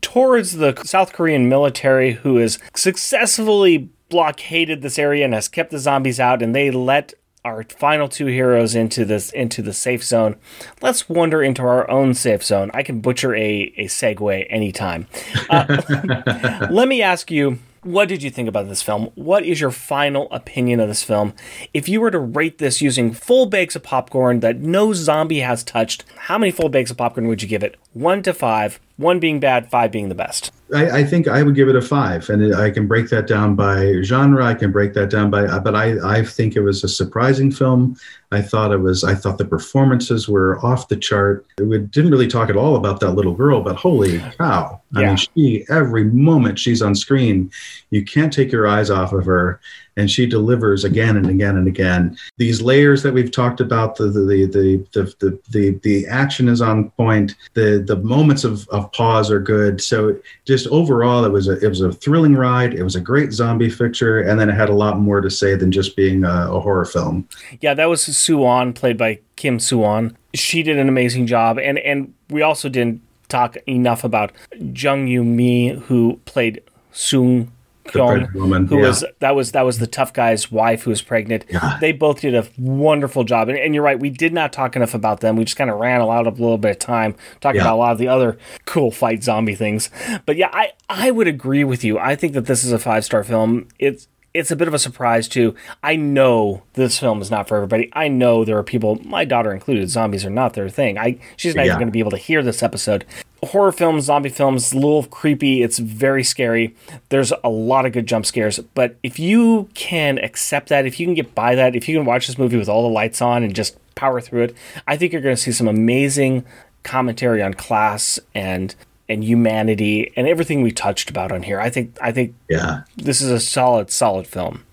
towards 0.00 0.52
the 0.52 0.80
South 0.84 1.12
Korean 1.12 1.48
military, 1.48 2.12
who 2.12 2.36
has 2.36 2.58
successfully 2.74 3.88
blockaded 4.08 4.82
this 4.82 4.98
area 4.98 5.24
and 5.24 5.34
has 5.34 5.48
kept 5.48 5.70
the 5.70 5.78
zombies 5.78 6.20
out, 6.20 6.42
and 6.42 6.54
they 6.54 6.70
let 6.70 7.14
our 7.44 7.64
final 7.64 8.08
two 8.08 8.26
heroes 8.26 8.74
into 8.74 9.04
this 9.04 9.30
into 9.32 9.60
the 9.60 9.72
safe 9.72 10.04
zone. 10.04 10.36
Let's 10.80 11.08
wander 11.08 11.42
into 11.42 11.62
our 11.62 11.90
own 11.90 12.14
safe 12.14 12.44
zone. 12.44 12.70
I 12.72 12.82
can 12.82 13.00
butcher 13.00 13.34
a, 13.34 13.72
a 13.76 13.86
segue 13.86 14.46
anytime. 14.48 15.06
Uh, 15.50 16.68
let 16.70 16.88
me 16.88 17.02
ask 17.02 17.30
you 17.30 17.58
what 17.84 18.08
did 18.08 18.22
you 18.22 18.30
think 18.30 18.48
about 18.48 18.68
this 18.68 18.82
film? 18.82 19.10
What 19.14 19.44
is 19.44 19.60
your 19.60 19.70
final 19.70 20.28
opinion 20.30 20.80
of 20.80 20.88
this 20.88 21.02
film? 21.02 21.34
If 21.72 21.88
you 21.88 22.00
were 22.00 22.10
to 22.10 22.18
rate 22.18 22.58
this 22.58 22.80
using 22.80 23.12
full 23.12 23.46
bakes 23.46 23.76
of 23.76 23.82
popcorn 23.82 24.40
that 24.40 24.58
no 24.58 24.92
zombie 24.92 25.40
has 25.40 25.62
touched, 25.62 26.04
how 26.16 26.38
many 26.38 26.50
full 26.50 26.68
bakes 26.68 26.90
of 26.90 26.96
popcorn 26.96 27.28
would 27.28 27.42
you 27.42 27.48
give 27.48 27.62
it? 27.62 27.76
One 27.92 28.22
to 28.22 28.32
five, 28.32 28.80
one 28.96 29.20
being 29.20 29.38
bad, 29.38 29.70
five 29.70 29.92
being 29.92 30.08
the 30.08 30.14
best. 30.14 30.50
I, 30.74 30.98
I 30.98 31.04
think 31.04 31.28
I 31.28 31.42
would 31.42 31.54
give 31.54 31.68
it 31.68 31.76
a 31.76 31.80
five, 31.80 32.28
and 32.30 32.54
I 32.54 32.70
can 32.70 32.86
break 32.86 33.08
that 33.10 33.26
down 33.26 33.54
by 33.54 34.00
genre. 34.02 34.44
I 34.44 34.54
can 34.54 34.72
break 34.72 34.92
that 34.94 35.08
down 35.10 35.30
by, 35.30 35.44
uh, 35.44 35.60
but 35.60 35.74
I, 35.74 36.18
I 36.18 36.24
think 36.24 36.56
it 36.56 36.60
was 36.60 36.82
a 36.84 36.88
surprising 36.88 37.50
film. 37.50 37.96
I 38.32 38.42
thought 38.42 38.72
it 38.72 38.78
was. 38.78 39.04
I 39.04 39.14
thought 39.14 39.38
the 39.38 39.44
performances 39.44 40.28
were 40.28 40.58
off 40.64 40.88
the 40.88 40.96
chart. 40.96 41.46
We 41.60 41.78
didn't 41.78 42.10
really 42.10 42.26
talk 42.26 42.50
at 42.50 42.56
all 42.56 42.76
about 42.76 43.00
that 43.00 43.12
little 43.12 43.34
girl, 43.34 43.60
but 43.62 43.76
holy 43.76 44.18
cow! 44.38 44.80
I 44.94 45.00
Yeah. 45.00 45.06
mean, 45.08 45.16
she 45.16 45.64
every 45.68 46.04
moment 46.04 46.58
she's 46.58 46.82
on 46.82 46.94
screen, 46.94 47.50
you 47.90 48.04
can't 48.04 48.32
take 48.32 48.50
your 48.50 48.66
eyes 48.66 48.90
off 48.90 49.12
of 49.12 49.24
her, 49.26 49.60
and 49.96 50.10
she 50.10 50.26
delivers 50.26 50.84
again 50.84 51.16
and 51.16 51.28
again 51.28 51.56
and 51.56 51.68
again. 51.68 52.16
These 52.38 52.62
layers 52.62 53.02
that 53.02 53.14
we've 53.14 53.30
talked 53.30 53.60
about, 53.60 53.96
the 53.96 54.06
the 54.06 54.46
the 54.46 54.86
the 54.92 55.14
the 55.20 55.40
the, 55.50 55.80
the, 55.82 56.06
action 56.06 56.48
is 56.48 56.60
on 56.60 56.90
point. 56.90 57.34
The 57.54 57.82
the 57.86 57.96
moments 57.96 58.44
of, 58.44 58.68
of 58.68 58.90
pause 58.92 59.30
are 59.30 59.40
good. 59.40 59.80
So 59.80 60.16
just 60.44 60.66
overall, 60.68 61.24
it 61.24 61.32
was 61.32 61.48
a 61.48 61.58
it 61.64 61.68
was 61.68 61.80
a 61.80 61.92
thrilling 61.92 62.34
ride. 62.34 62.74
It 62.74 62.82
was 62.82 62.96
a 62.96 63.00
great 63.00 63.32
zombie 63.32 63.70
picture, 63.70 64.20
and 64.20 64.38
then 64.38 64.48
it 64.48 64.54
had 64.54 64.68
a 64.68 64.74
lot 64.74 64.98
more 64.98 65.20
to 65.20 65.30
say 65.30 65.54
than 65.54 65.72
just 65.72 65.96
being 65.96 66.24
a, 66.24 66.48
a 66.50 66.60
horror 66.60 66.84
film. 66.84 67.28
Yeah, 67.60 67.74
that 67.74 67.86
was 67.86 68.02
Su-an, 68.02 68.72
played 68.72 68.98
by 68.98 69.20
Kim 69.36 69.58
Su-an. 69.58 70.16
She 70.34 70.62
did 70.62 70.78
an 70.78 70.88
amazing 70.88 71.26
job, 71.26 71.58
and 71.58 71.78
and 71.78 72.12
we 72.30 72.42
also 72.42 72.68
didn't 72.68 73.00
talk 73.28 73.56
enough 73.66 74.04
about 74.04 74.32
Jung 74.58 75.06
Yu 75.06 75.24
Mi, 75.24 75.70
who 75.70 76.20
played 76.24 76.62
Sung 76.92 77.50
Pregnant 77.84 78.34
woman, 78.34 78.66
who 78.66 78.78
yeah. 78.78 78.88
was 78.88 79.04
that 79.20 79.34
was 79.36 79.52
that 79.52 79.62
was 79.62 79.78
the 79.78 79.86
tough 79.86 80.12
guy's 80.12 80.50
wife 80.50 80.82
who 80.82 80.90
was 80.90 81.02
pregnant. 81.02 81.44
Yeah. 81.50 81.78
They 81.80 81.92
both 81.92 82.20
did 82.22 82.34
a 82.34 82.46
wonderful 82.58 83.24
job, 83.24 83.48
and, 83.48 83.58
and 83.58 83.74
you're 83.74 83.84
right. 83.84 83.98
We 83.98 84.10
did 84.10 84.32
not 84.32 84.52
talk 84.52 84.74
enough 84.76 84.94
about 84.94 85.20
them. 85.20 85.36
We 85.36 85.44
just 85.44 85.56
kind 85.56 85.70
of 85.70 85.78
ran 85.78 86.00
a 86.00 86.06
lot 86.06 86.26
of 86.26 86.38
a 86.38 86.42
little 86.42 86.58
bit 86.58 86.70
of 86.72 86.78
time 86.78 87.14
talking 87.40 87.56
Yeah. 87.60 87.62
about 87.66 87.74
a 87.74 87.76
lot 87.76 87.92
of 87.92 87.98
the 87.98 88.08
other 88.08 88.38
cool 88.64 88.90
fight 88.90 89.22
zombie 89.22 89.54
things. 89.54 89.90
But 90.26 90.36
yeah, 90.36 90.50
I 90.52 90.72
I 90.88 91.10
would 91.10 91.28
agree 91.28 91.64
with 91.64 91.84
you. 91.84 91.98
I 91.98 92.16
think 92.16 92.32
that 92.34 92.46
this 92.46 92.64
is 92.64 92.72
a 92.72 92.78
five 92.78 93.04
star 93.04 93.22
film. 93.22 93.68
It's 93.78 94.08
it's 94.32 94.50
a 94.50 94.56
bit 94.56 94.66
of 94.66 94.74
a 94.74 94.78
surprise 94.80 95.28
too. 95.28 95.54
I 95.82 95.94
know 95.94 96.64
this 96.72 96.98
film 96.98 97.22
is 97.22 97.30
not 97.30 97.46
for 97.46 97.56
everybody. 97.56 97.88
I 97.92 98.08
know 98.08 98.44
there 98.44 98.58
are 98.58 98.64
people, 98.64 98.98
my 99.04 99.24
daughter 99.24 99.52
included, 99.52 99.88
zombies 99.90 100.24
are 100.24 100.30
not 100.30 100.54
their 100.54 100.68
thing. 100.68 100.98
I 100.98 101.18
she's 101.36 101.54
not 101.54 101.66
Yeah. 101.66 101.72
even 101.72 101.78
going 101.78 101.88
to 101.88 101.92
be 101.92 102.00
able 102.00 102.10
to 102.10 102.16
hear 102.16 102.42
this 102.42 102.60
episode. 102.60 103.04
Horror 103.46 103.72
films, 103.72 104.04
zombie 104.04 104.28
films, 104.28 104.72
a 104.72 104.76
little 104.76 105.04
creepy. 105.04 105.62
It's 105.62 105.78
very 105.78 106.24
scary. 106.24 106.74
There's 107.08 107.32
a 107.42 107.48
lot 107.48 107.86
of 107.86 107.92
good 107.92 108.06
jump 108.06 108.26
scares, 108.26 108.58
but 108.74 108.96
if 109.02 109.18
you 109.18 109.68
can 109.74 110.18
accept 110.18 110.68
that, 110.68 110.86
if 110.86 110.98
you 111.00 111.06
can 111.06 111.14
get 111.14 111.34
by 111.34 111.54
that, 111.54 111.74
if 111.76 111.88
you 111.88 111.96
can 111.96 112.04
watch 112.06 112.26
this 112.26 112.38
movie 112.38 112.56
with 112.56 112.68
all 112.68 112.82
the 112.82 112.88
lights 112.94 113.20
on 113.22 113.42
and 113.42 113.54
just 113.54 113.76
power 113.94 114.20
through 114.20 114.42
it, 114.44 114.56
I 114.86 114.96
think 114.96 115.12
you're 115.12 115.22
going 115.22 115.36
to 115.36 115.40
see 115.40 115.52
some 115.52 115.68
amazing 115.68 116.44
commentary 116.82 117.42
on 117.42 117.54
class 117.54 118.18
and 118.34 118.74
and 119.08 119.22
humanity 119.22 120.10
and 120.16 120.26
everything 120.26 120.62
we 120.62 120.70
touched 120.70 121.10
about 121.10 121.30
on 121.30 121.42
here. 121.42 121.60
I 121.60 121.68
think 121.70 121.96
I 122.00 122.10
think 122.10 122.34
Yeah. 122.48 122.82
this 122.96 123.20
is 123.20 123.30
a 123.30 123.38
solid 123.40 123.90
solid 123.90 124.26
film. 124.26 124.64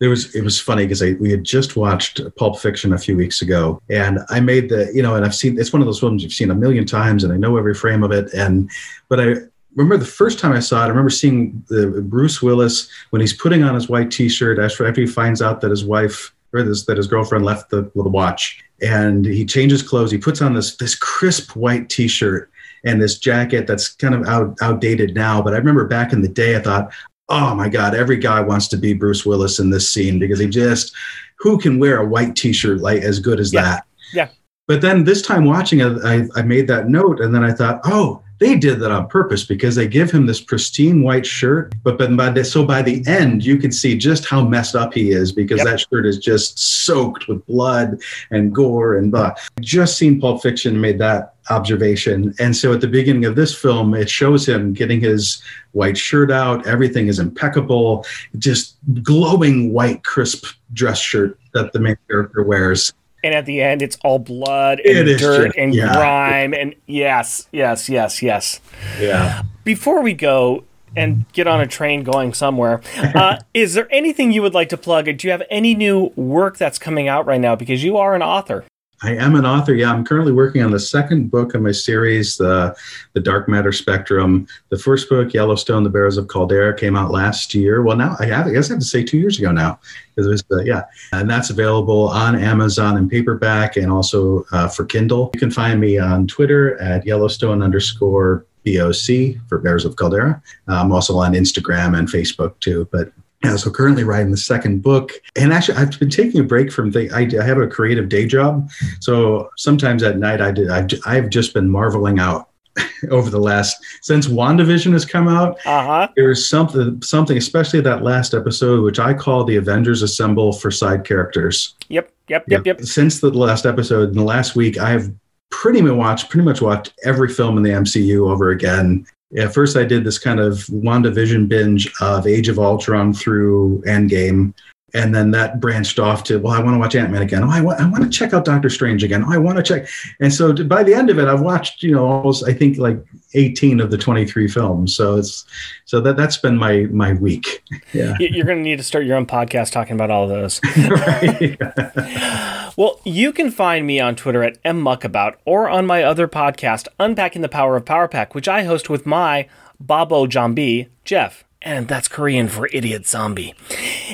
It 0.00 0.08
was 0.08 0.34
it 0.34 0.42
was 0.42 0.60
funny 0.60 0.84
because 0.84 1.02
we 1.02 1.30
had 1.30 1.44
just 1.44 1.76
watched 1.76 2.20
Pulp 2.36 2.58
Fiction 2.58 2.92
a 2.92 2.98
few 2.98 3.16
weeks 3.16 3.42
ago, 3.42 3.80
and 3.90 4.20
I 4.28 4.40
made 4.40 4.68
the 4.68 4.90
you 4.94 5.02
know, 5.02 5.14
and 5.14 5.24
I've 5.24 5.34
seen 5.34 5.58
it's 5.58 5.72
one 5.72 5.82
of 5.82 5.86
those 5.86 6.00
films 6.00 6.22
you've 6.22 6.32
seen 6.32 6.50
a 6.50 6.54
million 6.54 6.84
times, 6.86 7.24
and 7.24 7.32
I 7.32 7.36
know 7.36 7.56
every 7.56 7.74
frame 7.74 8.02
of 8.02 8.12
it, 8.12 8.32
and 8.32 8.70
but 9.08 9.20
I 9.20 9.34
remember 9.74 9.98
the 9.98 10.10
first 10.10 10.38
time 10.38 10.52
I 10.52 10.60
saw 10.60 10.82
it. 10.82 10.86
I 10.86 10.88
remember 10.88 11.10
seeing 11.10 11.64
the 11.68 12.04
Bruce 12.06 12.42
Willis 12.42 12.88
when 13.10 13.20
he's 13.20 13.34
putting 13.34 13.62
on 13.62 13.74
his 13.74 13.88
white 13.88 14.10
T-shirt 14.10 14.58
after 14.58 14.90
he 14.92 15.06
finds 15.06 15.42
out 15.42 15.60
that 15.60 15.70
his 15.70 15.84
wife 15.84 16.32
or 16.52 16.62
this, 16.62 16.86
that 16.86 16.96
his 16.96 17.06
girlfriend 17.06 17.44
left 17.44 17.70
the 17.70 17.90
watch, 17.94 18.62
and 18.82 19.24
he 19.24 19.44
changes 19.44 19.82
clothes. 19.82 20.10
He 20.10 20.18
puts 20.18 20.42
on 20.42 20.54
this 20.54 20.76
this 20.76 20.94
crisp 20.94 21.54
white 21.56 21.88
T-shirt 21.88 22.50
and 22.84 23.02
this 23.02 23.18
jacket 23.18 23.66
that's 23.66 23.88
kind 23.88 24.14
of 24.14 24.26
out, 24.26 24.56
outdated 24.62 25.14
now. 25.14 25.42
But 25.42 25.54
I 25.54 25.58
remember 25.58 25.86
back 25.86 26.12
in 26.12 26.22
the 26.22 26.28
day, 26.28 26.56
I 26.56 26.60
thought, 26.60 26.92
oh 27.28 27.54
my 27.54 27.68
God, 27.68 27.94
every 27.94 28.16
guy 28.16 28.40
wants 28.40 28.68
to 28.68 28.76
be 28.76 28.92
Bruce 28.92 29.26
Willis 29.26 29.58
in 29.58 29.70
this 29.70 29.92
scene 29.92 30.18
because 30.18 30.38
he 30.38 30.46
just, 30.46 30.94
who 31.38 31.58
can 31.58 31.78
wear 31.78 32.00
a 32.00 32.06
white 32.06 32.36
t 32.36 32.52
shirt 32.52 32.80
like 32.80 33.02
as 33.02 33.18
good 33.18 33.40
as 33.40 33.52
Yeah. 33.52 33.62
that? 33.62 33.86
Yeah. 34.12 34.28
But 34.68 34.80
then 34.80 35.04
this 35.04 35.22
time 35.22 35.44
watching 35.44 35.80
it, 35.80 35.98
I, 36.04 36.26
I 36.34 36.42
made 36.42 36.66
that 36.68 36.88
note, 36.88 37.20
and 37.20 37.34
then 37.34 37.44
I 37.44 37.52
thought, 37.52 37.80
oh, 37.84 38.22
they 38.38 38.56
did 38.56 38.80
that 38.80 38.90
on 38.90 39.08
purpose 39.08 39.44
because 39.44 39.74
they 39.74 39.88
give 39.88 40.10
him 40.10 40.26
this 40.26 40.40
pristine 40.40 41.02
white 41.02 41.24
shirt. 41.24 41.72
But, 41.82 41.98
but 41.98 42.14
by 42.16 42.30
the, 42.30 42.44
so 42.44 42.64
by 42.64 42.82
the 42.82 43.02
end, 43.06 43.44
you 43.44 43.56
can 43.56 43.72
see 43.72 43.96
just 43.96 44.26
how 44.26 44.46
messed 44.46 44.74
up 44.74 44.92
he 44.92 45.10
is 45.10 45.32
because 45.32 45.58
yep. 45.58 45.66
that 45.66 45.80
shirt 45.80 46.06
is 46.06 46.18
just 46.18 46.58
soaked 46.58 47.28
with 47.28 47.44
blood 47.46 48.00
and 48.30 48.54
gore 48.54 48.96
and 48.96 49.10
blah. 49.10 49.34
Just 49.60 49.96
seen 49.96 50.20
Pulp 50.20 50.42
Fiction 50.42 50.80
made 50.80 50.98
that 50.98 51.34
observation. 51.50 52.34
And 52.38 52.54
so 52.56 52.72
at 52.72 52.80
the 52.80 52.88
beginning 52.88 53.24
of 53.24 53.36
this 53.36 53.54
film, 53.54 53.94
it 53.94 54.10
shows 54.10 54.46
him 54.46 54.72
getting 54.72 55.00
his 55.00 55.42
white 55.72 55.96
shirt 55.96 56.30
out. 56.30 56.66
Everything 56.66 57.06
is 57.06 57.18
impeccable, 57.18 58.04
just 58.38 58.76
glowing 59.02 59.72
white, 59.72 60.02
crisp 60.04 60.46
dress 60.72 60.98
shirt 60.98 61.38
that 61.54 61.72
the 61.72 61.78
main 61.78 61.96
character 62.08 62.42
wears 62.42 62.92
and 63.26 63.34
at 63.34 63.44
the 63.44 63.60
end 63.60 63.82
it's 63.82 63.98
all 64.04 64.18
blood 64.18 64.80
and 64.80 65.06
dirt 65.18 65.46
just, 65.46 65.58
and 65.58 65.74
yeah. 65.74 65.92
grime 65.92 66.54
and 66.54 66.74
yes 66.86 67.48
yes 67.52 67.88
yes 67.88 68.22
yes. 68.22 68.60
Yeah. 68.98 69.42
Before 69.64 70.00
we 70.00 70.14
go 70.14 70.64
and 70.94 71.30
get 71.32 71.46
on 71.46 71.60
a 71.60 71.66
train 71.66 72.04
going 72.04 72.32
somewhere 72.32 72.80
uh, 72.96 73.38
is 73.54 73.74
there 73.74 73.88
anything 73.90 74.32
you 74.32 74.42
would 74.42 74.54
like 74.54 74.68
to 74.70 74.76
plug? 74.76 75.04
Do 75.04 75.26
you 75.26 75.30
have 75.32 75.42
any 75.50 75.74
new 75.74 76.12
work 76.16 76.56
that's 76.56 76.78
coming 76.78 77.08
out 77.08 77.26
right 77.26 77.40
now? 77.40 77.56
Because 77.56 77.84
you 77.84 77.96
are 77.96 78.14
an 78.14 78.22
author 78.22 78.64
I 79.02 79.14
am 79.14 79.34
an 79.34 79.44
author. 79.44 79.74
Yeah, 79.74 79.92
I'm 79.92 80.04
currently 80.04 80.32
working 80.32 80.62
on 80.62 80.70
the 80.70 80.80
second 80.80 81.30
book 81.30 81.54
of 81.54 81.62
my 81.62 81.72
series, 81.72 82.36
the 82.36 82.74
the 83.12 83.20
Dark 83.20 83.48
Matter 83.48 83.72
Spectrum. 83.72 84.46
The 84.70 84.78
first 84.78 85.08
book, 85.08 85.34
Yellowstone: 85.34 85.84
The 85.84 85.90
Bears 85.90 86.16
of 86.16 86.28
Caldera, 86.28 86.76
came 86.76 86.96
out 86.96 87.10
last 87.10 87.54
year. 87.54 87.82
Well, 87.82 87.96
now 87.96 88.16
I, 88.18 88.26
have, 88.26 88.46
I 88.46 88.52
guess 88.52 88.70
I 88.70 88.74
have 88.74 88.80
to 88.80 88.86
say 88.86 89.04
two 89.04 89.18
years 89.18 89.38
ago 89.38 89.52
now, 89.52 89.78
it 90.16 90.22
was 90.22 90.42
uh, 90.50 90.62
yeah, 90.62 90.84
and 91.12 91.28
that's 91.28 91.50
available 91.50 92.08
on 92.08 92.36
Amazon 92.36 92.96
in 92.96 93.08
paperback 93.08 93.76
and 93.76 93.92
also 93.92 94.46
uh, 94.52 94.68
for 94.68 94.86
Kindle. 94.86 95.30
You 95.34 95.40
can 95.40 95.50
find 95.50 95.78
me 95.78 95.98
on 95.98 96.26
Twitter 96.26 96.80
at 96.80 97.04
Yellowstone 97.04 97.62
underscore 97.62 98.46
BOC 98.64 99.36
for 99.48 99.58
Bears 99.58 99.84
of 99.84 99.96
Caldera. 99.96 100.42
I'm 100.68 100.90
also 100.90 101.18
on 101.18 101.34
Instagram 101.34 101.98
and 101.98 102.08
Facebook 102.08 102.58
too, 102.60 102.88
but 102.90 103.12
yeah, 103.44 103.56
so 103.56 103.70
currently 103.70 104.04
writing 104.04 104.30
the 104.30 104.36
second 104.36 104.82
book, 104.82 105.12
and 105.36 105.52
actually 105.52 105.78
I've 105.78 105.98
been 105.98 106.10
taking 106.10 106.40
a 106.40 106.44
break 106.44 106.72
from 106.72 106.90
the. 106.90 107.10
I, 107.10 107.28
I 107.40 107.44
have 107.44 107.58
a 107.58 107.66
creative 107.66 108.08
day 108.08 108.26
job, 108.26 108.70
so 109.00 109.50
sometimes 109.56 110.02
at 110.02 110.18
night 110.18 110.40
I 110.40 110.50
did. 110.50 110.70
I've, 110.70 110.88
I've 111.04 111.28
just 111.28 111.52
been 111.52 111.68
marveling 111.68 112.18
out 112.18 112.48
over 113.10 113.30
the 113.30 113.38
last 113.38 113.76
since 114.00 114.26
WandaVision 114.26 114.92
has 114.92 115.04
come 115.04 115.28
out. 115.28 115.58
Uh-huh. 115.66 116.08
There's 116.16 116.48
something, 116.48 117.00
something, 117.02 117.36
especially 117.36 117.80
that 117.82 118.02
last 118.02 118.34
episode, 118.34 118.82
which 118.82 118.98
I 118.98 119.12
call 119.12 119.44
the 119.44 119.56
Avengers 119.56 120.02
Assemble 120.02 120.52
for 120.52 120.70
side 120.70 121.04
characters. 121.04 121.74
Yep, 121.88 122.10
yep, 122.28 122.44
yep, 122.48 122.66
yep. 122.66 122.80
Since 122.80 123.20
the 123.20 123.30
last 123.30 123.66
episode, 123.66 124.10
in 124.10 124.16
the 124.16 124.24
last 124.24 124.56
week, 124.56 124.78
I've 124.78 125.12
pretty 125.50 125.80
much 125.80 125.92
watched 125.92 126.30
pretty 126.30 126.44
much 126.44 126.60
watched 126.60 126.92
every 127.04 127.28
film 127.28 127.56
in 127.56 127.62
the 127.62 127.70
MCU 127.70 128.28
over 128.30 128.50
again 128.50 129.06
at 129.36 129.52
first 129.52 129.76
I 129.76 129.84
did 129.84 130.04
this 130.04 130.18
kind 130.18 130.40
of 130.40 130.54
WandaVision 130.66 131.48
binge 131.48 131.92
of 132.00 132.26
Age 132.26 132.48
of 132.48 132.58
Ultron 132.58 133.12
through 133.12 133.82
Endgame. 133.86 134.54
And 134.94 135.14
then 135.14 135.30
that 135.32 135.60
branched 135.60 135.98
off 135.98 136.24
to, 136.24 136.38
well, 136.38 136.54
I 136.54 136.60
want 136.60 136.74
to 136.74 136.78
watch 136.78 136.94
Ant 136.94 137.10
Man 137.10 137.20
again. 137.20 137.42
Oh, 137.42 137.50
I 137.50 137.60
want, 137.60 137.80
I 137.80 137.88
want 137.88 138.04
to 138.04 138.08
check 138.08 138.32
out 138.32 138.46
Doctor 138.46 138.70
Strange 138.70 139.04
again. 139.04 139.24
Oh, 139.24 139.32
I 139.32 139.36
want 139.36 139.58
to 139.58 139.62
check. 139.62 139.88
And 140.20 140.32
so 140.32 140.54
by 140.64 140.84
the 140.84 140.94
end 140.94 141.10
of 141.10 141.18
it, 141.18 141.28
I've 141.28 141.42
watched, 141.42 141.82
you 141.82 141.92
know, 141.92 142.06
almost, 142.06 142.48
I 142.48 142.54
think 142.54 142.78
like 142.78 142.98
18 143.34 143.80
of 143.80 143.90
the 143.90 143.98
23 143.98 144.48
films. 144.48 144.96
So 144.96 145.16
it's, 145.16 145.44
so 145.84 146.00
that, 146.00 146.16
that's 146.16 146.38
been 146.38 146.56
my, 146.56 146.86
my 146.90 147.12
week. 147.14 147.62
Yeah. 147.92 148.14
You're 148.18 148.44
going 148.44 148.58
to 148.58 148.64
need 148.64 148.76
to 148.76 148.84
start 148.84 149.06
your 149.06 149.16
own 149.16 149.26
podcast 149.26 149.70
talking 149.70 149.94
about 149.94 150.10
all 150.10 150.24
of 150.24 150.28
those. 150.28 150.60
Well, 152.78 153.00
you 153.04 153.32
can 153.32 153.50
find 153.50 153.86
me 153.86 154.00
on 154.00 154.16
Twitter 154.16 154.42
at 154.42 154.62
mmuckabout 154.62 155.36
or 155.46 155.66
on 155.66 155.86
my 155.86 156.02
other 156.02 156.28
podcast, 156.28 156.88
Unpacking 157.00 157.40
the 157.40 157.48
Power 157.48 157.74
of 157.74 157.86
Power 157.86 158.06
Pack, 158.06 158.34
which 158.34 158.48
I 158.48 158.64
host 158.64 158.90
with 158.90 159.06
my 159.06 159.48
Babo 159.80 160.26
Jambi, 160.26 160.88
Jeff 161.02 161.42
and 161.66 161.88
that's 161.88 162.06
Korean 162.06 162.46
for 162.46 162.68
idiot 162.72 163.08
zombie. 163.08 163.52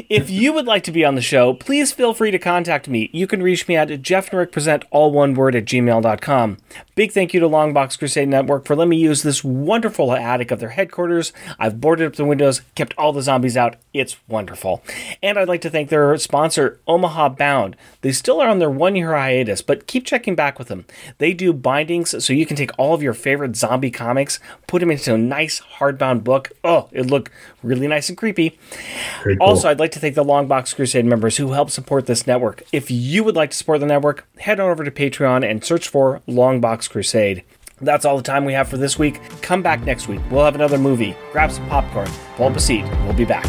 If 0.08 0.30
you 0.30 0.54
would 0.54 0.64
like 0.64 0.84
to 0.84 0.90
be 0.90 1.04
on 1.04 1.16
the 1.16 1.20
show, 1.20 1.52
please 1.52 1.92
feel 1.92 2.14
free 2.14 2.30
to 2.30 2.38
contact 2.38 2.88
me. 2.88 3.10
You 3.12 3.26
can 3.26 3.42
reach 3.42 3.68
me 3.68 3.76
at 3.76 3.88
jeffandrickpresent, 3.88 4.84
all 4.90 5.12
one 5.12 5.34
word, 5.34 5.54
at 5.54 5.66
gmail.com. 5.66 6.56
Big 6.94 7.12
thank 7.12 7.34
you 7.34 7.40
to 7.40 7.48
Longbox 7.48 7.98
Crusade 7.98 8.28
Network 8.28 8.64
for 8.64 8.74
letting 8.74 8.88
me 8.90 8.96
use 8.96 9.22
this 9.22 9.44
wonderful 9.44 10.14
attic 10.14 10.50
of 10.50 10.60
their 10.60 10.70
headquarters. 10.70 11.34
I've 11.58 11.80
boarded 11.80 12.06
up 12.06 12.16
the 12.16 12.24
windows, 12.24 12.62
kept 12.74 12.94
all 12.96 13.12
the 13.12 13.22
zombies 13.22 13.56
out. 13.56 13.76
It's 13.92 14.16
wonderful. 14.28 14.82
And 15.22 15.38
I'd 15.38 15.48
like 15.48 15.60
to 15.62 15.70
thank 15.70 15.90
their 15.90 16.16
sponsor, 16.16 16.80
Omaha 16.86 17.30
Bound. 17.30 17.76
They 18.00 18.12
still 18.12 18.40
are 18.40 18.48
on 18.48 18.60
their 18.60 18.70
one 18.70 18.96
year 18.96 19.14
hiatus, 19.14 19.60
but 19.60 19.86
keep 19.86 20.06
checking 20.06 20.34
back 20.34 20.58
with 20.58 20.68
them. 20.68 20.86
They 21.18 21.34
do 21.34 21.52
bindings 21.52 22.24
so 22.24 22.32
you 22.32 22.46
can 22.46 22.56
take 22.56 22.78
all 22.78 22.94
of 22.94 23.02
your 23.02 23.14
favorite 23.14 23.56
zombie 23.56 23.90
comics, 23.90 24.40
put 24.66 24.80
them 24.80 24.90
into 24.90 25.14
a 25.14 25.18
nice 25.18 25.60
hardbound 25.78 26.24
book. 26.24 26.52
Oh, 26.64 26.88
it 26.92 27.06
look 27.06 27.30
really 27.62 27.86
nice 27.86 28.08
and 28.08 28.18
creepy. 28.18 28.58
Cool. 29.22 29.36
Also, 29.40 29.68
I'd 29.68 29.78
like 29.78 29.92
to 29.92 29.98
thank 29.98 30.14
the 30.14 30.24
Longbox 30.24 30.74
Crusade 30.74 31.04
members 31.04 31.36
who 31.36 31.52
help 31.52 31.70
support 31.70 32.06
this 32.06 32.26
network. 32.26 32.62
If 32.72 32.90
you 32.90 33.24
would 33.24 33.36
like 33.36 33.50
to 33.50 33.56
support 33.56 33.80
the 33.80 33.86
network, 33.86 34.26
head 34.38 34.60
on 34.60 34.70
over 34.70 34.84
to 34.84 34.90
Patreon 34.90 35.48
and 35.48 35.64
search 35.64 35.88
for 35.88 36.20
Longbox 36.28 36.90
Crusade. 36.90 37.44
That's 37.80 38.04
all 38.04 38.16
the 38.16 38.22
time 38.22 38.44
we 38.44 38.52
have 38.52 38.68
for 38.68 38.76
this 38.76 38.98
week. 38.98 39.20
Come 39.42 39.62
back 39.62 39.84
next 39.84 40.06
week. 40.06 40.20
We'll 40.30 40.44
have 40.44 40.54
another 40.54 40.78
movie. 40.78 41.16
Grab 41.32 41.50
some 41.50 41.68
popcorn, 41.68 42.08
pull 42.36 42.46
up 42.46 42.56
a 42.56 42.60
seat. 42.60 42.84
We'll 43.04 43.12
be 43.12 43.24
back. 43.24 43.44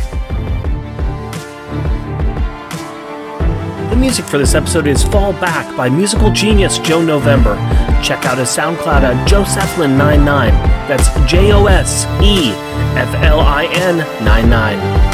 The 3.91 3.99
music 3.99 4.25
for 4.25 4.39
this 4.39 4.55
episode 4.55 4.87
is 4.87 5.03
Fall 5.03 5.33
Back 5.33 5.77
by 5.77 5.87
musical 5.87 6.31
genius 6.31 6.79
Joe 6.79 6.99
November. 6.99 7.53
Check 8.01 8.25
out 8.25 8.39
his 8.39 8.49
SoundCloud 8.49 9.03
at 9.03 9.27
Joseflin99. 9.29 10.49
That's 10.87 11.13
J 11.31 11.51
O 11.53 11.67
S 11.67 12.05
E 12.23 12.72
F 12.95 13.13
L 13.15 13.39
I 13.39 13.65
N 13.65 13.97
99. 14.23 15.12